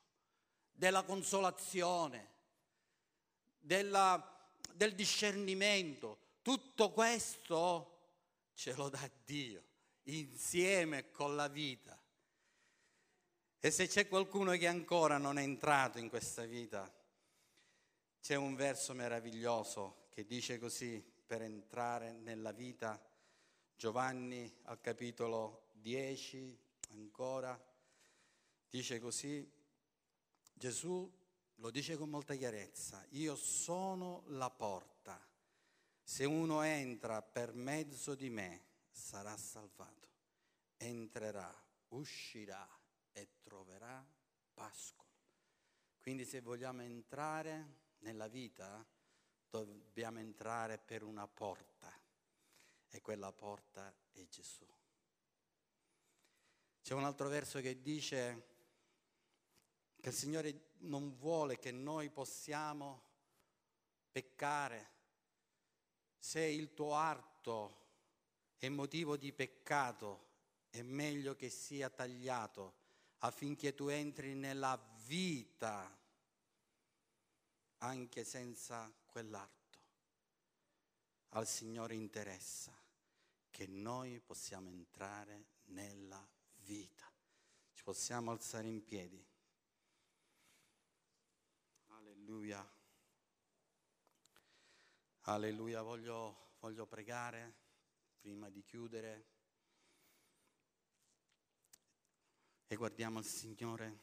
della 0.70 1.02
consolazione, 1.02 2.30
della, 3.58 4.48
del 4.74 4.94
discernimento. 4.94 6.22
Tutto 6.44 6.90
questo 6.90 8.50
ce 8.52 8.74
lo 8.74 8.90
dà 8.90 9.10
Dio 9.24 9.64
insieme 10.02 11.10
con 11.10 11.34
la 11.36 11.48
vita. 11.48 11.98
E 13.58 13.70
se 13.70 13.86
c'è 13.86 14.06
qualcuno 14.08 14.52
che 14.52 14.66
ancora 14.66 15.16
non 15.16 15.38
è 15.38 15.42
entrato 15.42 15.96
in 15.96 16.10
questa 16.10 16.44
vita, 16.44 16.86
c'è 18.20 18.34
un 18.34 18.54
verso 18.56 18.92
meraviglioso 18.92 20.08
che 20.10 20.26
dice 20.26 20.58
così, 20.58 21.02
per 21.26 21.40
entrare 21.40 22.12
nella 22.12 22.52
vita, 22.52 23.02
Giovanni 23.74 24.54
al 24.64 24.82
capitolo 24.82 25.70
10 25.72 26.58
ancora, 26.90 27.58
dice 28.68 29.00
così, 29.00 29.50
Gesù 30.52 31.10
lo 31.54 31.70
dice 31.70 31.96
con 31.96 32.10
molta 32.10 32.34
chiarezza, 32.34 33.02
io 33.12 33.34
sono 33.34 34.24
la 34.26 34.50
porta, 34.50 34.93
se 36.04 36.26
uno 36.26 36.60
entra 36.60 37.22
per 37.22 37.54
mezzo 37.54 38.14
di 38.14 38.28
me 38.28 38.62
sarà 38.90 39.34
salvato, 39.38 40.08
entrerà, 40.76 41.52
uscirà 41.88 42.68
e 43.10 43.28
troverà 43.42 44.06
pascolo. 44.52 45.08
Quindi 46.00 46.26
se 46.26 46.42
vogliamo 46.42 46.82
entrare 46.82 47.82
nella 48.00 48.28
vita 48.28 48.86
dobbiamo 49.48 50.18
entrare 50.18 50.78
per 50.78 51.02
una 51.02 51.26
porta 51.26 51.90
e 52.90 53.00
quella 53.00 53.32
porta 53.32 53.92
è 54.12 54.26
Gesù. 54.28 54.66
C'è 56.82 56.92
un 56.92 57.04
altro 57.04 57.28
verso 57.28 57.60
che 57.60 57.80
dice 57.80 58.52
che 59.98 60.10
il 60.10 60.14
Signore 60.14 60.72
non 60.80 61.14
vuole 61.16 61.58
che 61.58 61.72
noi 61.72 62.10
possiamo 62.10 63.02
peccare 64.12 64.93
se 66.24 66.40
il 66.40 66.72
tuo 66.72 66.94
arto 66.94 67.82
è 68.56 68.70
motivo 68.70 69.18
di 69.18 69.30
peccato, 69.30 70.30
è 70.70 70.80
meglio 70.80 71.36
che 71.36 71.50
sia 71.50 71.90
tagliato 71.90 72.76
affinché 73.18 73.74
tu 73.74 73.88
entri 73.88 74.32
nella 74.34 74.74
vita 75.04 75.86
anche 77.76 78.24
senza 78.24 78.90
quell'arto. 79.04 79.78
Al 81.30 81.46
Signore 81.46 81.94
interessa 81.94 82.72
che 83.50 83.66
noi 83.66 84.18
possiamo 84.20 84.70
entrare 84.70 85.44
nella 85.64 86.26
vita. 86.62 87.06
Ci 87.74 87.82
possiamo 87.82 88.30
alzare 88.30 88.66
in 88.66 88.82
piedi. 88.82 89.22
Alleluia. 91.88 92.73
Alleluia, 95.26 95.82
voglio, 95.82 96.54
voglio 96.60 96.86
pregare 96.86 97.54
prima 98.20 98.50
di 98.50 98.62
chiudere. 98.62 99.34
e 102.74 102.76
guardiamo 102.76 103.20
il 103.20 103.24
Signore, 103.24 103.98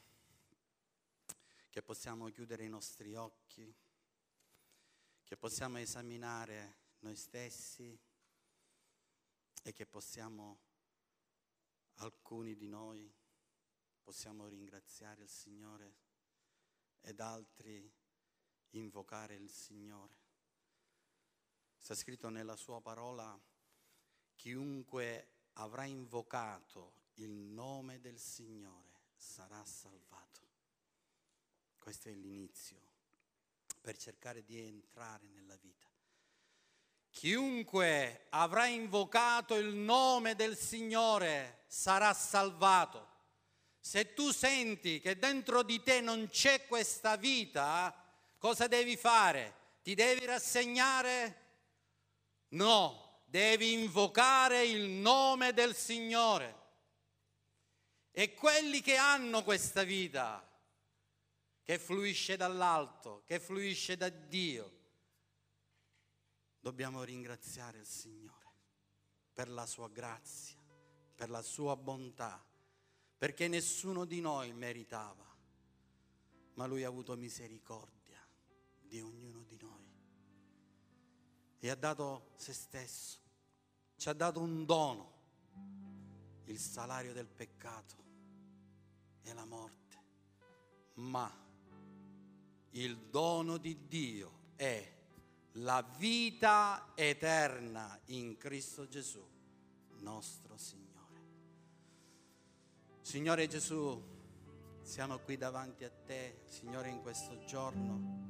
che 1.70 1.82
possiamo 1.82 2.30
chiudere 2.30 2.64
i 2.64 2.70
nostri 2.70 3.16
occhi, 3.16 3.76
che 5.26 5.36
possiamo 5.36 5.78
esaminare 5.78 6.78
noi 7.00 7.18
stessi 7.18 8.00
e 9.62 9.74
che 9.74 9.86
possiamo, 9.86 10.60
alcuni 11.96 12.56
di 12.56 12.70
noi, 12.70 13.14
possiamo 14.02 14.48
ringraziare 14.48 15.24
il 15.24 15.30
Signore 15.30 15.96
ed 17.02 17.20
altri 17.20 17.92
invocare 18.70 19.36
il 19.36 19.50
Signore. 19.50 20.21
Sta 21.82 21.96
scritto 21.96 22.30
nella 22.30 22.56
sua 22.56 22.80
parola, 22.80 23.36
chiunque 24.36 25.30
avrà 25.54 25.86
invocato 25.86 26.94
il 27.16 27.32
nome 27.32 28.00
del 28.00 28.20
Signore 28.20 29.00
sarà 29.16 29.66
salvato. 29.66 30.48
Questo 31.80 32.10
è 32.10 32.14
l'inizio 32.14 32.80
per 33.82 33.98
cercare 33.98 34.44
di 34.44 34.60
entrare 34.60 35.28
nella 35.30 35.56
vita. 35.56 35.88
Chiunque 37.10 38.28
avrà 38.30 38.68
invocato 38.68 39.56
il 39.56 39.74
nome 39.74 40.36
del 40.36 40.56
Signore 40.56 41.64
sarà 41.66 42.14
salvato. 42.14 43.10
Se 43.80 44.14
tu 44.14 44.30
senti 44.30 45.00
che 45.00 45.18
dentro 45.18 45.64
di 45.64 45.82
te 45.82 46.00
non 46.00 46.28
c'è 46.30 46.68
questa 46.68 47.16
vita, 47.16 47.92
cosa 48.38 48.68
devi 48.68 48.96
fare? 48.96 49.56
Ti 49.82 49.96
devi 49.96 50.26
rassegnare? 50.26 51.41
No, 52.52 53.22
devi 53.26 53.74
invocare 53.74 54.66
il 54.66 54.90
nome 54.90 55.54
del 55.54 55.76
Signore. 55.76 56.60
E 58.12 58.34
quelli 58.34 58.82
che 58.82 58.98
hanno 58.98 59.44
questa 59.44 59.84
vita, 59.84 60.46
che 61.64 61.80
fluisce 61.80 62.36
dall'alto, 62.36 63.24
che 63.26 63.40
fluisce 63.40 63.96
da 63.96 64.10
Dio, 64.10 64.80
dobbiamo 66.60 67.04
ringraziare 67.04 67.80
il 67.80 67.86
Signore 67.86 68.40
per 69.34 69.50
la 69.50 69.66
sua 69.66 69.88
grazia, 69.88 70.60
per 71.16 71.30
la 71.30 71.42
sua 71.42 71.78
bontà, 71.78 72.44
perché 73.18 73.48
nessuno 73.48 74.04
di 74.04 74.20
noi 74.20 74.52
meritava, 74.52 75.26
ma 76.56 76.66
Lui 76.66 76.84
ha 76.84 76.90
avuto 76.90 77.16
misericordia 77.16 78.20
di 78.80 79.00
ognuno 79.00 79.41
e 81.64 81.70
ha 81.70 81.76
dato 81.76 82.32
se 82.38 82.54
stesso, 82.54 83.20
ci 83.96 84.10
ha 84.10 84.14
dato 84.14 84.40
un 84.40 84.66
dono, 84.66 85.12
il 86.46 86.58
salario 86.58 87.14
del 87.14 87.28
peccato 87.28 87.96
e 89.22 89.32
la 89.32 89.46
morte, 89.46 89.98
ma 90.96 91.32
il 92.72 92.98
dono 92.98 93.58
di 93.58 93.86
Dio 93.88 94.40
è 94.56 94.92
la 95.56 95.84
vita 96.00 96.94
eterna 96.96 98.00
in 98.06 98.38
Cristo 98.38 98.88
Gesù, 98.88 99.24
nostro 100.00 100.58
Signore. 100.58 101.22
Signore 103.02 103.48
Gesù, 103.48 104.02
siamo 104.82 105.20
qui 105.20 105.38
davanti 105.38 105.84
a 105.84 105.92
te, 105.92 106.42
Signore, 106.46 106.90
in 106.90 107.02
questo 107.02 107.44
giorno, 107.46 108.21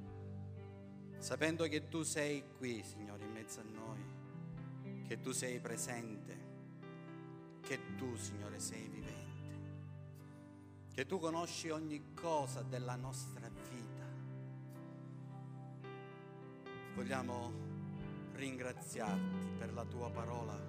sapendo 1.22 1.65
che 1.67 1.88
tu 1.88 2.03
sei 2.03 2.43
qui, 2.57 2.84
Signore, 2.84 3.24
in 3.24 3.32
mezzo 3.32 3.61
a 3.61 3.63
noi, 3.63 5.03
che 5.07 5.19
tu 5.19 5.32
sei 5.32 5.59
presente, 5.59 6.38
che 7.61 7.95
tu, 7.95 8.15
Signore, 8.15 8.59
sei 8.59 8.88
vivente 8.88 9.11
che 10.93 11.05
tu 11.05 11.19
conosci 11.19 11.69
ogni 11.69 12.13
cosa 12.13 12.61
della 12.61 12.95
nostra 12.95 13.49
vita. 13.69 14.05
Vogliamo 16.95 17.51
ringraziarti 18.34 19.53
per 19.57 19.74
la 19.74 19.86
tua 19.86 20.09
parola, 20.09 20.59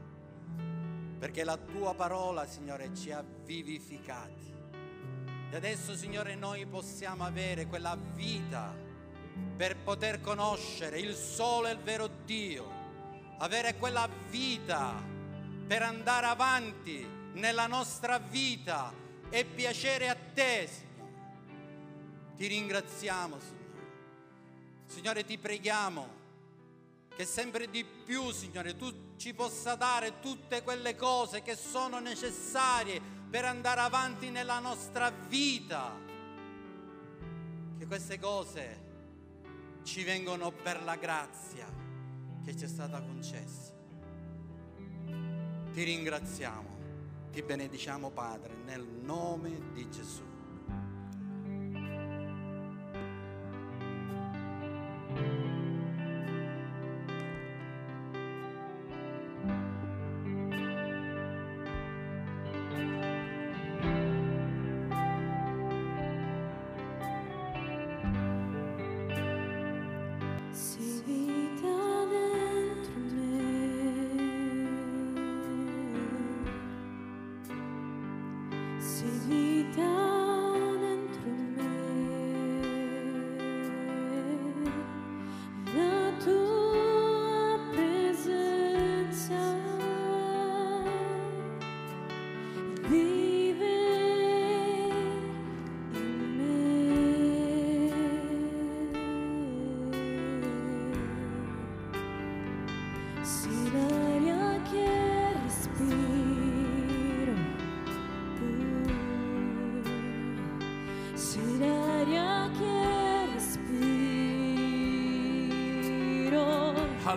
perché 1.19 1.43
la 1.43 1.57
tua 1.57 1.95
parola, 1.95 2.47
Signore, 2.47 2.95
ci 2.95 3.11
ha 3.11 3.23
vivificati. 3.45 4.51
E 5.51 5.57
adesso, 5.57 5.95
Signore, 5.97 6.37
noi 6.37 6.65
possiamo 6.67 7.25
avere 7.25 7.67
quella 7.67 7.97
vita 7.97 8.73
per 9.57 9.77
poter 9.77 10.21
conoscere 10.21 10.99
il 10.99 11.15
solo 11.15 11.69
e 11.69 11.73
il 11.73 11.79
vero 11.79 12.09
Dio, 12.25 12.71
avere 13.39 13.77
quella 13.77 14.09
vita 14.29 14.95
per 15.67 15.83
andare 15.83 16.27
avanti 16.27 17.07
nella 17.35 17.67
nostra 17.67 18.19
vita 18.19 18.93
e 19.31 19.45
piacere 19.45 20.09
a 20.09 20.17
te, 20.35 20.69
Signore. 20.69 21.11
Ti 22.37 22.47
ringraziamo, 22.47 23.39
Signore. 23.39 23.61
Signore, 24.87 25.25
ti 25.25 25.39
preghiamo 25.39 26.21
che 27.15 27.25
sempre 27.25 27.69
di 27.69 27.85
più, 27.85 28.31
Signore, 28.31 28.77
tu 28.77 29.15
ci 29.17 29.35
possa 29.35 29.75
dare 29.75 30.19
tutte 30.21 30.63
quelle 30.63 30.97
cose 30.97 31.43
che 31.43 31.57
sono 31.57 31.99
necessarie 32.01 33.01
per 33.31 33.45
andare 33.45 33.81
avanti 33.81 34.31
nella 34.31 34.59
nostra 34.59 35.11
vita. 35.11 35.99
Che 37.79 37.87
queste 37.87 38.19
cose 38.19 38.82
ci 39.83 40.05
vengono 40.05 40.51
per 40.51 40.83
la 40.83 40.97
grazia 40.97 41.67
che 42.45 42.57
ci 42.57 42.65
è 42.65 42.69
stata 42.69 43.01
concessa. 43.01 43.73
Ti 45.73 45.83
ringraziamo. 45.83 46.71
Ti 47.31 47.43
benediciamo 47.43 48.11
Padre 48.11 48.55
nel 48.55 48.87
nome 48.87 49.73
di 49.73 49.89
Gesù. 49.91 50.32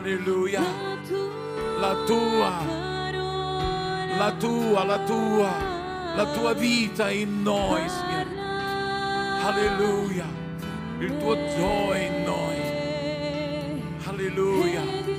Alleluia. 0.05 0.61
La 1.79 1.95
tua, 2.05 2.61
la 4.19 4.35
tua, 4.37 4.83
la 4.83 4.99
tua, 4.99 5.51
la 6.15 6.25
tua 6.31 6.53
vita 6.53 7.09
in 7.09 7.41
noi, 7.41 7.89
Signore. 7.89 8.27
Alleluia. 9.41 10.25
Il 10.99 11.17
tuo 11.17 11.35
gioia 11.35 12.05
in 12.05 12.23
noi. 12.23 12.61
Alleluia. 14.05 15.14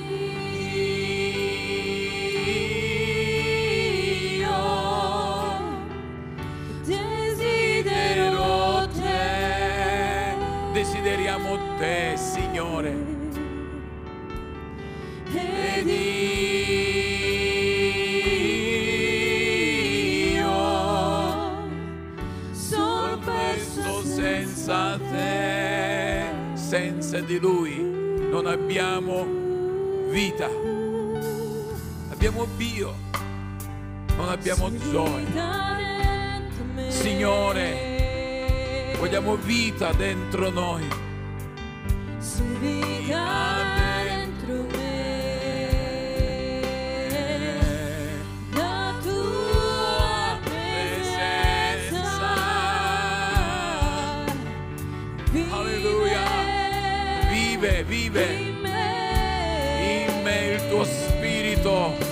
Di 27.27 27.39
Lui 27.39 27.75
non 28.31 28.47
abbiamo 28.47 29.27
vita, 30.09 30.49
abbiamo 32.09 32.47
Dio, 32.55 32.93
non 34.15 34.29
abbiamo 34.29 34.71
gioia. 34.89 36.41
Signore, 36.87 37.65
vogliamo 38.97 39.35
vita 39.35 39.91
dentro 39.91 40.49
noi. 40.49 40.87
Vive, 58.09 58.23
in 59.81 60.23
me 60.23 60.53
il 60.53 60.67
tuo 60.69 60.85
spirito. 60.85 62.06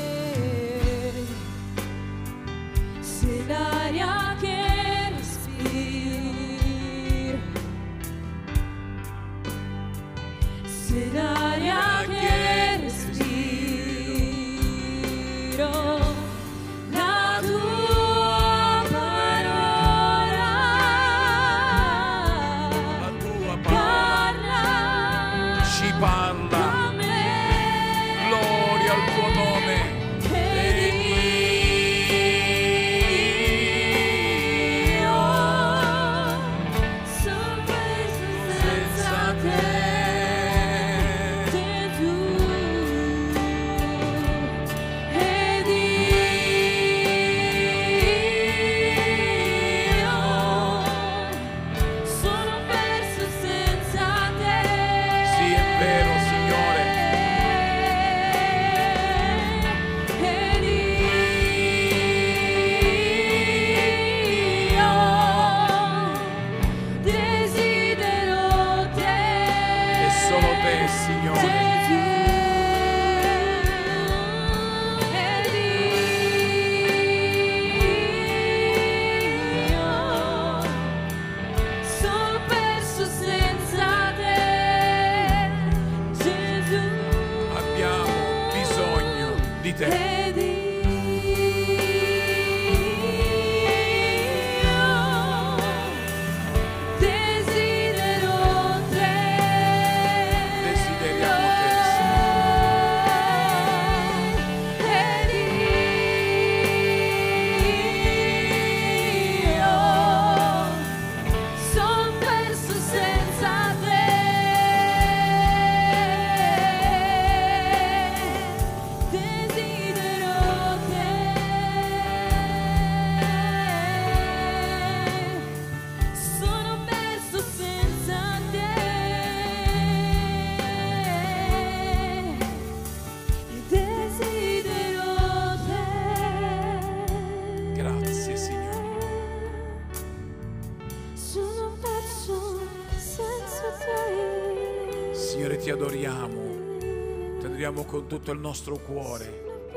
Con 147.95 148.07
tutto 148.07 148.33
il 148.33 148.39
nostro 148.39 148.75
cuore. 148.77 149.71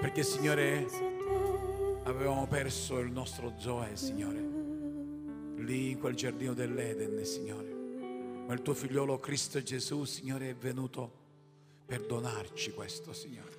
Perché, 0.00 0.24
Signore, 0.24 0.84
avevamo 2.02 2.48
perso 2.48 2.98
il 2.98 3.12
nostro 3.12 3.54
Zoe, 3.58 3.96
Signore. 3.96 4.44
Lì 5.62 5.90
in 5.90 6.00
quel 6.00 6.16
giardino 6.16 6.52
dell'Eden, 6.52 7.24
Signore. 7.24 7.72
Ma 8.44 8.52
il 8.54 8.62
tuo 8.62 8.74
figliolo 8.74 9.20
Cristo 9.20 9.62
Gesù, 9.62 10.02
Signore, 10.02 10.50
è 10.50 10.54
venuto 10.56 11.12
per 11.86 12.06
donarci 12.06 12.72
questo, 12.72 13.12
Signore. 13.12 13.56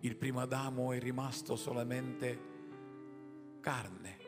Il 0.00 0.16
primo 0.16 0.40
Adamo 0.40 0.92
è 0.92 0.98
rimasto 0.98 1.56
solamente 1.56 2.38
carne. 3.60 4.18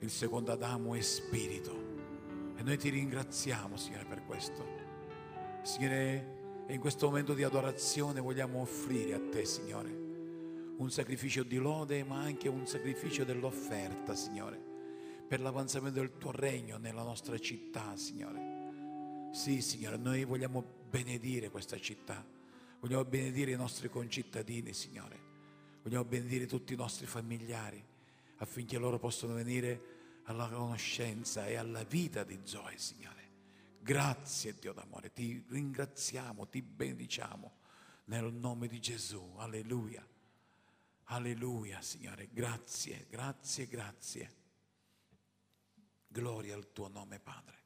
Il 0.00 0.10
secondo 0.10 0.50
Adamo 0.50 0.96
è 0.96 1.00
spirito. 1.00 1.72
E 2.56 2.62
noi 2.64 2.76
ti 2.78 2.88
ringraziamo, 2.88 3.76
Signore, 3.76 4.06
per 4.06 4.24
questo. 4.24 4.66
Signore, 5.62 6.33
e 6.66 6.74
in 6.74 6.80
questo 6.80 7.06
momento 7.06 7.34
di 7.34 7.42
adorazione 7.42 8.20
vogliamo 8.20 8.60
offrire 8.60 9.14
a 9.14 9.20
te, 9.20 9.44
Signore, 9.44 9.90
un 10.76 10.90
sacrificio 10.90 11.42
di 11.42 11.56
lode, 11.58 12.02
ma 12.04 12.20
anche 12.20 12.48
un 12.48 12.66
sacrificio 12.66 13.24
dell'offerta, 13.24 14.14
Signore, 14.14 14.60
per 15.28 15.40
l'avanzamento 15.40 16.00
del 16.00 16.16
tuo 16.16 16.30
regno 16.30 16.78
nella 16.78 17.02
nostra 17.02 17.38
città, 17.38 17.96
Signore. 17.96 19.32
Sì, 19.32 19.60
Signore, 19.60 19.96
noi 19.96 20.24
vogliamo 20.24 20.64
benedire 20.88 21.50
questa 21.50 21.78
città, 21.78 22.24
vogliamo 22.80 23.04
benedire 23.04 23.52
i 23.52 23.56
nostri 23.56 23.88
concittadini, 23.88 24.72
Signore, 24.72 25.18
vogliamo 25.82 26.04
benedire 26.04 26.46
tutti 26.46 26.72
i 26.72 26.76
nostri 26.76 27.06
familiari 27.06 27.82
affinché 28.38 28.78
loro 28.78 28.98
possano 28.98 29.34
venire 29.34 29.92
alla 30.24 30.48
conoscenza 30.48 31.46
e 31.46 31.56
alla 31.56 31.84
vita 31.84 32.24
di 32.24 32.38
Zoe, 32.42 32.78
Signore. 32.78 33.13
Grazie 33.84 34.54
Dio 34.54 34.72
d'amore, 34.72 35.12
ti 35.12 35.44
ringraziamo, 35.46 36.48
ti 36.48 36.62
benediciamo 36.62 37.58
nel 38.04 38.32
nome 38.32 38.66
di 38.66 38.80
Gesù. 38.80 39.34
Alleluia. 39.36 40.02
Alleluia, 41.08 41.82
Signore. 41.82 42.30
Grazie, 42.32 43.04
grazie, 43.10 43.66
grazie. 43.66 44.34
Gloria 46.08 46.54
al 46.54 46.72
tuo 46.72 46.88
nome, 46.88 47.20
Padre. 47.20 47.63